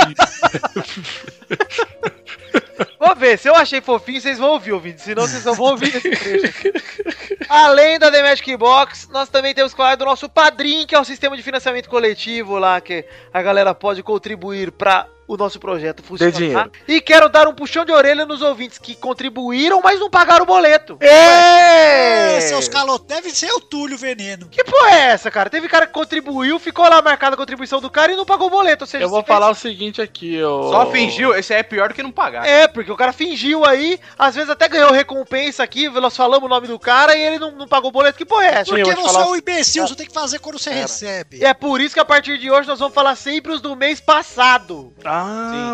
Vamos 2.99 3.19
ver, 3.19 3.39
se 3.39 3.49
eu 3.49 3.55
achei 3.55 3.81
fofinho, 3.81 4.21
vocês 4.21 4.39
vão 4.39 4.51
ouvir, 4.51 4.73
ouvindo. 4.73 4.99
Senão 4.99 5.23
vocês 5.23 5.45
não 5.45 5.55
vão 5.55 5.67
ouvir 5.73 5.95
esse 5.95 6.11
trecho. 6.11 6.47
aqui. 6.47 6.73
Além 7.49 7.99
da 7.99 8.11
The 8.11 8.23
Magic 8.23 8.57
Box, 8.57 9.09
nós 9.11 9.29
também 9.29 9.55
temos 9.55 9.73
que 9.73 9.77
falar 9.77 9.95
do 9.97 10.05
nosso 10.05 10.29
padrinho, 10.29 10.87
que 10.87 10.95
é 10.95 11.01
o 11.01 11.05
sistema 11.05 11.37
de 11.37 11.43
financiamento 11.43 11.89
coletivo 11.89 12.59
lá, 12.59 12.81
que 12.81 13.05
a 13.33 13.43
galera 13.43 13.75
pode 13.75 14.03
contribuir 14.03 14.73
para 14.73 15.07
o 15.27 15.37
nosso 15.37 15.59
projeto 15.59 16.03
funcionar. 16.03 16.33
dinheiro. 16.33 16.71
E 16.87 17.01
quero 17.01 17.29
dar 17.29 17.47
um 17.49 17.55
puxão 17.55 17.85
de 17.85 17.93
orelha 17.93 18.25
nos 18.27 18.43
ouvintes 18.43 18.79
que 18.79 18.95
contribuíram, 18.95 19.81
mas 19.83 19.99
não 20.01 20.11
pagaram 20.11 20.43
o 20.45 20.47
boleto. 20.47 20.97
É, 21.01 22.41
seus 22.43 22.69
calotes. 22.69 23.07
Deve 23.07 23.31
ser 23.31 23.51
o 23.53 23.61
Túlio 23.61 23.97
Veneno. 23.97 24.49
Que 24.49 24.63
porra 24.65 24.91
é 24.91 25.01
essa, 25.13 25.31
cara? 25.31 25.49
Teve 25.51 25.69
cara 25.69 25.87
que 25.87 25.93
contribuiu, 25.93 26.59
ficou 26.59 26.89
lá 26.89 27.01
marcada 27.03 27.35
a 27.35 27.37
contribuição 27.39 27.81
do 27.81 27.91
cara 27.91 28.13
e 28.13 28.17
não 28.17 28.25
pagou 28.27 28.49
o 28.49 28.51
boleto. 28.51 28.85
Ou 28.85 28.89
seja, 28.89 29.05
Eu 29.05 29.09
vou 29.09 29.21
fez- 29.23 29.29
falar 29.29 29.51
o 29.51 29.55
seguinte 29.55 30.01
aqui, 30.03 30.43
ó. 30.43 30.71
Só 30.71 30.91
fingiu, 30.91 31.35
esse 31.35 31.53
aí 31.55 31.61
é 31.61 31.63
pior 31.63 31.89
do 31.89 31.95
que 31.95 32.03
não 32.03 32.13
pagar. 32.13 32.47
É, 32.47 32.67
porque 32.69 32.91
o 32.93 32.97
cara 32.97 33.13
fingiu 33.13 33.65
aí, 33.65 33.99
às 34.19 34.35
vezes 34.35 34.51
até 34.51 34.69
ganhou 34.69 34.93
recompensa 34.93 35.63
aqui, 35.63 35.89
nós 35.89 36.17
falamos 36.17 36.45
o 36.47 36.49
nome 36.49 36.67
do 36.67 36.79
cara 36.79 37.17
e 37.17 37.23
ele 37.23 37.39
não, 37.39 37.51
não 37.53 37.69
pagou 37.69 37.89
o 37.89 37.93
boleto. 37.93 38.19
Que 38.19 38.25
porra 38.25 38.45
é 38.47 38.55
essa? 38.57 38.71
Eu 38.75 38.85
Porque 38.85 38.95
você 38.95 39.13
falar- 39.13 39.25
é 39.25 39.29
um 39.29 39.37
imbecil, 39.37 39.87
você 39.87 39.95
tem 39.95 40.07
que 40.07 40.13
fazer 40.13 40.39
quando 40.39 40.59
você 40.59 40.71
recebe. 40.71 41.39
E 41.39 41.45
é 41.45 41.55
por 41.55 41.81
isso 41.81 41.95
que 41.95 42.01
a 42.01 42.05
partir 42.05 42.39
de 42.39 42.51
hoje 42.51 42.69
nós 42.69 42.79
vamos 42.79 42.95
falar 42.95 43.17
sempre 43.17 43.53
os 43.53 43.61
do 43.61 43.75
mês 43.77 44.01
passado. 44.01 44.93
Ah, 45.05 45.14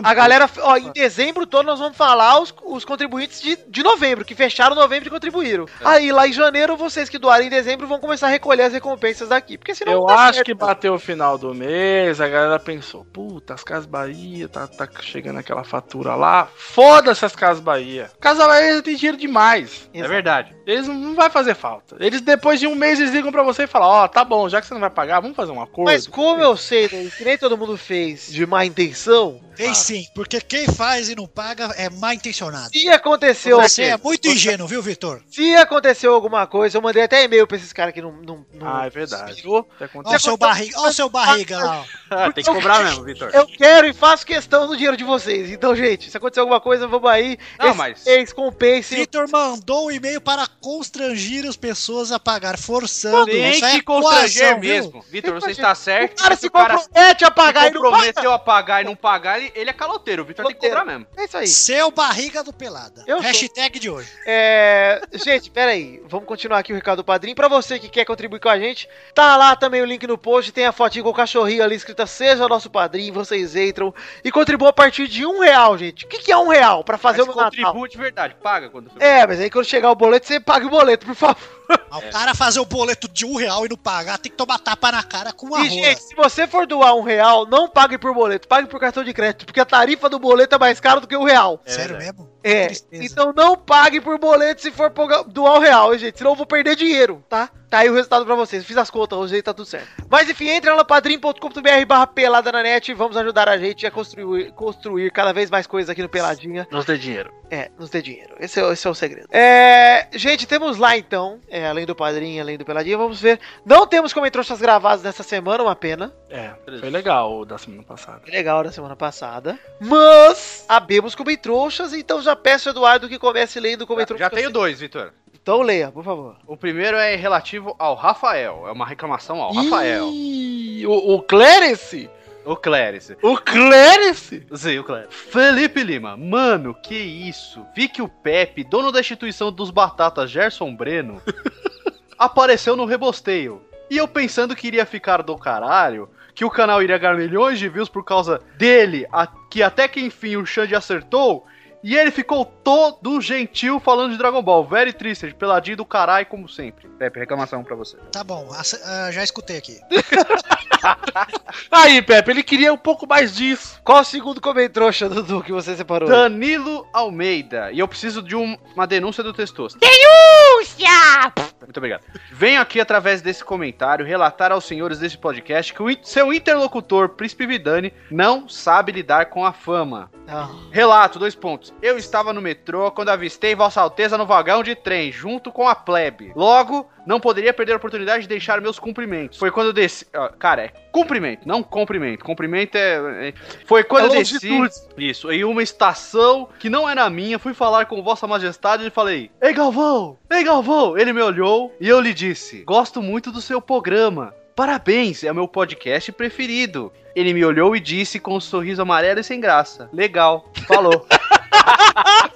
A 0.03 0.15
galera, 0.15 0.49
ó, 0.61 0.77
em 0.77 0.93
dezembro 0.93 1.47
todo 1.47 1.67
nós 1.67 1.79
vamos 1.79 1.97
falar 1.97 2.41
os, 2.41 2.55
os 2.65 2.85
contribuintes 2.85 3.41
de, 3.41 3.57
de 3.69 3.83
novembro, 3.83 4.25
que 4.25 4.35
fecharam 4.35 4.75
novembro 4.75 5.09
e 5.09 5.11
contribuíram. 5.11 5.67
Aí 5.85 6.13
lá 6.13 6.27
em 6.27 6.33
janeiro, 6.33 6.77
vocês 6.77 7.09
que 7.09 7.19
doarem 7.19 7.47
em 7.47 7.51
dezembro 7.51 7.87
vão 7.87 7.99
começar 7.99 8.27
a 8.27 8.31
recolher 8.31 8.65
as 8.65 8.73
recompensas 8.73 9.29
daqui. 9.29 9.57
Porque 9.57 9.75
senão 9.75 9.93
Eu 9.93 10.09
acho 10.09 10.35
certo, 10.35 10.47
que 10.47 10.55
bateu 10.55 10.95
o 10.95 10.99
final 10.99 11.39
do 11.39 11.55
mês, 11.55 12.21
a 12.21 12.29
galera 12.29 12.59
pensou, 12.59 13.05
puta, 13.05 13.55
as 13.55 13.65
Casas 13.65 13.87
Bahia, 13.87 14.49
tá, 14.49 14.67
tá 14.67 14.89
chegando 15.01 15.39
aquela 15.39 15.65
fatura 15.65 16.15
lá. 16.15 16.49
Foda-se 16.55 17.25
as 17.25 17.35
Casas 17.35 17.63
Bahia. 17.63 18.11
Casa 18.21 18.47
Bahia 18.47 18.83
tem 18.83 18.97
dinheiro 18.97 19.19
demais. 19.19 19.89
É 19.93 20.07
verdade. 20.07 20.55
Eles 20.71 20.87
não, 20.87 21.15
vai 21.15 21.29
fazer 21.29 21.55
falta. 21.55 21.97
Eles, 21.99 22.21
depois 22.21 22.61
de 22.61 22.67
um 22.67 22.75
mês, 22.75 23.01
eles 23.01 23.13
ligam 23.13 23.33
pra 23.33 23.43
você 23.43 23.65
e 23.65 23.67
falam, 23.67 23.89
ó, 23.89 24.09
tá 24.09 24.25
bom, 24.25 24.49
já 24.49 24.61
que 24.61 24.67
você 24.67 24.75
não 24.75 24.81
vai 24.81 24.91
pagar, 24.91 25.21
vamos 25.21 25.37
fazer 25.37 25.53
um 25.53 25.61
acordo. 25.61 25.91
Mas 25.91 26.07
como 26.07 26.43
eu 26.43 26.57
sei, 26.57 26.85
né, 26.85 27.11
que 27.17 27.25
nem 27.25 27.37
todo 27.37 27.59
mundo 27.59 27.77
fez 27.77 28.31
de 28.33 28.47
má 28.47 28.65
intenção, 28.65 29.41
Tem 29.61 29.75
sim, 29.75 30.07
porque 30.15 30.41
quem 30.41 30.67
faz 30.69 31.09
e 31.09 31.15
não 31.15 31.27
paga 31.27 31.67
é 31.77 31.89
mal 31.91 32.13
intencionado. 32.13 32.71
se 32.73 32.89
aconteceu... 32.89 33.61
Você 33.61 33.83
é 33.85 33.97
muito 33.97 34.27
ingênuo, 34.29 34.67
viu, 34.67 34.83
Vitor? 34.83 35.23
Se 35.31 35.55
aconteceu 35.57 36.15
alguma 36.15 36.47
coisa, 36.47 36.79
eu 36.79 36.83
mandei 36.83 37.03
até 37.03 37.23
e-mail 37.25 37.47
pra 37.47 37.57
esses 37.57 37.73
caras 37.73 37.93
que 37.93 38.01
não, 38.01 38.13
não, 38.13 38.47
não 38.55 38.67
Ah, 38.77 38.87
é 38.87 38.91
verdade. 38.91 39.33
inspirou. 39.33 39.69
Olha 39.79 39.87
aconteceu. 39.87 40.17
o 40.17 40.21
seu 40.21 40.37
barriga, 40.37 40.81
olha 40.81 40.91
o 40.91 40.93
seu 40.95 41.09
barriga 41.09 41.59
lá. 41.59 41.85
Ah, 42.11 42.33
tem 42.33 42.43
que 42.43 42.51
cobrar 42.51 42.83
mesmo, 42.85 43.05
Vitor. 43.05 43.31
Eu 43.35 43.47
quero 43.47 43.87
e 43.87 43.93
faço 43.93 44.25
questão 44.27 44.67
do 44.67 44.75
dinheiro 44.77 44.97
de 44.97 45.05
vocês. 45.05 45.51
Então, 45.51 45.75
gente, 45.77 46.11
se 46.11 46.17
acontecer 46.17 46.41
alguma 46.41 46.61
coisa, 46.61 46.87
vamos 46.89 47.11
aí. 47.11 47.39
Não, 47.59 47.69
Esse 47.69 47.77
mas- 47.79 48.05
mês 48.05 48.33
compense. 48.33 48.95
Vitor 48.97 49.29
mandou 49.31 49.87
um 49.87 49.91
e-mail 49.91 50.21
para 50.21 50.47
constrangir 50.61 51.45
as 51.47 51.57
pessoas 51.57 52.11
a 52.13 52.19
pagar, 52.19 52.57
forçando. 52.59 53.27
Tem 53.27 53.51
Isso 53.53 53.65
é 53.65 53.73
que 53.73 53.83
constranger 53.83 54.59
mesmo. 54.59 55.05
Vitor, 55.11 55.35
você 55.35 55.51
está 55.51 55.75
certo. 55.75 56.19
O 56.19 56.23
cara 56.23 56.35
Se 56.35 56.43
se 56.43 56.51
compromete 56.51 57.25
a 57.25 57.31
pagar 57.31 57.69
e 57.69 57.71
não 57.71 57.83
paga. 57.83 57.91
comprometeu 57.97 58.33
a 58.33 58.39
pagar 58.39 58.83
e 58.83 58.85
não 58.85 58.97
pagar, 58.97 59.41
ele, 59.51 59.61
ele 59.61 59.71
é 59.71 59.73
caloteiro. 59.73 60.23
O 60.23 60.25
Vitor 60.27 60.47
tem 60.47 60.55
que 60.55 60.61
cobrar 60.61 60.85
mesmo. 60.85 61.07
É 61.17 61.25
isso 61.25 61.37
aí. 61.37 61.47
Seu 61.47 61.91
barriga 61.91 62.43
do 62.43 62.53
pelada. 62.53 63.03
Eu 63.07 63.17
sou. 63.19 63.27
Hashtag 63.27 63.79
de 63.79 63.91
hoje. 63.91 64.09
É, 64.27 65.01
gente, 65.13 65.51
pera 65.51 65.73
aí. 65.73 66.03
Vamos 66.07 66.27
continuar 66.27 66.59
aqui 66.59 66.73
o 66.73 66.77
recado 66.77 66.99
do 66.99 67.05
padrinho. 67.05 67.37
Pra 67.37 67.49
você 67.49 67.79
que 67.79 67.89
quer 67.89 68.05
contribuir 68.05 68.41
com 68.41 68.49
a 68.49 68.59
gente, 68.59 68.89
tá 69.15 69.37
lá 69.37 69.55
também 69.57 69.83
o 69.83 69.85
link 69.85 70.07
no 70.07 70.17
post. 70.19 70.53
Tem 70.53 70.67
a 70.67 70.73
fotinho 70.73 71.05
com 71.05 71.11
o 71.11 71.15
cachorrinho 71.15 71.63
ali 71.63 71.75
escrita 71.77 72.07
Seja 72.07 72.49
Nosso 72.49 72.71
Padrinho. 72.71 73.13
Vocês 73.13 73.55
entram 73.57 73.95
e 74.25 74.31
contribuam 74.31 74.69
a 74.71 74.73
partir 74.73 75.09
de 75.09 75.25
um 75.27 75.41
real, 75.41 75.77
gente. 75.79 76.05
O 76.05 76.09
que, 76.09 76.19
que 76.19 76.33
é 76.33 76.37
um 76.37 76.49
real 76.49 76.83
pra 76.85 76.99
fazer 76.99 77.19
Mas 77.19 77.27
o 77.29 77.31
meu 77.31 77.37
Natal? 77.37 77.51
contribua 77.51 77.89
de 77.89 77.99
verdade. 77.99 78.37
Paga 78.43 78.69
quando 78.71 78.91
você... 78.91 79.05
É, 79.05 79.27
mas 79.27 79.41
aí 79.41 79.51
quando 79.51 79.65
chegar 79.65 79.91
o 79.91 79.95
boleto, 79.95 80.27
você 80.27 80.41
paga 80.41 80.67
o 80.67 80.71
boleto, 80.71 81.07
por 81.07 81.15
favor. 81.15 81.61
Mas 81.89 82.05
O 82.05 82.11
cara 82.11 82.35
fazer 82.35 82.59
o 82.59 82.65
boleto 82.65 83.09
de 83.09 83.25
um 83.25 83.37
real 83.37 83.65
e 83.65 83.69
não 83.69 83.77
pagar, 83.77 84.19
tem 84.19 84.31
que 84.31 84.37
tomar 84.37 84.59
tapa 84.59 84.91
na 84.91 85.05
cara 85.05 85.33
com 85.33 85.55
a 85.55 85.61
E, 85.65 85.69
rola. 85.69 85.81
gente, 85.83 86.03
se 86.03 86.15
você 86.17 86.47
for 86.49 86.67
doar 86.67 86.95
um 86.97 87.03
real, 87.03 87.47
não 87.47 87.69
pague 87.69 87.97
por 87.97 88.13
boleto, 88.13 88.49
pague 88.49 88.67
por 88.69 88.81
cartão 88.81 89.05
de 89.05 89.13
crédito, 89.15 89.30
porque 89.33 89.61
a 89.61 89.65
tarifa 89.65 90.09
do 90.09 90.19
boleto 90.19 90.55
é 90.55 90.59
mais 90.59 90.81
cara 90.81 91.01
do 91.01 91.07
que 91.07 91.17
o 91.17 91.25
real. 91.25 91.61
Sério 91.67 91.99
mesmo? 91.99 92.30
É, 92.43 92.67
tristeza. 92.67 93.05
então 93.05 93.33
não 93.37 93.57
pague 93.57 94.01
por 94.01 94.19
boleto 94.19 94.63
se 94.63 94.71
for 94.71 94.93
doar 95.27 95.55
um 95.57 95.59
real, 95.59 95.93
hein, 95.93 95.99
gente, 95.99 96.19
senão 96.19 96.33
eu 96.33 96.37
vou 96.37 96.47
perder 96.47 96.77
dinheiro, 96.77 97.23
tá? 97.29 97.49
Tá 97.69 97.79
aí 97.79 97.89
o 97.89 97.95
resultado 97.95 98.27
pra 98.27 98.35
vocês, 98.35 98.65
fiz 98.65 98.77
as 98.77 98.91
contas, 98.91 99.17
hoje 99.17 99.37
aí 99.37 99.43
tá 99.43 99.55
tudo 99.55 99.65
certo. 99.67 99.87
Mas 100.11 100.29
enfim, 100.29 100.49
entra 100.49 100.73
lá 100.73 100.79
no 100.79 100.85
padrim.com.br 100.85 101.87
barra 101.87 102.07
pelada 102.07 102.51
na 102.51 102.65
net, 102.65 102.93
vamos 102.95 103.17
ajudar 103.17 103.49
a 103.49 103.57
gente 103.57 103.87
a 103.87 103.93
construir, 103.93 104.51
construir 104.53 105.13
cada 105.13 105.33
vez 105.33 105.49
mais 105.51 105.69
coisas 105.69 105.89
aqui 105.89 106.03
no 106.03 106.09
Peladinha. 106.09 106.67
Nos 106.69 106.85
dê 106.85 106.99
dinheiro. 106.99 107.33
É, 107.49 107.71
nos 107.79 107.89
dê 107.91 108.03
dinheiro. 108.03 108.35
Esse 108.41 108.59
é, 108.59 108.65
o- 108.65 108.73
esse 108.73 108.85
é 108.87 108.91
o 108.91 108.95
segredo. 108.95 109.29
É, 109.31 110.09
gente, 110.13 110.47
temos 110.49 110.79
lá 110.79 110.97
então, 110.97 111.41
é, 111.49 111.67
além 111.69 111.87
do 111.87 111.95
padrinho, 111.95 112.43
além 112.43 112.59
do 112.59 112.65
Peladinha, 112.65 112.99
vamos 112.99 113.21
ver. 113.21 113.39
Não 113.65 113.87
temos 113.87 114.13
comentários 114.13 114.51
gravados 114.61 115.05
nessa 115.05 115.23
semana, 115.23 115.63
uma 115.63 115.77
pena. 115.77 116.13
É, 116.29 116.51
foi 116.81 116.91
legal 116.91 117.39
o 117.41 117.45
da 117.45 117.57
semana 117.59 117.85
passada. 117.85 118.23
Legal 118.27 118.65
da 118.65 118.73
semana 118.73 118.97
passada. 118.97 119.57
Mas 119.81 120.65
abemos 120.69 121.15
comentrouxas, 121.15 121.93
então 121.93 122.21
já 122.21 122.30
peço 122.37 122.69
ao 122.69 122.73
Eduardo 122.75 123.09
que 123.09 123.19
comece 123.19 123.59
lendo 123.61 123.81
o 123.83 123.85
Já, 123.85 123.87
comentrouxa. 123.87 124.25
já 124.25 124.31
tenho 124.31 124.51
dois, 124.51 124.81
Vitor. 124.81 125.13
Então 125.43 125.63
leia, 125.63 125.91
por 125.91 126.05
favor. 126.05 126.37
O 126.47 126.57
primeiro 126.57 126.97
é 126.97 127.17
relativo 127.17 127.75
ao 127.79 127.95
Rafael. 127.95 128.65
É 128.67 128.73
uma 128.73 128.85
reclamação 128.87 129.41
ao 129.41 129.53
Rafael. 129.53 130.09
Ih, 130.13 130.87
o, 130.87 131.15
o 131.15 131.23
Clérice? 131.23 132.11
O 132.45 132.57
Clérice. 132.57 133.17
O 133.23 133.37
Clérice? 133.37 134.47
Sim, 134.55 134.79
o 134.79 134.85
Clérice. 134.85 135.13
Felipe 135.15 135.83
Lima. 135.83 136.17
Mano, 136.17 136.75
que 136.75 136.95
isso. 136.95 137.65
Vi 137.77 137.89
que 137.89 138.03
o 138.03 138.09
Pepe, 138.09 138.65
dono 138.65 138.91
da 138.93 139.01
instituição 139.01 139.51
dos 139.53 139.71
batatas 139.71 140.31
Gerson 140.31 140.75
Breno, 140.75 141.21
apareceu 142.19 142.77
no 142.77 142.85
rebosteio. 142.85 143.63
E 143.91 143.97
eu 143.97 144.07
pensando 144.07 144.55
que 144.55 144.67
iria 144.69 144.87
ficar 144.87 145.23
do 145.23 145.37
caralho, 145.37 146.09
que 146.35 146.45
o 146.45 146.51
canal 146.51 146.83
iria 146.83 146.97
ganhar 146.99 147.17
milhões 147.17 147.59
de 147.59 147.69
views 147.69 147.89
por 147.89 148.05
causa 148.05 148.41
dele, 148.57 149.07
a- 149.13 149.27
que 149.51 149.63
até 149.63 149.89
que 149.89 150.01
enfim 150.01 150.37
o 150.37 150.47
Xande 150.47 150.75
acertou, 150.75 151.47
e 151.83 151.97
ele 151.97 152.11
ficou 152.11 152.45
todo 152.45 153.21
gentil 153.21 153.81
falando 153.81 154.13
de 154.13 154.19
Dragon 154.19 154.43
Ball. 154.43 154.65
Very 154.67 154.93
triste, 154.93 155.35
peladinho 155.35 155.77
do 155.79 155.85
caralho, 155.85 156.27
como 156.27 156.49
sempre. 156.49 156.89
Pepe, 156.99 157.19
reclamação 157.19 157.63
pra 157.65 157.75
você. 157.77 157.97
Tá 158.13 158.23
bom, 158.25 158.49
ah, 158.53 159.11
já 159.11 159.23
escutei 159.25 159.57
aqui. 159.59 159.79
Aí, 161.71 162.01
Pepe, 162.03 162.31
ele 162.31 162.43
queria 162.43 162.73
um 162.73 162.77
pouco 162.79 163.07
mais 163.07 163.35
disso. 163.37 163.81
Qual 163.85 164.01
o 164.01 164.05
segundo 164.05 164.41
comentrouxa, 164.41 165.09
Dudu, 165.09 165.43
que 165.43 165.53
você 165.53 165.77
separou? 165.77 166.09
Danilo 166.09 166.87
Almeida. 166.93 167.71
E 167.73 167.79
eu 167.79 167.89
preciso 167.89 168.23
de 168.23 168.35
um- 168.37 168.57
uma 168.75 168.87
denúncia 168.87 169.23
do 169.23 169.33
Testosta. 169.33 169.79
Denúncia! 169.79 171.33
Muito 171.61 171.77
obrigado. 171.77 172.03
Venho 172.33 172.61
aqui, 172.61 172.81
através 172.81 173.21
desse 173.23 173.45
comentário, 173.45 174.05
relatar 174.07 174.51
aos 174.53 174.65
senhores 174.65 174.99
desse 174.99 175.17
podcast 175.19 175.73
que 175.73 175.83
o 175.83 175.91
in- 175.91 175.99
seu 176.03 176.33
interlocutor, 176.33 177.11
Príncipe 177.11 177.47
Vidani, 177.47 177.93
não 178.11 178.49
sabe 178.49 178.93
lidar 178.93 179.27
com 179.27 179.45
a 179.45 179.53
fama. 179.53 180.11
Ah, 180.27 180.49
Relato, 180.73 181.19
dois 181.19 181.35
pontos. 181.35 181.70
Eu 181.83 181.97
estava 181.97 182.33
no 182.33 182.41
metrô 182.43 182.91
quando 182.91 183.09
avistei 183.09 183.55
Vossa 183.55 183.81
Alteza 183.81 184.19
no 184.19 184.27
vagão 184.27 184.63
de 184.63 184.75
trem, 184.75 185.11
junto 185.11 185.51
com 185.51 185.67
a 185.67 185.75
plebe. 185.75 186.33
Logo, 186.37 186.89
não 187.07 187.19
poderia 187.19 187.53
perder 187.55 187.73
a 187.73 187.77
oportunidade 187.77 188.23
de 188.23 188.29
deixar 188.29 188.61
meus 188.61 188.79
cumprimentos. 188.79 189.39
Foi 189.39 189.51
quando 189.51 189.69
eu 189.69 189.73
desci. 189.73 190.07
ó, 190.15 190.29
Cara, 190.29 190.65
é 190.65 190.69
cumprimento, 190.93 191.49
não 191.49 191.63
cumprimento. 191.63 192.25
Cumprimento 192.25 192.77
é. 192.77 193.29
é- 193.29 193.35
Foi 193.67 193.83
quando 193.83 194.05
É 194.05 194.07
eu 194.09 194.21
desci. 194.21 194.51
Isso, 194.99 195.31
em 195.33 195.45
uma 195.45 195.63
estação 195.63 196.49
que 196.59 196.69
não 196.69 196.89
era 196.89 197.09
minha, 197.09 197.39
fui 197.39 197.55
falar 197.55 197.87
com 197.87 198.03
Vossa 198.03 198.27
Majestade 198.27 198.87
e 198.87 198.91
falei: 198.91 199.31
Ei 199.41 199.53
Galvão! 199.53 200.19
Ei 200.31 200.45
Galvão! 200.45 200.99
Ele 200.99 201.13
me 201.13 201.23
olhou 201.23 201.75
e 201.81 201.89
eu 201.89 202.01
lhe 202.01 202.13
disse: 202.13 202.63
Gosto 202.65 203.01
muito 203.01 203.33
do 203.33 203.41
seu 203.41 203.61
programa. 203.61 204.35
Parabéns, 204.55 205.25
é 205.25 205.33
o 205.33 205.35
meu 205.35 205.49
podcast 205.49 206.13
preferido. 206.13 206.93
Ele 207.17 207.33
me 207.33 207.45
olhou 207.45 207.75
e 207.75 207.81
disse 207.81 208.21
com 208.21 208.37
um 208.37 208.41
sorriso 208.41 208.83
amarelo 208.83 209.21
e 209.21 209.25
sem 209.25 209.41
graça: 209.41 209.89
Legal, 209.93 210.51
falou. 210.69 211.07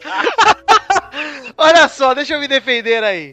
Olha 1.56 1.88
só, 1.88 2.14
deixa 2.14 2.34
eu 2.34 2.40
me 2.40 2.48
defender 2.48 3.02
aí. 3.02 3.32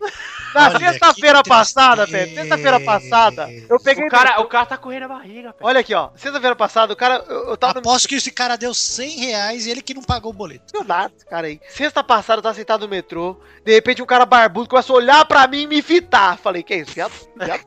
Na 0.53 0.77
sexta-feira 0.77 1.41
passada. 1.43 2.05
Pepe, 2.07 2.35
sexta-feira 2.35 2.79
passada, 2.79 3.49
eu 3.69 3.79
peguei. 3.79 4.05
o, 4.05 4.09
cara, 4.09 4.41
o 4.41 4.45
cara 4.45 4.65
tá 4.65 4.77
correndo 4.77 5.03
a 5.03 5.07
barriga, 5.07 5.55
Olha 5.61 5.79
aqui, 5.79 5.93
ó. 5.93 6.09
Sexta-feira 6.15 6.55
passada, 6.55 6.93
o 6.93 6.95
cara. 6.95 7.23
Eu, 7.27 7.49
eu 7.49 7.57
tava 7.57 7.75
no 7.75 7.79
Aposto 7.79 8.07
que 8.07 8.15
esse 8.15 8.31
cara 8.31 8.57
deu 8.57 8.73
100 8.73 9.09
reais 9.17 9.65
e 9.65 9.71
ele 9.71 9.81
que 9.81 9.93
não 9.93 10.03
pagou 10.03 10.31
o 10.31 10.35
boleto. 10.35 10.73
Não 10.73 10.83
nada, 10.83 11.13
cara 11.29 11.47
aí. 11.47 11.59
Sexta 11.69 12.03
passada 12.03 12.39
eu 12.39 12.43
tava 12.43 12.55
sentado 12.55 12.81
no 12.81 12.89
metrô. 12.89 13.39
De 13.63 13.73
repente 13.73 14.01
um 14.01 14.05
cara 14.05 14.25
barbudo 14.25 14.69
começou 14.69 14.97
a 14.97 14.99
olhar 14.99 15.25
pra 15.25 15.47
mim 15.47 15.61
e 15.61 15.67
me 15.67 15.81
fitar. 15.81 16.37
Falei, 16.37 16.63
que 16.63 16.73
é 16.73 16.77
isso? 16.77 16.91
Viado? 16.91 17.13
Viado? 17.37 17.65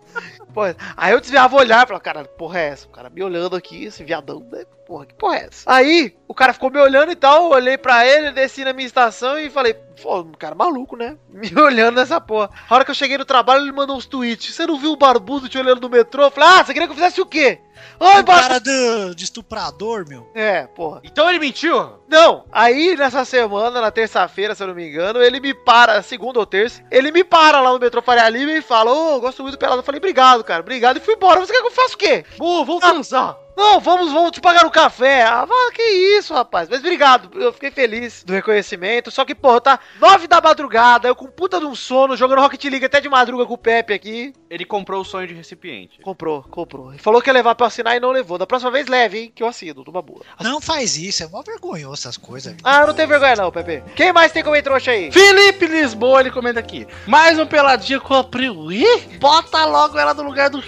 Porra. 0.54 0.76
Aí 0.96 1.12
eu 1.12 1.20
desviava 1.20 1.56
o 1.56 1.58
olhar, 1.58 1.84
falei, 1.86 2.00
cara, 2.00 2.24
porra 2.24 2.60
é 2.60 2.68
essa? 2.68 2.86
O 2.86 2.90
cara 2.90 3.10
me 3.10 3.22
olhando 3.22 3.56
aqui, 3.56 3.84
esse 3.84 4.04
viadão, 4.04 4.46
né? 4.52 4.64
Porra, 4.86 5.06
que 5.06 5.14
porra 5.14 5.38
é 5.38 5.46
essa? 5.46 5.62
Aí 5.66 6.14
o 6.28 6.34
cara 6.34 6.52
ficou 6.52 6.70
me 6.70 6.78
olhando 6.78 7.10
e 7.10 7.16
tal, 7.16 7.44
eu 7.44 7.50
olhei 7.50 7.76
pra 7.76 8.06
ele, 8.06 8.30
desci 8.30 8.64
na 8.64 8.72
minha 8.72 8.86
estação 8.86 9.38
e 9.38 9.50
falei, 9.50 9.74
pô, 9.74 10.20
um 10.20 10.32
cara 10.32 10.54
maluco, 10.54 10.96
né? 10.96 11.16
Me 11.28 11.52
olhando 11.60 11.96
nessa 11.96 12.20
porra. 12.20 12.50
A 12.68 12.74
hora 12.74 12.84
que 12.84 12.90
eu 12.92 12.94
cheguei 12.94 13.18
no 13.18 13.24
trabalho, 13.24 13.62
ele 13.62 13.72
mandou 13.72 13.96
uns 13.96 14.06
tweets. 14.06 14.54
Você 14.54 14.66
não 14.66 14.78
viu 14.78 14.92
o 14.92 14.96
barbudo 14.96 15.48
te 15.48 15.58
olhando 15.58 15.80
no 15.80 15.88
metrô? 15.88 16.24
Eu 16.24 16.30
falei, 16.30 16.50
ah, 16.50 16.64
você 16.64 16.72
queria 16.72 16.86
que 16.86 16.92
eu 16.92 16.96
fizesse 16.96 17.20
o 17.20 17.26
quê? 17.26 17.60
Oi, 17.98 18.20
O 18.20 18.24
cara 18.24 18.58
do, 18.58 19.14
de 19.14 19.24
estuprador, 19.24 20.06
meu. 20.08 20.30
É, 20.34 20.66
porra. 20.66 21.00
Então 21.04 21.28
ele 21.28 21.38
mentiu? 21.38 21.98
Não, 22.08 22.44
aí 22.52 22.96
nessa 22.96 23.24
semana, 23.24 23.80
na 23.80 23.90
terça-feira, 23.90 24.54
se 24.54 24.62
eu 24.62 24.66
não 24.68 24.74
me 24.74 24.88
engano, 24.88 25.22
ele 25.22 25.40
me 25.40 25.54
para, 25.54 26.02
segunda 26.02 26.38
ou 26.38 26.46
terça, 26.46 26.82
ele 26.90 27.10
me 27.10 27.24
para 27.24 27.60
lá 27.60 27.72
no 27.72 27.78
metrô 27.78 28.02
Faria 28.02 28.28
Lima 28.28 28.52
e 28.52 28.62
fala, 28.62 28.92
ô, 28.92 29.20
gosto 29.20 29.42
muito 29.42 29.56
do 29.56 29.58
pelado. 29.58 29.78
Eu 29.80 29.84
falei, 29.84 29.98
obrigado, 29.98 30.44
cara, 30.44 30.60
obrigado, 30.60 30.96
e 30.96 31.00
fui 31.00 31.14
embora. 31.14 31.40
Você 31.40 31.52
quer 31.52 31.60
que 31.60 31.66
eu 31.66 31.70
faça 31.70 31.94
o 31.94 31.98
quê? 31.98 32.24
Pô, 32.36 32.64
vamos 32.64 32.80
transar. 32.80 33.43
Não, 33.56 33.80
vamos, 33.80 34.12
vamos 34.12 34.32
te 34.32 34.40
pagar 34.40 34.66
um 34.66 34.70
café. 34.70 35.22
Ah, 35.22 35.46
que 35.72 35.82
isso, 35.82 36.34
rapaz. 36.34 36.68
Mas 36.68 36.80
obrigado, 36.80 37.30
eu 37.40 37.52
fiquei 37.52 37.70
feliz 37.70 38.24
do 38.24 38.32
reconhecimento. 38.32 39.10
Só 39.10 39.24
que, 39.24 39.34
porra, 39.34 39.60
tá 39.60 39.80
nove 40.00 40.26
da 40.26 40.40
madrugada, 40.40 41.08
eu 41.08 41.14
com 41.14 41.26
puta 41.26 41.58
de 41.58 41.66
um 41.66 41.74
sono, 41.74 42.16
jogando 42.16 42.40
Rocket 42.40 42.64
League 42.64 42.84
até 42.84 43.00
de 43.00 43.08
madruga 43.08 43.46
com 43.46 43.54
o 43.54 43.58
Pepe 43.58 43.92
aqui. 43.92 44.32
Ele 44.50 44.64
comprou 44.64 45.00
o 45.00 45.04
sonho 45.04 45.26
de 45.26 45.34
recipiente. 45.34 46.00
Comprou, 46.00 46.42
comprou. 46.42 46.94
E 46.94 46.98
falou 46.98 47.20
que 47.22 47.28
ia 47.28 47.34
levar 47.34 47.54
pra 47.54 47.64
eu 47.64 47.68
assinar 47.68 47.96
e 47.96 48.00
não 48.00 48.10
levou. 48.10 48.38
Da 48.38 48.46
próxima 48.46 48.70
vez 48.70 48.86
leve, 48.86 49.18
hein, 49.18 49.32
que 49.34 49.42
eu 49.42 49.46
assino, 49.46 49.84
numa 49.84 50.02
boa. 50.02 50.22
Não 50.40 50.60
faz 50.60 50.96
isso, 50.96 51.22
é 51.22 51.28
mó 51.28 51.42
vergonhoso 51.42 51.94
essas 51.94 52.16
coisas. 52.16 52.54
Ah, 52.62 52.86
não 52.86 52.94
tem 52.94 53.06
vergonha 53.06 53.36
não, 53.36 53.50
Pepe. 53.50 53.82
Quem 53.94 54.12
mais 54.12 54.32
tem 54.32 54.42
como 54.42 54.60
trouxa 54.62 54.92
aí? 54.92 55.12
Felipe 55.12 55.66
Lisboa, 55.66 56.20
ele 56.20 56.30
comenta 56.30 56.60
aqui. 56.60 56.86
Mais 57.06 57.38
um 57.38 57.46
peladinho 57.46 58.00
com 58.00 58.14
a 58.14 58.24
Priu. 58.24 58.72
Ih, 58.72 59.18
bota 59.18 59.64
logo 59.64 59.98
ela 59.98 60.14
no 60.14 60.22
lugar 60.22 60.50
do 60.50 60.62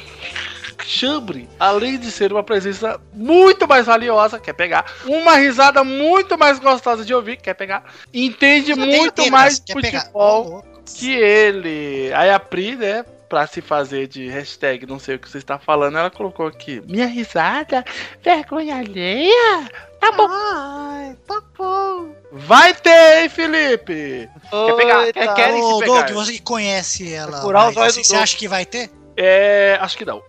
chambre. 0.85 1.49
Além 1.59 1.99
de 1.99 2.11
ser 2.11 2.33
uma 2.33 2.43
presença 2.43 3.01
muito 3.12 3.66
mais 3.66 3.87
valiosa, 3.87 4.39
quer 4.39 4.53
pegar. 4.53 4.85
Uma 5.05 5.37
risada 5.37 5.83
muito 5.85 6.37
mais 6.39 6.59
gostosa 6.59 7.05
de 7.05 7.14
ouvir, 7.14 7.37
quer 7.37 7.55
pegar. 7.55 7.85
Entende 8.12 8.74
tem 8.74 8.87
muito 8.87 9.31
mais 9.31 9.62
futebol 9.70 10.64
que 10.85 11.12
ele. 11.12 12.12
Aí 12.14 12.31
a 12.31 12.39
Pri, 12.39 12.77
né? 12.77 13.05
Pra 13.29 13.45
se 13.45 13.61
fazer 13.61 14.07
de 14.07 14.29
hashtag, 14.29 14.87
não 14.87 15.01
sei 15.01 15.16
o 15.16 15.18
que 15.18 15.29
você 15.29 15.39
está 15.39 15.59
falando, 15.59 15.99
ela 15.99 16.11
colocou 16.11 16.47
aqui. 16.47 16.81
Minha 16.87 17.09
risada, 17.09 17.85
vergonha 18.22 18.77
alheia. 18.77 19.68
Tá 19.99 20.12
bom. 20.12 20.29
Ai, 20.31 21.16
tá 21.27 21.43
bom. 21.59 22.14
Vai 22.31 22.72
ter, 22.72 23.22
hein, 23.24 23.29
Felipe? 23.29 24.29
Quer 24.49 24.77
pegar? 24.77 25.07
Eita. 25.07 25.20
Quer- 25.20 25.35
querem 25.35 25.61
se 25.61 25.72
Ô, 25.72 25.79
pegar? 25.81 26.03
Doug, 26.03 26.11
você 26.14 26.33
que 26.35 26.43
conhece 26.43 27.12
ela. 27.12 27.45
Olhos 27.45 27.77
assim, 27.79 28.05
você 28.05 28.14
acha 28.14 28.37
que 28.37 28.47
vai 28.47 28.64
ter? 28.64 28.91
É. 29.17 29.79
Acho 29.81 29.97
que 29.97 30.05
não. 30.05 30.23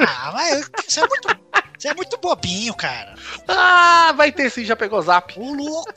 Ah, 0.00 0.32
mas 0.32 0.70
você 0.86 1.00
é 1.00 1.06
muito, 1.06 1.28
você 1.80 1.88
é 1.88 1.94
muito 1.94 2.18
bobinho, 2.18 2.74
cara. 2.74 3.14
Ah, 3.48 4.12
vai 4.14 4.30
ter 4.30 4.50
sim, 4.50 4.64
já 4.66 4.76
pegou 4.76 5.00
zap. 5.00 5.32
Ô, 5.40 5.54
louco. 5.54 5.90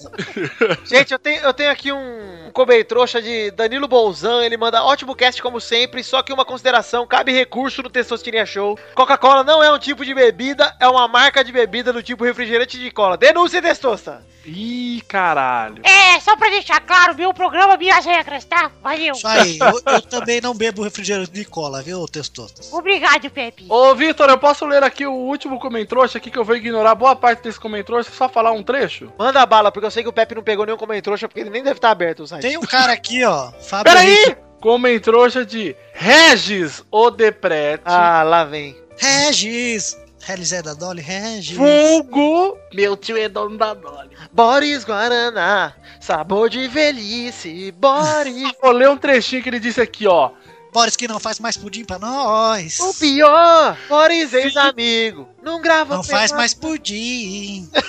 Gente, 0.86 1.12
eu 1.12 1.20
tenho, 1.20 1.42
eu 1.42 1.54
tenho 1.54 1.70
aqui 1.70 1.92
um 1.92 2.52
comer 2.54 2.86
trouxa 2.86 3.22
de 3.22 3.52
Danilo 3.52 3.86
Bolzan. 3.86 4.46
Ele 4.46 4.56
manda 4.56 4.84
ótimo 4.84 5.14
cast 5.14 5.42
como 5.42 5.60
sempre, 5.60 6.02
só 6.02 6.22
que 6.22 6.32
uma 6.32 6.46
consideração: 6.46 7.06
cabe 7.06 7.34
recurso 7.34 7.84
no 7.84 7.90
Testosterinha 7.90 8.46
Show. 8.46 8.80
Coca-Cola 8.96 9.44
não 9.44 9.62
é 9.62 9.70
um 9.74 9.80
tipo 9.80 10.06
de 10.06 10.14
bebida, 10.14 10.74
é 10.80 10.88
uma 10.88 11.06
marca 11.06 11.44
de 11.44 11.52
bebida 11.52 11.92
do 11.92 12.02
tipo 12.02 12.24
refrigerante 12.24 12.80
de 12.80 12.90
cola. 12.90 13.18
Denúncia, 13.18 13.62
Testosta! 13.62 14.24
Ih, 14.46 15.02
caralho. 15.08 15.82
É, 15.86 16.20
só 16.20 16.36
pra 16.36 16.50
deixar 16.50 16.82
claro, 16.82 17.16
meu 17.16 17.34
programa, 17.34 17.78
minhas 17.78 18.04
regras, 18.04 18.44
tá? 18.44 18.70
Valeu. 18.82 19.14
Isso 19.14 19.26
aí, 19.26 19.58
eu, 19.58 19.94
eu 19.94 20.02
também 20.02 20.42
não 20.42 20.54
bebo 20.54 20.84
refrigerante 20.84 21.32
de 21.32 21.46
cola, 21.46 21.82
viu, 21.82 22.06
Testosta? 22.08 22.62
Obrigado, 22.76 23.30
Pepe. 23.30 23.66
Ô, 23.70 23.96
Vitor, 23.96 24.30
eu 24.30 24.38
posso 24.38 24.66
ler 24.66 24.84
aqui 24.84 25.06
o 25.06 25.14
último 25.14 25.60
comentrouxa 25.74 26.20
aqui 26.20 26.30
que 26.30 26.38
eu 26.38 26.46
vou 26.46 26.56
ignorar 26.56 26.94
boa 26.94 27.16
parte 27.16 27.42
desse 27.42 27.60
comentrouxa 27.60 28.12
só 28.12 28.30
falar 28.30 28.52
um 28.52 28.62
trecho? 28.62 29.12
Manda 29.18 29.44
bala, 29.44 29.72
porque 29.72 29.88
eu 29.88 29.92
sei 29.92 30.04
que 30.04 30.10
o 30.10 30.14
Pepe 30.14 30.36
não 30.36 30.44
pegou 30.44 30.68
nenhum 30.68 30.78
comer 30.78 31.02
trouxa, 31.02 31.28
porque 31.28 31.40
ele 31.40 31.50
nem 31.50 31.64
deve 31.64 31.78
estar 31.78 31.90
aberto 31.90 32.22
o 32.22 32.28
site. 32.28 32.44
Tem 32.44 32.58
um 32.58 32.62
cara 32.62 32.94
aqui, 32.94 33.24
ó. 33.24 33.52
Fábio 33.60 33.92
Peraí! 33.92 34.14
Henrique. 34.14 34.38
Comentrouxa 34.62 35.44
de 35.44 35.76
Regis 35.92 36.84
Odeprete. 36.92 37.84
Ah, 37.86 38.22
lá 38.24 38.46
vem. 38.46 38.78
Regis. 38.98 39.98
Regis 40.22 40.54
é 40.54 40.62
da 40.62 40.74
Dolly? 40.76 41.02
Regis. 41.02 41.58
Vulgo. 41.58 42.58
Meu 42.74 42.96
tio 42.96 43.18
é 43.18 43.28
dono 43.28 43.58
da 43.58 43.74
Dolly. 43.74 44.12
Boris 44.32 44.86
Guaraná, 44.86 45.74
sabor 46.00 46.50
de 46.50 46.68
velhice, 46.68 47.74
Boris. 47.74 48.54
Vou 48.62 48.72
ler 48.72 48.90
um 48.90 48.96
trechinho 48.96 49.42
que 49.42 49.50
ele 49.50 49.60
disse 49.60 49.82
aqui, 49.82 50.08
ó. 50.08 50.32
Boris 50.74 50.96
que 50.96 51.08
não 51.08 51.20
faz 51.20 51.40
mais 51.40 51.56
pudim 51.56 51.86
pra 51.86 52.00
nós. 52.00 52.80
o 52.80 52.94
pior, 52.96 53.78
Boris 53.88 54.34
ex-amigo, 54.34 55.30
não 55.42 55.62
grava 55.62 55.96
Não 55.96 56.04
faz 56.04 56.32
mais 56.32 56.54
pudim. 56.54 57.70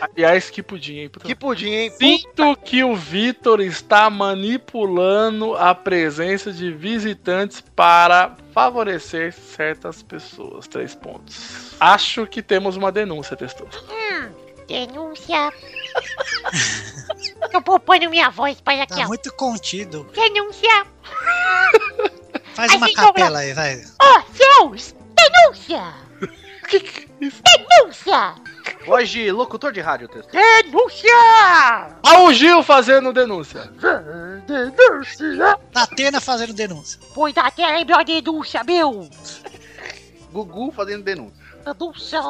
Aliás, 0.00 0.48
que 0.48 0.62
pudim, 0.62 0.94
hein? 1.00 1.10
Que 1.22 1.34
pudim, 1.34 1.68
hein? 1.70 1.92
Sinto 1.98 2.56
que 2.56 2.82
o 2.82 2.96
Vitor 2.96 3.60
está 3.60 4.08
manipulando 4.08 5.54
a 5.54 5.74
presença 5.74 6.50
de 6.50 6.72
visitantes 6.72 7.62
para 7.76 8.34
favorecer 8.54 9.32
certas 9.34 10.02
pessoas. 10.02 10.66
Três 10.66 10.94
pontos. 10.94 11.74
Acho 11.78 12.26
que 12.26 12.42
temos 12.42 12.74
uma 12.76 12.90
denúncia, 12.90 13.36
testou. 13.36 13.68
Denúncia. 14.66 15.52
Tô 17.52 17.60
poupando 17.60 18.08
minha 18.08 18.30
voz 18.30 18.60
para 18.62 18.84
aqui, 18.84 18.94
Tá 18.96 19.04
ó. 19.04 19.08
muito 19.08 19.30
contido. 19.34 20.08
Denúncia. 20.14 20.86
Faz 22.54 22.72
Ai, 22.72 22.76
uma 22.78 22.92
capela 22.92 23.38
aí, 23.38 23.52
vai. 23.52 23.82
Ó, 24.00 24.22
céus. 24.32 24.94
Denúncia. 25.16 25.94
Que 26.68 26.78
que 26.80 27.00
é 27.20 27.26
isso? 27.26 27.42
Denúncia. 27.42 28.34
Voz 28.86 29.10
de 29.10 29.30
locutor 29.30 29.72
de 29.72 29.80
rádio, 29.80 30.08
texto. 30.08 30.30
Denúncia. 30.30 31.10
O 32.18 32.32
Gil 32.32 32.62
fazendo 32.62 33.12
denúncia. 33.12 33.70
Denúncia. 34.46 35.58
Atena 35.74 36.20
fazendo 36.20 36.54
denúncia. 36.54 37.00
Pois 37.14 37.36
até 37.36 37.66
lembrou 37.66 37.98
a 37.98 38.04
denúncia, 38.04 38.62
meu. 38.64 39.10
Gugu 40.32 40.72
fazendo 40.72 41.02
denúncia. 41.02 41.44
Denúncia. 41.64 42.20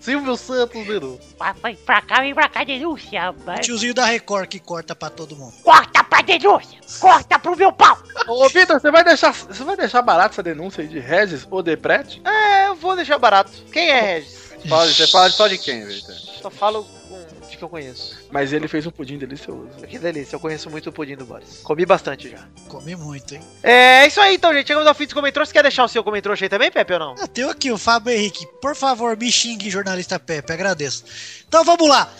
Silvio 0.00 0.36
Santos 0.36 0.86
denúncia. 0.86 1.28
Vai, 1.38 1.76
pra 1.76 2.00
cá, 2.02 2.20
vem 2.20 2.34
pra 2.34 2.48
cá, 2.48 2.64
denúncia. 2.64 3.32
Vai. 3.44 3.58
Tiozinho 3.60 3.92
da 3.94 4.06
Record 4.06 4.48
que 4.48 4.58
corta 4.58 4.94
pra 4.96 5.10
todo 5.10 5.36
mundo. 5.36 5.52
Corta 5.62 6.02
pra 6.02 6.22
denúncia. 6.22 6.78
Corta 6.98 7.38
pro 7.38 7.54
meu 7.56 7.70
pau. 7.72 7.98
Ô, 8.26 8.48
Vitor, 8.48 8.80
você 8.80 8.90
vai 8.90 9.04
deixar. 9.04 9.32
Você 9.32 9.62
vai 9.62 9.76
deixar 9.76 10.00
barato 10.02 10.32
essa 10.34 10.42
denúncia 10.42 10.82
aí 10.82 10.88
de 10.88 10.98
Regis 10.98 11.46
ou 11.50 11.62
Deprete? 11.62 12.20
É, 12.24 12.68
eu 12.68 12.74
vou 12.74 12.96
deixar 12.96 13.18
barato. 13.18 13.52
Quem 13.72 13.90
é 13.90 14.00
Regis? 14.00 14.40
Fala- 14.68 14.86
Você 14.86 15.06
fala 15.06 15.30
só 15.30 15.48
de 15.48 15.58
quem, 15.58 15.84
Vitor? 15.86 16.14
Só 16.14 16.50
falo 16.50 16.84
com 16.84 17.26
que 17.60 17.64
eu 17.64 17.68
conheço. 17.68 18.18
Mas 18.30 18.52
ele 18.52 18.66
fez 18.66 18.86
um 18.86 18.90
pudim 18.90 19.18
delicioso. 19.18 19.68
Que 19.86 19.98
delícia, 19.98 20.34
eu 20.36 20.40
conheço 20.40 20.68
muito 20.70 20.88
o 20.88 20.92
pudim 20.92 21.16
do 21.16 21.24
Boris. 21.24 21.60
Comi 21.62 21.86
bastante 21.86 22.28
já. 22.30 22.38
Comi 22.68 22.96
muito, 22.96 23.34
hein? 23.34 23.42
É 23.62 24.06
isso 24.06 24.20
aí 24.20 24.34
então, 24.34 24.52
gente. 24.52 24.66
Chegamos 24.66 24.88
ao 24.88 24.94
fim 24.94 25.04
dos 25.04 25.14
comentários. 25.14 25.48
Você 25.48 25.52
quer 25.52 25.62
deixar 25.62 25.84
o 25.84 25.88
seu 25.88 26.02
comentário 26.02 26.36
aí 26.40 26.48
também, 26.48 26.70
Pepe, 26.70 26.94
ou 26.94 26.98
não? 26.98 27.14
Ah, 27.20 27.26
tem 27.26 27.48
aqui 27.48 27.70
o 27.70 27.78
Fábio 27.78 28.12
Henrique. 28.12 28.46
Por 28.60 28.74
favor, 28.74 29.16
me 29.16 29.30
xingue, 29.30 29.70
jornalista 29.70 30.18
Pepe. 30.18 30.52
Agradeço. 30.52 31.04
Então 31.46 31.62
vamos 31.64 31.88
lá. 31.88 32.10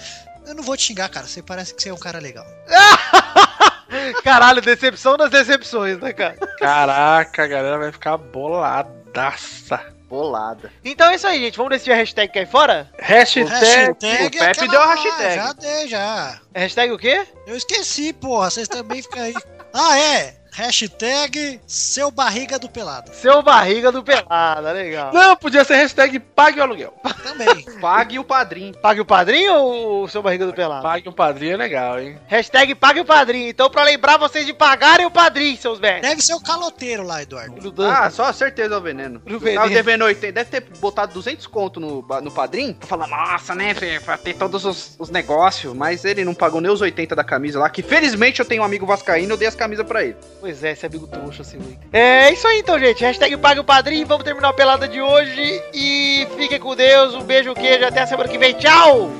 Eu 0.47 0.55
não 0.55 0.63
vou 0.63 0.77
te 0.77 0.85
xingar, 0.85 1.09
cara. 1.09 1.27
Você 1.27 1.43
parece 1.43 1.75
que 1.75 1.83
você 1.83 1.89
é 1.89 1.95
um 1.95 1.99
cara 1.99 2.19
legal. 2.19 2.47
Caralho, 4.23 4.63
decepção 4.63 5.17
das 5.17 5.31
decepções, 5.31 5.99
né, 5.99 6.13
cara? 6.13 6.37
Caraca, 6.59 7.45
a 7.45 7.47
galera 7.47 7.79
vai 7.79 7.93
ficar 7.93 8.17
boladaça. 8.17 9.81
Bolada. 10.11 10.73
Então 10.85 11.09
é 11.09 11.15
isso 11.15 11.27
aí, 11.27 11.39
gente. 11.39 11.57
Vamos 11.57 11.71
decidir 11.71 11.93
a 11.93 11.95
hashtag 11.95 12.33
cair 12.33 12.49
fora? 12.49 12.91
Hashtag. 12.99 13.49
Hashtag 13.49 14.27
o 14.27 14.41
Pepe 14.41 14.69
deu 14.69 14.83
a 14.83 14.85
lá, 14.87 14.95
hashtag. 14.95 15.35
Já 15.37 15.53
dei, 15.53 15.89
já. 15.89 16.41
Hashtag 16.53 16.93
o 16.93 16.99
quê? 16.99 17.25
Eu 17.47 17.57
esqueci, 17.57 18.13
porra. 18.13 18.51
Vocês 18.51 18.67
também 18.67 19.01
ficam 19.01 19.23
aí. 19.23 19.35
Ah, 19.73 19.97
é. 19.97 20.40
Hashtag 20.61 21.59
seu 21.67 22.11
barriga 22.11 22.59
do 22.59 22.69
pelado. 22.69 23.11
Seu 23.15 23.43
barriga 23.43 23.91
do 23.91 24.05
pelada, 24.05 24.73
legal. 24.73 25.11
Não, 25.11 25.35
podia 25.35 25.65
ser 25.65 25.77
hashtag 25.77 26.21
pague 26.21 26.61
o 26.61 26.63
aluguel. 26.63 26.93
Também. 27.23 27.65
Pague 27.81 28.19
o 28.19 28.25
padrinho. 28.25 28.75
Pague 28.77 29.01
o 29.01 29.05
padrinho 29.05 29.55
ou 29.55 30.05
o 30.05 30.09
seu 30.09 30.23
barriga 30.23 30.45
do 30.47 30.53
pelado? 30.53 30.83
Pague 30.83 31.09
um 31.09 31.13
padrinho 31.13 31.55
é 31.55 31.57
legal, 31.57 31.99
hein? 31.99 32.19
Hashtag 32.27 32.75
pague 32.75 33.01
o 33.01 33.05
padrinho. 33.07 33.49
Então, 33.49 33.71
pra 33.71 33.85
lembrar 33.85 34.19
vocês 34.19 34.45
de 34.45 34.53
pagarem 34.53 35.07
o 35.07 35.11
padrinho, 35.11 35.57
seus 35.57 35.81
merda. 35.81 36.09
Deve 36.09 36.21
ser 36.21 36.35
o 36.35 36.41
caloteiro 36.41 37.03
lá, 37.03 37.23
Eduardo. 37.23 37.73
Ah, 37.85 38.11
só 38.11 38.31
certeza 38.33 38.75
é 38.75 38.79
o 38.79 38.81
veneno. 38.83 39.23
No 39.25 39.37
O 39.37 39.41
veneno. 39.41 39.63
cara 39.63 39.73
devendo 39.73 40.05
80, 40.05 40.33
deve 40.33 40.51
ter 40.51 40.61
botado 40.79 41.15
200 41.15 41.47
conto 41.47 41.81
no, 41.81 42.03
no 42.23 42.31
padrinho. 42.31 42.75
Pra 42.75 42.87
falar, 42.89 43.07
nossa, 43.07 43.55
né, 43.55 43.73
Fê, 43.75 43.99
pra 43.99 44.19
ter 44.19 44.35
todos 44.35 44.65
os, 44.67 44.97
os 44.99 45.09
negócios. 45.09 45.75
Mas 45.75 46.05
ele 46.05 46.25
não 46.25 46.35
pagou 46.35 46.61
nem 46.61 46.71
os 46.71 46.83
80 46.83 47.17
da 47.17 47.25
camisa 47.25 47.59
lá. 47.59 47.71
Que 47.71 47.83
felizmente 47.83 48.41
eu 48.41 48.47
tenho 48.47 48.63
um 48.63 48.67
amigo 48.67 48.85
vascaíno, 48.85 49.33
eu 49.33 49.39
dei 49.39 49.49
as 49.49 49.55
camisas 49.55 49.87
pra 49.87 50.05
ele. 50.05 50.17
Pois 50.51 50.65
é, 50.65 50.73
esse 50.73 50.85
amigo 50.85 51.07
trouxa, 51.07 51.43
assim. 51.43 51.61
É 51.93 52.33
isso 52.33 52.45
aí 52.45 52.59
então, 52.59 52.77
gente. 52.77 53.05
Hashtag 53.05 53.37
pague 53.37 53.61
o 53.61 53.65
padrinho. 53.65 54.05
Vamos 54.05 54.25
terminar 54.25 54.49
a 54.49 54.53
pelada 54.53 54.89
de 54.89 55.01
hoje. 55.01 55.63
E 55.73 56.27
fiquem 56.37 56.59
com 56.59 56.75
Deus. 56.75 57.15
Um 57.15 57.23
beijo, 57.23 57.55
queijo. 57.55 57.85
Até 57.85 58.01
a 58.01 58.07
semana 58.09 58.29
que 58.29 58.37
vem. 58.37 58.55
Tchau! 58.55 59.13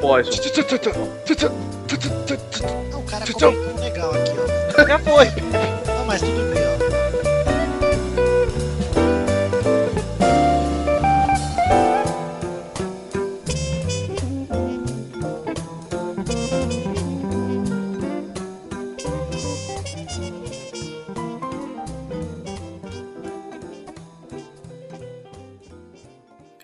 Poison. 0.00 0.30
Ah, 2.62 2.96
o 2.96 3.02
cara 3.02 3.24
comentou 3.32 3.80
legal 3.80 4.12
aqui, 4.12 4.32
ó. 4.78 4.86
Já 4.86 4.98
foi. 5.00 5.26
Não, 5.88 6.06
mas 6.06 6.20
tudo 6.20 6.54
bem, 6.54 6.62
ó. 6.62 6.85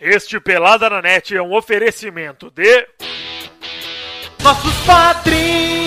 Este 0.05 0.41
Pelada 0.41 0.91
na 0.91 1.01
Net 1.01 1.33
é 1.33 1.41
um 1.41 1.55
oferecimento 1.55 2.51
de. 2.51 2.89
nossos 4.43 4.75
padrinhos! 4.85 5.82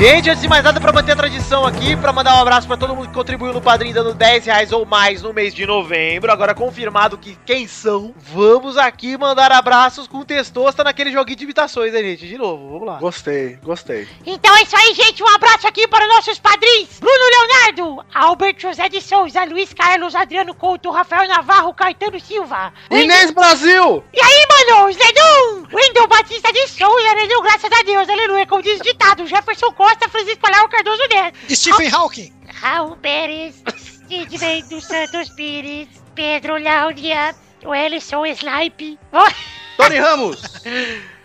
Gente, 0.00 0.30
antes 0.30 0.40
de 0.40 0.48
mais 0.48 0.64
nada, 0.64 0.80
pra 0.80 0.94
manter 0.94 1.12
a 1.12 1.16
tradição 1.16 1.66
aqui, 1.66 1.94
pra 1.94 2.10
mandar 2.10 2.34
um 2.34 2.40
abraço 2.40 2.66
pra 2.66 2.74
todo 2.74 2.96
mundo 2.96 3.08
que 3.08 3.14
contribuiu 3.14 3.52
no 3.52 3.60
padrinho 3.60 3.92
dando 3.92 4.14
10 4.14 4.46
reais 4.46 4.72
ou 4.72 4.86
mais 4.86 5.20
no 5.20 5.30
mês 5.30 5.54
de 5.54 5.66
novembro. 5.66 6.32
Agora 6.32 6.54
confirmado 6.54 7.18
que 7.18 7.36
quem 7.44 7.68
são, 7.68 8.14
vamos 8.16 8.78
aqui 8.78 9.18
mandar 9.18 9.52
abraços 9.52 10.08
com 10.08 10.24
testosta 10.24 10.82
naquele 10.82 11.12
joguinho 11.12 11.36
de 11.36 11.44
imitações, 11.44 11.92
né, 11.92 12.00
gente? 12.00 12.26
De 12.26 12.38
novo, 12.38 12.70
vamos 12.70 12.86
lá. 12.86 12.98
Gostei, 12.98 13.58
gostei. 13.62 14.08
Então 14.24 14.56
é 14.56 14.62
isso 14.62 14.74
aí, 14.74 14.94
gente. 14.94 15.22
Um 15.22 15.28
abraço 15.28 15.68
aqui 15.68 15.86
para 15.86 16.06
nossos 16.06 16.38
padrinhos: 16.38 16.98
Bruno 16.98 17.24
Leonardo, 17.30 18.06
Albert 18.14 18.56
José 18.58 18.88
de 18.88 19.02
Souza, 19.02 19.44
Luiz 19.44 19.74
Carlos, 19.74 20.14
Adriano 20.14 20.54
Couto, 20.54 20.90
Rafael 20.90 21.28
Navarro, 21.28 21.74
Caetano 21.74 22.18
Silva. 22.18 22.72
Inês 22.90 23.32
Brasil! 23.32 24.02
E 24.14 24.18
aí, 24.18 24.46
mano, 24.48 24.90
Zedum! 24.94 25.76
Wendel 25.76 26.08
Batista 26.08 26.50
de 26.52 26.66
Souza, 26.68 27.10
aleluia, 27.10 27.42
graças 27.42 27.70
a 27.70 27.82
Deus, 27.82 28.08
aleluia. 28.08 28.46
Como 28.46 28.62
diz 28.62 28.80
o 28.80 28.82
ditado, 28.82 29.26
Jefferson 29.26 29.70
Costa, 29.72 29.89
Francisco 30.08 30.46
Alau, 30.46 30.68
Cardoso 30.68 31.02
Neto. 31.08 31.38
Stephen 31.54 31.94
Hawking. 31.94 32.32
Raul 32.60 32.96
Pérez, 32.96 33.62
Sidney 34.08 34.62
dos 34.64 34.84
Santos 34.84 35.30
Pires, 35.30 35.88
Pedro 36.14 36.58
Láudia, 36.58 37.34
Wellison 37.64 38.26
Snipe. 38.26 38.98
Tony 39.76 39.98
Ramos! 39.98 40.42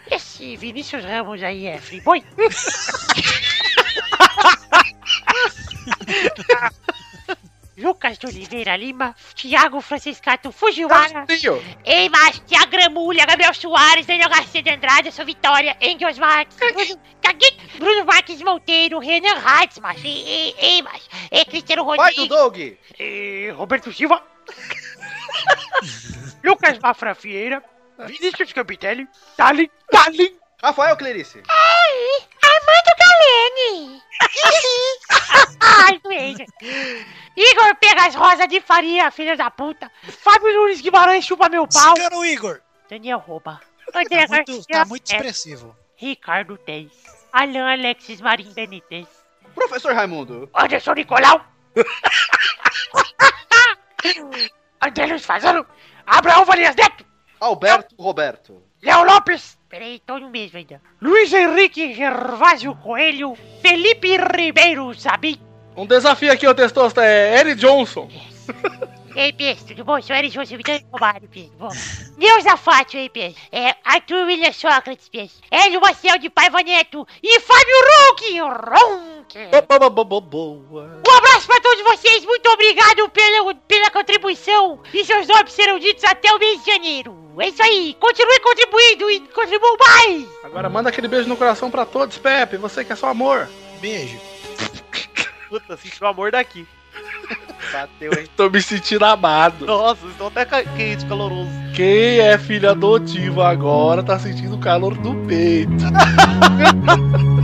Esse 0.10 0.56
Vinícius 0.56 1.04
Ramos 1.04 1.44
aí 1.44 1.68
é 1.68 1.80
friboi. 1.80 2.24
Lucas 8.06 8.20
de 8.20 8.28
Oliveira 8.28 8.78
Lima, 8.78 9.16
Thiago 9.36 9.82
Franciscato 9.82 10.52
Fujiwara, 10.52 11.26
Thiago 12.48 12.70
Gramulha, 12.70 13.26
Gabriel 13.26 13.54
Soares, 13.56 14.06
Daniel 14.06 14.30
Garcia 14.30 14.62
de 14.62 14.70
Andrade, 14.70 15.12
sou 15.12 15.26
Vitória, 15.26 15.76
Engels 15.82 16.20
Marques, 16.20 16.56
Bruno, 16.56 17.02
Bruno 17.80 18.06
Marques 18.06 18.42
Monteiro, 18.44 19.00
Renan 19.00 19.38
Heitzmas, 19.38 19.98
Eimas, 20.04 21.10
e 21.32 21.46
Cristiano 21.46 21.84
Pai 21.84 22.14
do 22.14 22.22
Rodrigues, 22.22 22.30
Doug! 22.30 22.78
e 23.00 23.50
Roberto 23.56 23.92
Silva, 23.92 24.22
Lucas 26.44 26.78
Mafra 26.78 27.14
Vieira, 27.16 27.64
Vinícius 28.06 28.54
Campitelli, 28.54 29.08
Talin, 29.36 29.70
Talin, 29.90 30.38
Rafael 30.62 30.96
Clerice! 30.96 31.42
Ai, 31.48 32.28
Galene! 33.16 34.02
Ai, 35.62 36.00
doente! 36.00 36.46
Igor 37.36 37.76
Pegas 37.80 38.16
Rosa 38.16 38.48
de 38.48 38.62
Faria, 38.62 39.12
filha 39.12 39.36
da 39.36 39.50
puta! 39.52 39.92
Fábio 40.04 40.54
Nunes 40.54 40.82
Guimarães 40.82 41.26
chupa 41.26 41.50
meu 41.50 41.68
pau! 41.68 41.96
Cigano 41.96 42.26
Igor. 42.26 42.62
Daniel 42.90 43.20
Rouba! 43.20 43.60
André 43.94 44.26
Tá 44.28 44.36
muito, 44.36 44.52
Garcia, 44.52 44.66
tá 44.70 44.86
muito 44.86 45.12
expressivo. 45.12 45.76
Ricardo 45.96 46.58
Teis! 46.58 46.92
Alan 47.32 47.72
Alexis 47.72 48.20
Marim 48.22 48.52
Benítez! 48.54 49.08
Professor 49.54 49.94
Raimundo! 49.94 50.50
Anderson 50.54 50.94
Nicolau! 50.94 51.42
André 54.82 55.06
Luiz 55.08 55.26
Fazano! 55.26 55.66
Abraão 56.06 56.46
Valias 56.46 56.76
Neto! 56.76 57.06
Alberto 57.40 57.96
Roberto! 57.98 58.62
Léo 58.82 59.04
Lopes! 59.04 59.58
Peraí, 59.70 60.00
tô 60.06 60.20
no 60.20 60.30
mesmo 60.30 60.58
ainda. 60.58 60.82
Luiz 61.02 61.34
Henrique 61.34 61.94
Gervásio 61.94 62.76
Coelho, 62.76 63.36
Felipe 63.62 64.16
Ribeiro 64.18 64.94
Zabim. 64.94 65.40
Um 65.76 65.86
desafio 65.86 66.32
aqui, 66.32 66.48
ô 66.48 66.56
Testosta, 66.56 67.04
é 67.04 67.40
Eric 67.40 67.60
Johnson. 67.60 68.10
Ei, 69.16 69.32
PS, 69.32 69.64
tudo 69.64 69.86
bom? 69.86 70.02
Sou 70.02 70.14
Eric 70.14 70.36
José 70.36 70.58
Vidal 70.58 70.80
Romário, 70.92 71.30
PS. 71.30 71.50
Bom. 71.58 71.70
Neuza 72.18 72.58
Fátio, 72.58 73.00
aí, 73.00 73.10
PS. 73.10 73.38
É, 73.50 73.74
Arthur 73.86 74.26
William 74.26 74.52
Sócrates, 74.52 75.08
PS. 75.08 75.40
Hélio 75.50 75.80
Marcel 75.80 76.20
de 76.20 76.30
Paiva 76.30 76.62
Neto. 76.62 77.08
E 77.24 77.40
Fábio 77.40 77.76
boa, 79.90 80.22
boa. 80.22 81.02
Um 81.08 81.18
abraço 81.18 81.48
pra 81.48 81.62
todos 81.62 81.82
vocês. 81.84 82.26
Muito 82.26 82.46
obrigado 82.50 83.08
pela, 83.10 83.56
pela 83.56 83.90
contribuição. 83.90 84.82
E 84.94 85.06
seus 85.06 85.28
nomes 85.28 85.54
serão 85.54 85.80
ditos 85.80 86.04
até 86.04 86.34
o 86.34 86.40
mês 86.40 86.62
de 86.62 86.72
janeiro. 86.72 87.18
É 87.40 87.48
isso 87.48 87.64
aí. 87.64 87.96
Continue 87.98 88.40
contribuindo 88.42 89.12
e 89.12 89.20
contribuam 89.30 89.78
mais. 89.80 90.28
Agora 90.44 90.70
manda 90.70 90.90
aquele 90.90 91.08
beijo 91.08 91.30
no 91.30 91.38
coração 91.38 91.72
pra 91.72 91.86
todos, 91.86 92.18
Pepe. 92.18 92.58
Você 92.58 92.84
que 92.84 92.92
é 92.92 92.96
só 92.98 93.08
amor. 93.08 93.50
Beijo. 93.80 94.20
Puta, 95.48 95.78
senti 95.78 96.04
o 96.04 96.08
amor 96.08 96.32
daqui. 96.32 96.68
Bateu, 97.72 98.12
hein? 98.14 98.26
Tô 98.36 98.50
me 98.50 98.62
sentindo 98.62 99.06
amado. 99.06 99.66
Nossa, 99.66 100.06
estou 100.08 100.28
até 100.28 100.46
quente, 100.46 101.06
caloroso. 101.06 101.50
Quem 101.74 102.20
é 102.20 102.38
filho 102.38 102.70
adotivo 102.70 103.42
agora 103.42 104.02
tá 104.04 104.18
sentindo 104.18 104.56
o 104.56 104.60
calor 104.60 104.98
do 104.98 105.16
peito. 105.28 105.74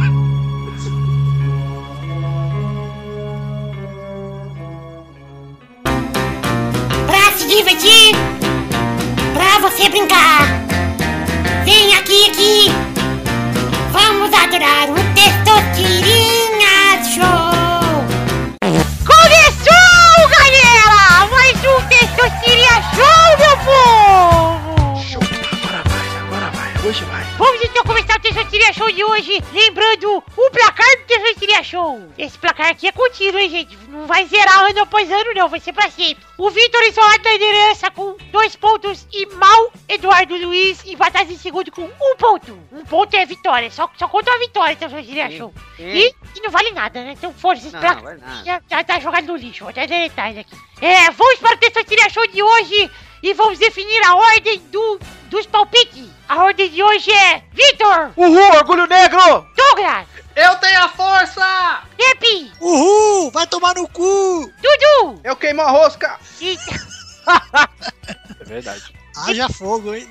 Esse 32.18 32.38
placar 32.38 32.70
aqui 32.70 32.88
é 32.88 32.92
contínuo, 32.92 33.40
hein, 33.40 33.50
gente? 33.50 33.78
Não 33.88 34.06
vai 34.06 34.26
zerar 34.26 34.70
ano 34.70 34.82
após 34.82 35.10
ano, 35.10 35.34
não. 35.34 35.50
Vai 35.50 35.60
ser 35.60 35.74
pra 35.74 35.90
sempre. 35.90 36.24
O 36.38 36.50
Vitor 36.50 36.82
isolado 36.84 37.24
na 37.24 37.32
liderança 37.32 37.92
com 37.92 38.16
dois 38.32 38.56
pontos 38.56 39.08
e 39.12 39.26
Mal 39.36 39.72
Eduardo 39.88 40.36
Luiz 40.36 40.86
empatados 40.86 41.32
em 41.32 41.38
segundo 41.38 41.72
com 41.72 41.84
um 41.84 42.16
ponto. 42.18 42.58
Um 42.72 42.84
ponto 42.86 43.16
é 43.16 43.26
vitória. 43.26 43.70
Só, 43.72 43.90
só 43.98 44.08
conta 44.08 44.32
uma 44.32 44.40
vitória, 44.40 44.76
Terceira 44.76 45.30
Show. 45.32 45.54
E, 45.80 46.14
e 46.36 46.42
não 46.42 46.50
vale 46.50 46.72
nada, 46.72 47.04
né? 47.04 47.14
Então, 47.14 47.34
força, 47.34 47.68
esse 47.68 47.78
placar 47.78 48.18
já, 48.46 48.62
já 48.70 48.84
tá 48.84 49.00
jogado 49.00 49.28
no 49.28 49.36
lixo. 49.36 49.64
Vou 49.64 49.70
até 49.70 49.88
deletar 49.88 50.30
ele 50.30 50.42
aqui. 50.42 50.56
É, 50.82 51.12
vamos 51.12 51.40
para 51.40 51.56
o 51.56 51.58
Terceira 51.58 52.10
Show 52.10 52.28
de 52.28 52.42
hoje 52.42 52.92
e 53.24 53.34
vamos 53.34 53.60
definir 53.60 54.04
a 54.06 54.16
ordem 54.16 54.60
do, 54.72 55.00
dos 55.30 55.46
palpites. 55.46 56.10
A 56.28 56.44
ordem 56.44 56.70
de 56.70 56.82
hoje 56.82 57.12
é 57.12 57.44
Vitor, 57.52 58.12
Uhul, 58.16 58.56
orgulho 58.56 58.88
negro! 58.88 59.46
Douglas, 59.56 60.08
Eu 60.36 60.56
tenho 60.58 60.84
a 60.84 60.90
força! 60.90 61.82
Pepe, 61.98 62.52
Uhul! 62.60 63.32
Vai 63.32 63.46
tomar 63.48 63.76
no 63.76 63.88
cu! 63.88 64.52
Dudu 64.62 65.20
Eu 65.24 65.36
queimo 65.36 65.62
a 65.62 65.70
rosca! 65.70 66.20
e... 66.40 66.58
É 68.40 68.44
verdade. 68.46 68.94
Haja 69.16 69.48
fogo, 69.50 69.94
hein? 69.94 70.10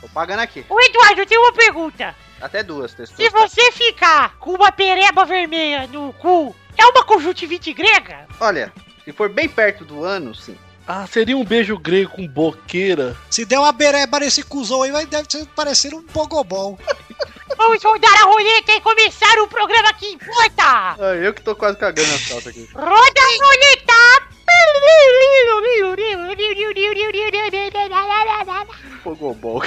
Tô 0.00 0.08
pagando 0.08 0.40
aqui. 0.40 0.64
O 0.68 0.80
Eduardo, 0.80 1.20
eu 1.20 1.26
tenho 1.26 1.40
uma 1.40 1.52
pergunta. 1.52 2.14
Até 2.40 2.62
duas, 2.62 2.90
Se 2.90 2.96
testou. 2.98 3.30
você 3.30 3.70
ficar 3.72 4.36
com 4.38 4.50
uma 4.52 4.72
pereba 4.72 5.24
vermelha 5.24 5.86
no 5.86 6.12
cu, 6.14 6.54
é 6.76 6.84
uma 6.86 7.04
conjuntivite 7.04 7.72
grega? 7.72 8.26
Olha, 8.40 8.72
se 9.04 9.12
for 9.12 9.28
bem 9.28 9.48
perto 9.48 9.84
do 9.84 10.04
ano, 10.04 10.34
sim. 10.34 10.58
Ah, 10.86 11.06
seria 11.06 11.36
um 11.36 11.44
beijo 11.44 11.78
grego 11.78 12.12
com 12.12 12.26
boqueira? 12.26 13.16
Se 13.30 13.44
der 13.44 13.58
uma 13.58 13.72
bereba 13.72 14.18
nesse 14.18 14.42
cuzão 14.42 14.82
aí, 14.82 14.90
vai, 14.90 15.06
deve 15.06 15.30
ser 15.30 15.46
parecendo 15.46 15.96
um 15.96 16.02
pogobol. 16.02 16.78
Vamos 17.56 17.82
rodar 17.82 18.12
a 18.22 18.24
roleta 18.24 18.72
e 18.72 18.80
começar 18.80 19.38
o 19.40 19.46
programa 19.46 19.92
que 19.94 20.06
importa. 20.06 20.96
Ah, 20.98 21.14
eu 21.20 21.32
que 21.32 21.42
tô 21.42 21.54
quase 21.54 21.76
cagando 21.78 22.08
na 22.10 22.18
calça 22.28 22.48
aqui. 22.48 22.68
Roda 22.74 23.20
a 23.20 23.44
roleta. 23.44 24.32
Pogobol. 29.04 29.62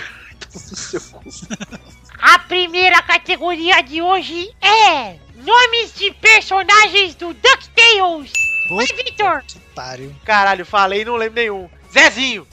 A 2.19 2.39
primeira 2.39 3.01
categoria 3.03 3.81
de 3.81 4.01
hoje 4.01 4.53
é 4.61 5.17
nomes 5.35 5.93
de 5.95 6.11
personagens 6.13 7.15
do 7.15 7.33
DuckTales. 7.33 8.31
Vai, 8.69 8.85
Vitor. 8.87 9.43
Que 9.47 9.59
pariu. 9.75 10.15
Caralho, 10.25 10.65
falei 10.65 11.01
e 11.01 11.05
não 11.05 11.15
lembro 11.15 11.35
nenhum. 11.35 11.69
Zezinho! 11.91 12.47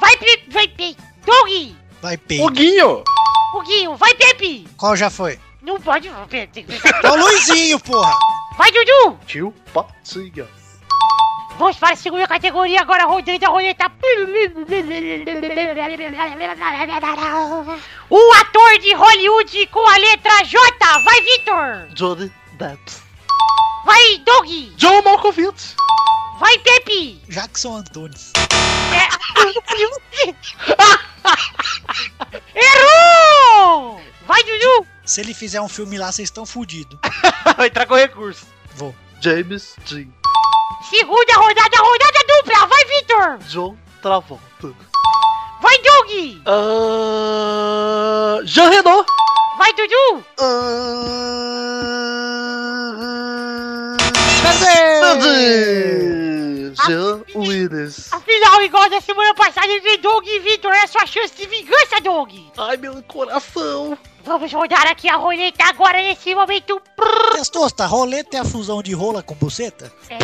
Vai, 0.00 0.16
Pe 0.16 0.44
vai, 0.48 0.68
Pe 0.68 0.96
Doug. 1.24 1.76
Vai, 2.00 2.16
Pepe. 2.16 2.38
Foguinho! 2.38 3.04
O 3.54 3.62
Guinho. 3.62 3.96
Vai, 3.96 4.14
Pepe. 4.14 4.66
Qual 4.76 4.96
já 4.96 5.10
foi? 5.10 5.38
Não 5.60 5.80
pode, 5.80 6.10
Pepe. 6.28 6.66
É 7.04 7.08
o 7.10 7.16
Luizinho, 7.16 7.80
porra! 7.80 8.16
Vai, 8.56 8.70
Dudu. 8.70 9.18
Tio 9.26 9.54
Patinha. 9.72 10.48
Vamos 11.58 11.76
para 11.76 11.92
a 11.92 11.96
segunda 11.96 12.26
categoria, 12.26 12.80
agora 12.80 13.04
rodando 13.04 13.44
a 13.44 13.48
roleta. 13.50 13.92
O 18.08 18.32
ator 18.34 18.78
de 18.78 18.94
Hollywood 18.94 19.66
com 19.66 19.86
a 19.86 19.96
letra 19.98 20.42
J. 20.44 20.98
Vai, 21.04 21.20
Vitor. 21.20 21.88
Johnny 21.94 22.32
Depp. 22.52 23.09
Vai, 23.84 24.18
Doug. 24.18 24.48
John 24.76 25.02
Malkovich. 25.02 25.76
Vai, 26.38 26.58
Pepe. 26.58 27.20
Jackson 27.28 27.76
Antunes. 27.76 28.32
Errou! 32.54 34.00
Vai, 34.26 34.42
Dudu. 34.44 34.86
Se 35.04 35.20
ele 35.20 35.34
fizer 35.34 35.60
um 35.60 35.68
filme 35.68 35.98
lá, 35.98 36.10
vocês 36.10 36.28
estão 36.28 36.46
fudidos. 36.46 36.98
Vai 37.56 37.66
entrar 37.68 37.86
com 37.86 37.94
recurso. 37.94 38.46
Vou. 38.74 38.94
James 39.20 39.74
Dean. 39.88 40.08
Segunda 40.88 41.34
rodada, 41.36 41.76
rodada 41.78 42.20
dupla. 42.26 42.66
Vai, 42.66 42.84
Vitor. 42.84 43.38
John 43.48 43.76
Travolta. 44.00 44.40
Vai, 45.60 45.76
Doug. 45.78 46.42
Ah, 46.46 48.38
Jean 48.44 48.70
Renault. 48.70 49.06
Vai, 49.60 49.74
Dudu. 49.74 50.24
Jean 56.86 57.22
Willis. 57.34 58.10
Afinal, 58.10 58.62
igual 58.62 58.88
da 58.88 59.02
semana 59.02 59.34
passada 59.34 59.70
entre 59.70 59.98
Doug 59.98 60.26
e 60.26 60.38
Vitor, 60.38 60.72
é 60.72 60.86
sua 60.86 61.04
chance 61.04 61.36
de 61.36 61.44
vingança, 61.44 62.00
Doug. 62.02 62.32
Ai, 62.56 62.78
meu 62.78 63.02
coração. 63.02 63.98
Vamos 64.24 64.50
rodar 64.50 64.86
aqui 64.86 65.10
a 65.10 65.16
roleta 65.16 65.62
agora 65.64 65.98
nesse 65.98 66.34
momento. 66.34 66.80
Testosta, 67.32 67.84
roleta 67.84 68.38
é 68.38 68.40
a 68.40 68.44
fusão 68.46 68.82
de 68.82 68.94
rola 68.94 69.22
com 69.22 69.34
buceta? 69.34 69.92
É, 70.08 70.16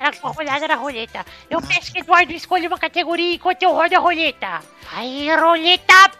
a 0.00 0.28
rodada 0.28 0.68
da 0.68 0.74
roleta. 0.74 1.24
Eu 1.48 1.60
peço 1.60 1.92
que 1.92 2.00
Eduardo 2.00 2.32
escolha 2.32 2.68
uma 2.68 2.78
categoria 2.78 3.34
enquanto 3.34 3.62
eu 3.62 3.72
rodo 3.72 3.94
a 3.94 3.98
roleta. 3.98 4.60
Aí, 4.92 5.34
roleta. 5.36 6.10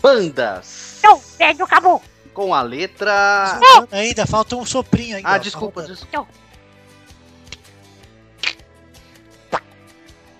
Bandas. 0.00 1.00
Não, 1.02 1.20
é, 1.38 1.54
não 1.54 1.66
acabou. 1.66 2.02
Com 2.32 2.54
a 2.54 2.62
letra. 2.62 3.58
Ainda 3.90 4.26
falta 4.26 4.56
um 4.56 4.64
soprinho 4.64 5.16
ainda. 5.16 5.28
Ah, 5.28 5.38
desculpa, 5.38 5.82
tá 5.82 5.88
desculpa. 5.88 6.28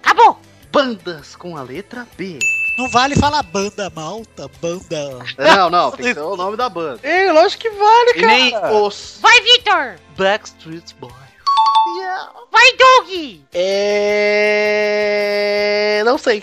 Acabou. 0.02 0.38
Bandas 0.70 1.36
com 1.36 1.56
a 1.56 1.62
letra 1.62 2.06
B. 2.16 2.38
Não 2.82 2.88
vale 2.88 3.14
falar 3.14 3.44
banda 3.44 3.88
malta, 3.94 4.50
banda. 4.60 5.20
Não, 5.38 5.70
não, 5.70 5.92
tem 5.92 6.06
que 6.06 6.14
ser 6.18 6.20
o 6.20 6.34
nome 6.34 6.56
da 6.56 6.68
banda. 6.68 6.98
Ei, 7.04 7.30
lógico 7.30 7.62
que 7.62 7.70
vale, 7.70 8.12
E 8.16 8.26
nem 8.26 8.56
os. 8.72 9.20
Vai, 9.22 9.40
Vitor. 9.40 10.00
Backstreet 10.18 10.92
Boy. 10.98 11.12
Vai, 12.50 12.72
Doug. 12.72 13.38
É. 13.54 14.02
Não 16.04 16.18
sei. 16.18 16.42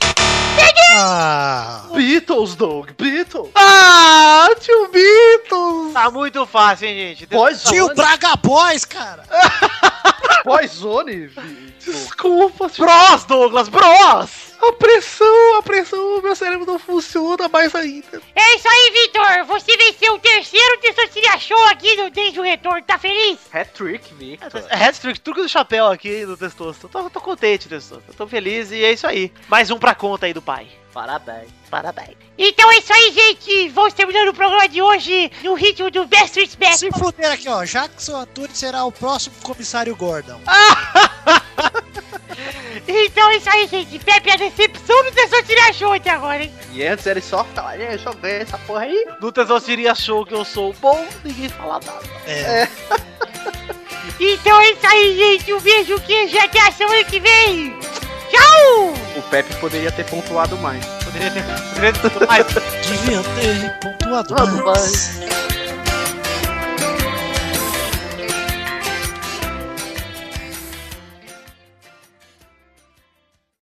Ah, 0.96 1.84
Beatles, 1.94 2.56
Doug. 2.56 2.92
Beatles. 2.98 3.50
Ah, 3.54 4.48
tio 4.62 4.88
Beatles. 4.88 5.94
Tá 5.94 6.10
muito 6.10 6.46
fácil, 6.46 6.88
hein, 6.88 7.16
gente? 7.18 7.28
tio 7.68 7.94
Braga 7.94 8.38
Boys, 8.38 8.86
cara. 8.86 9.26
Boyzone. 10.44 11.30
Desculpa, 11.80 12.70
tio. 12.70 12.86
Bros, 12.86 13.24
Douglas, 13.26 13.70
bros! 13.70 14.50
A 14.62 14.74
pressão, 14.74 15.58
a 15.58 15.64
pressão, 15.64 16.22
meu 16.22 16.36
cérebro 16.36 16.66
não 16.66 16.78
funciona 16.78 17.48
mais 17.48 17.74
ainda. 17.74 18.22
É 18.36 18.56
isso 18.56 18.68
aí, 18.68 18.92
Vitor. 18.92 19.46
Você 19.46 19.78
venceu 19.78 20.16
o 20.16 20.20
terceiro 20.20 20.82
Testosteria 20.82 21.40
Show 21.40 21.64
aqui 21.68 21.96
no 21.96 22.10
Desde 22.10 22.40
o 22.40 22.44
Retorno. 22.44 22.82
Tá 22.82 22.98
feliz? 22.98 23.40
Hat-trick, 23.54 24.14
Victor. 24.16 24.64
É 24.70 24.86
Hattrick, 24.86 25.22
truque 25.22 25.42
do 25.42 25.48
chapéu 25.48 25.88
aqui 25.88 26.26
do 26.26 26.36
Testosto. 26.36 26.90
Tô, 26.90 27.10
tô 27.10 27.22
contente, 27.22 27.70
Testosto. 27.70 28.14
Tô 28.14 28.28
feliz 28.28 28.72
e 28.72 28.84
é 28.84 28.92
isso 28.92 29.08
aí. 29.08 29.32
Mais 29.48 29.72
um 29.72 29.80
pra 29.80 29.96
conta 29.96 30.26
aí 30.26 30.34
do 30.34 30.42
pai. 30.42 30.68
Parabéns. 31.00 31.48
Parabéns. 31.70 32.18
Então 32.38 32.70
é 32.74 32.78
isso 32.80 32.92
aí, 32.92 33.12
gente. 33.14 33.70
Vamos 33.70 33.94
terminando 33.94 34.28
o 34.30 34.34
programa 34.34 34.68
de 34.68 34.82
hoje 34.82 35.32
no 35.44 35.54
ritmo 35.54 35.90
do 35.90 36.06
Best 36.06 36.38
Street 36.38 36.58
Back. 36.58 36.78
Se 36.78 36.92
fuder 36.92 37.32
aqui, 37.32 37.48
ó. 37.48 37.64
Jackson 37.64 38.18
Antunes 38.18 38.58
será 38.58 38.84
o 38.84 38.92
próximo 38.92 39.34
comissário 39.42 39.96
Gordon. 39.96 40.40
Então 42.88 43.30
é 43.30 43.38
isso 43.38 43.50
aí, 43.50 43.68
gente. 43.68 44.00
Pepe, 44.00 44.32
a 44.32 44.36
decepção 44.36 45.04
do 45.04 45.12
Testosteria 45.12 45.72
Show 45.74 45.94
até 45.94 46.10
agora, 46.10 46.44
hein? 46.44 46.52
E 46.74 46.84
antes 46.84 47.06
ele 47.06 47.22
só 47.22 47.44
ficava, 47.44 47.78
"Ei, 47.78 47.88
deixa 47.88 48.10
eu 48.10 48.14
ver 48.14 48.42
essa 48.42 48.58
porra 48.60 48.82
aí. 48.82 49.06
No 49.22 49.32
Testosteria 49.32 49.94
Show 49.94 50.26
que 50.26 50.34
eu 50.34 50.44
sou 50.44 50.74
bom, 50.74 51.06
ninguém 51.24 51.50
fala 51.50 51.80
nada. 51.86 52.02
É. 52.26 52.68
Então 54.20 54.60
é 54.60 54.72
isso 54.72 54.88
aí, 54.88 55.16
gente. 55.18 55.54
Um 55.54 55.60
beijo, 55.60 56.00
queijo 56.02 56.36
e 56.36 56.40
até 56.40 56.60
a 56.62 56.72
semana 56.72 57.04
que 57.04 57.20
vem. 57.20 57.78
Tchau! 58.30 58.94
O 59.18 59.22
Pepe 59.30 59.54
poderia 59.56 59.92
ter 59.92 60.06
pontuado 60.06 60.58
mais. 60.58 60.86
Poderia 61.04 61.32
ter, 61.32 61.44
poderia 61.74 61.94
ter 61.94 62.10
sido 62.12 62.28
mais. 62.28 62.46
Devia 62.88 63.24
ter 63.24 63.80
pontuado 63.80 64.66
mais. 64.66 65.20